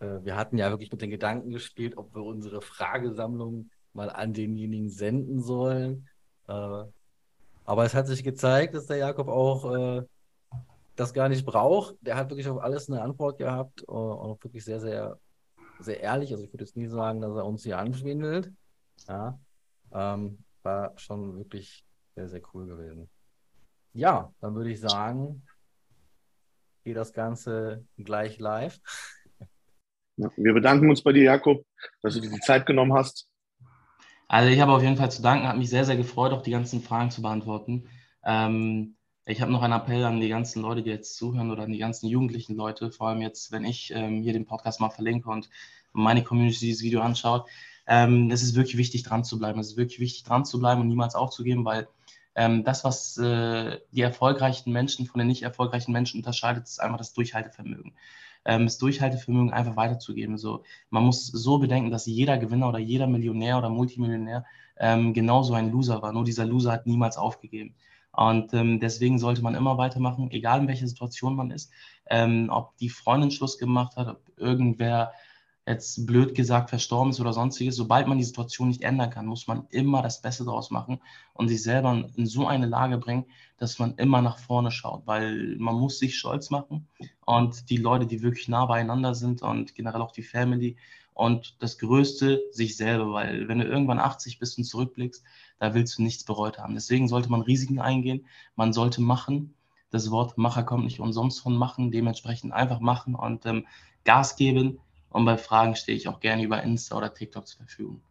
äh, 0.00 0.22
wir 0.22 0.36
hatten 0.36 0.58
ja 0.58 0.70
wirklich 0.70 0.92
mit 0.92 1.00
den 1.00 1.10
Gedanken 1.10 1.50
gespielt, 1.50 1.96
ob 1.96 2.14
wir 2.14 2.22
unsere 2.22 2.60
Fragesammlung 2.60 3.70
mal 3.94 4.10
an 4.10 4.34
denjenigen 4.34 4.90
senden 4.90 5.40
sollen. 5.40 6.08
Äh, 6.46 6.84
aber 7.64 7.84
es 7.84 7.94
hat 7.94 8.06
sich 8.06 8.22
gezeigt, 8.22 8.74
dass 8.74 8.86
der 8.86 8.98
Jakob 8.98 9.28
auch 9.28 9.74
äh, 9.74 10.02
das 10.96 11.14
gar 11.14 11.28
nicht 11.28 11.46
braucht. 11.46 11.96
Der 12.02 12.16
hat 12.16 12.28
wirklich 12.28 12.48
auf 12.48 12.60
alles 12.60 12.90
eine 12.90 13.00
Antwort 13.00 13.38
gehabt 13.38 13.82
äh, 13.82 13.90
und 13.90 14.30
auch 14.30 14.38
wirklich 14.42 14.64
sehr, 14.64 14.80
sehr, 14.80 15.18
sehr 15.80 16.00
ehrlich. 16.00 16.32
Also 16.32 16.44
ich 16.44 16.52
würde 16.52 16.64
jetzt 16.64 16.76
nie 16.76 16.88
sagen, 16.88 17.22
dass 17.22 17.34
er 17.34 17.46
uns 17.46 17.62
hier 17.62 17.78
anschwindelt. 17.78 18.52
Ja, 19.08 19.38
ähm, 19.92 20.38
war 20.62 20.92
schon 20.98 21.36
wirklich 21.38 21.83
sehr, 22.14 22.28
sehr 22.28 22.42
cool 22.52 22.66
gewesen. 22.66 23.08
Ja, 23.92 24.32
dann 24.40 24.54
würde 24.54 24.70
ich 24.70 24.80
sagen, 24.80 25.42
geht 26.84 26.96
das 26.96 27.12
Ganze 27.12 27.84
gleich 27.96 28.38
live. 28.38 28.80
Ja, 30.16 30.30
wir 30.36 30.54
bedanken 30.54 30.88
uns 30.90 31.02
bei 31.02 31.12
dir, 31.12 31.24
Jakob, 31.24 31.64
dass 32.02 32.14
du 32.14 32.20
dir 32.20 32.30
die 32.30 32.40
Zeit 32.40 32.66
genommen 32.66 32.92
hast. 32.92 33.28
Also 34.28 34.50
ich 34.50 34.60
habe 34.60 34.72
auf 34.72 34.82
jeden 34.82 34.96
Fall 34.96 35.10
zu 35.10 35.22
danken, 35.22 35.48
hat 35.48 35.58
mich 35.58 35.70
sehr, 35.70 35.84
sehr 35.84 35.96
gefreut, 35.96 36.32
auch 36.32 36.42
die 36.42 36.50
ganzen 36.50 36.82
Fragen 36.82 37.10
zu 37.10 37.22
beantworten. 37.22 37.88
Ähm, 38.24 38.96
ich 39.26 39.40
habe 39.40 39.52
noch 39.52 39.62
einen 39.62 39.72
Appell 39.72 40.04
an 40.04 40.20
die 40.20 40.28
ganzen 40.28 40.62
Leute, 40.62 40.82
die 40.82 40.90
jetzt 40.90 41.16
zuhören 41.16 41.50
oder 41.50 41.64
an 41.64 41.72
die 41.72 41.78
ganzen 41.78 42.08
jugendlichen 42.08 42.56
Leute, 42.56 42.90
vor 42.92 43.08
allem 43.08 43.22
jetzt, 43.22 43.52
wenn 43.52 43.64
ich 43.64 43.90
ähm, 43.94 44.22
hier 44.22 44.32
den 44.32 44.46
Podcast 44.46 44.80
mal 44.80 44.90
verlinke 44.90 45.30
und 45.30 45.48
meine 45.92 46.22
Community 46.22 46.58
dieses 46.60 46.82
Video 46.82 47.00
anschaut. 47.00 47.48
Ähm, 47.86 48.30
es 48.30 48.42
ist 48.42 48.54
wirklich 48.54 48.76
wichtig, 48.76 49.02
dran 49.02 49.24
zu 49.24 49.38
bleiben. 49.38 49.58
Es 49.60 49.68
ist 49.68 49.76
wirklich 49.76 50.00
wichtig, 50.00 50.24
dran 50.24 50.44
zu 50.44 50.58
bleiben 50.58 50.80
und 50.80 50.88
niemals 50.88 51.14
aufzugeben, 51.14 51.64
weil 51.64 51.88
ähm, 52.34 52.64
das, 52.64 52.84
was 52.84 53.16
äh, 53.18 53.78
die 53.92 54.02
erfolgreichen 54.02 54.72
Menschen 54.72 55.06
von 55.06 55.18
den 55.18 55.28
nicht 55.28 55.42
erfolgreichen 55.42 55.92
Menschen 55.92 56.20
unterscheidet, 56.20 56.64
ist 56.64 56.80
einfach 56.80 56.98
das 56.98 57.12
Durchhaltevermögen. 57.12 57.92
Ähm, 58.44 58.64
das 58.64 58.78
Durchhaltevermögen 58.78 59.52
einfach 59.52 59.76
weiterzugeben. 59.76 60.36
So, 60.38 60.64
man 60.90 61.04
muss 61.04 61.26
so 61.26 61.58
bedenken, 61.58 61.90
dass 61.90 62.06
jeder 62.06 62.38
Gewinner 62.38 62.68
oder 62.68 62.78
jeder 62.78 63.06
Millionär 63.06 63.58
oder 63.58 63.68
Multimillionär 63.68 64.44
ähm, 64.76 65.14
genauso 65.14 65.54
ein 65.54 65.70
Loser 65.70 66.02
war. 66.02 66.12
Nur 66.12 66.24
dieser 66.24 66.44
Loser 66.44 66.72
hat 66.72 66.86
niemals 66.86 67.16
aufgegeben. 67.16 67.74
Und 68.12 68.54
ähm, 68.54 68.78
deswegen 68.80 69.18
sollte 69.18 69.42
man 69.42 69.54
immer 69.54 69.76
weitermachen, 69.76 70.30
egal 70.30 70.60
in 70.60 70.68
welcher 70.68 70.86
Situation 70.86 71.34
man 71.34 71.50
ist. 71.50 71.72
Ähm, 72.08 72.48
ob 72.50 72.76
die 72.76 72.88
Freundin 72.88 73.30
Schluss 73.30 73.58
gemacht 73.58 73.96
hat, 73.96 74.08
ob 74.08 74.20
irgendwer 74.36 75.12
jetzt 75.66 76.06
blöd 76.06 76.34
gesagt 76.34 76.68
verstorben 76.68 77.10
ist 77.10 77.20
oder 77.20 77.32
sonstiges, 77.32 77.76
sobald 77.76 78.06
man 78.06 78.18
die 78.18 78.24
Situation 78.24 78.68
nicht 78.68 78.82
ändern 78.82 79.10
kann, 79.10 79.26
muss 79.26 79.46
man 79.46 79.66
immer 79.70 80.02
das 80.02 80.20
Beste 80.20 80.44
daraus 80.44 80.70
machen 80.70 81.00
und 81.32 81.48
sich 81.48 81.62
selber 81.62 82.04
in 82.14 82.26
so 82.26 82.46
eine 82.46 82.66
Lage 82.66 82.98
bringen, 82.98 83.24
dass 83.56 83.78
man 83.78 83.94
immer 83.96 84.20
nach 84.20 84.38
vorne 84.38 84.70
schaut, 84.70 85.06
weil 85.06 85.56
man 85.56 85.74
muss 85.74 85.98
sich 85.98 86.18
stolz 86.18 86.50
machen 86.50 86.86
und 87.24 87.70
die 87.70 87.78
Leute, 87.78 88.06
die 88.06 88.22
wirklich 88.22 88.48
nah 88.48 88.66
beieinander 88.66 89.14
sind 89.14 89.42
und 89.42 89.74
generell 89.74 90.02
auch 90.02 90.12
die 90.12 90.22
Family 90.22 90.76
und 91.14 91.56
das 91.62 91.78
Größte 91.78 92.42
sich 92.50 92.76
selber, 92.76 93.12
weil 93.12 93.48
wenn 93.48 93.60
du 93.60 93.64
irgendwann 93.64 94.00
80 94.00 94.38
bist 94.38 94.58
und 94.58 94.64
zurückblickst, 94.64 95.22
da 95.60 95.72
willst 95.72 95.96
du 95.96 96.02
nichts 96.02 96.24
bereut 96.24 96.58
haben. 96.58 96.74
Deswegen 96.74 97.08
sollte 97.08 97.30
man 97.30 97.40
Risiken 97.40 97.78
eingehen, 97.78 98.26
man 98.56 98.72
sollte 98.72 99.00
machen. 99.00 99.54
Das 99.90 100.10
Wort 100.10 100.36
Macher 100.36 100.64
kommt 100.64 100.84
nicht 100.84 100.98
umsonst 100.98 101.40
von 101.40 101.56
machen, 101.56 101.92
dementsprechend 101.92 102.52
einfach 102.52 102.80
machen 102.80 103.14
und 103.14 103.46
ähm, 103.46 103.64
Gas 104.04 104.34
geben, 104.34 104.80
und 105.14 105.24
bei 105.24 105.38
Fragen 105.38 105.76
stehe 105.76 105.96
ich 105.96 106.08
auch 106.08 106.18
gerne 106.18 106.42
über 106.42 106.60
Insta 106.64 106.96
oder 106.96 107.14
TikTok 107.14 107.46
zur 107.46 107.58
Verfügung. 107.58 108.02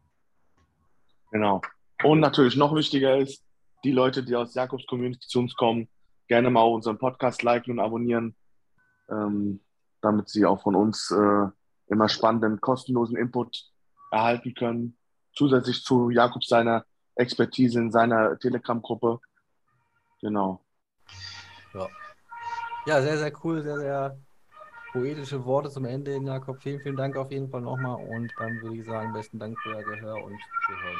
Genau. 1.32 1.62
Und 2.02 2.22
natürlich 2.22 2.56
noch 2.56 2.74
wichtiger 2.74 3.18
ist, 3.18 3.44
die 3.84 3.92
Leute, 3.92 4.24
die 4.24 4.38
aus 4.38 4.56
Jakobs 4.56 4.86
Community 4.88 5.28
zu 5.28 5.40
uns 5.40 5.54
kommen, 5.54 5.90
gerne 6.30 6.50
mal 6.50 6.62
unseren 6.62 6.98
Podcast 6.98 7.44
liken 7.44 7.72
und 7.72 7.80
abonnieren, 7.82 8.38
ähm, 9.10 9.60
damit 10.00 10.30
sie 10.30 10.46
auch 10.46 10.62
von 10.62 10.76
uns 10.76 11.12
äh, 11.12 11.48
immer 11.88 12.08
spannenden, 12.08 12.62
kostenlosen 12.62 13.18
Input 13.18 13.66
erhalten 14.10 14.54
können. 14.54 14.98
Zusätzlich 15.36 15.84
zu 15.84 16.10
Jakobs 16.10 16.48
seiner 16.48 16.86
Expertise 17.16 17.80
in 17.80 17.92
seiner 17.92 18.40
Telegram-Gruppe. 18.40 19.20
Genau. 20.22 20.64
Ja. 21.74 21.90
ja, 22.86 23.02
sehr, 23.02 23.18
sehr 23.18 23.34
cool, 23.44 23.62
sehr, 23.62 23.78
sehr 23.78 24.18
poetische 24.94 25.44
Worte 25.44 25.70
zum 25.70 25.86
Ende 25.86 26.18
Jakob. 26.24 26.62
Vielen, 26.62 26.80
vielen 26.80 26.96
Dank 26.96 27.18
auf 27.18 27.32
jeden 27.32 27.50
Fall 27.50 27.62
nochmal 27.62 27.96
und 27.96 28.32
dann 28.38 28.62
würde 28.62 28.78
ich 28.78 28.86
sagen, 28.86 29.12
besten 29.12 29.40
Dank 29.40 29.60
für 29.60 29.70
euer 29.70 29.84
Gehör 29.84 30.16
und 30.24 30.32
wir 30.32 30.84
hören 30.84 30.98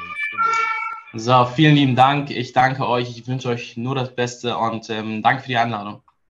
uns. 1.12 1.24
So, 1.24 1.44
vielen 1.46 1.76
lieben 1.76 1.94
Dank. 1.94 2.30
Ich 2.30 2.52
danke 2.52 2.88
euch. 2.88 3.08
Ich 3.16 3.26
wünsche 3.28 3.48
euch 3.48 3.76
nur 3.76 3.94
das 3.94 4.14
Beste 4.14 4.58
und 4.58 4.90
ähm, 4.90 5.22
danke 5.22 5.42
für 5.42 5.48
die 5.48 5.56
Einladung. 5.56 6.03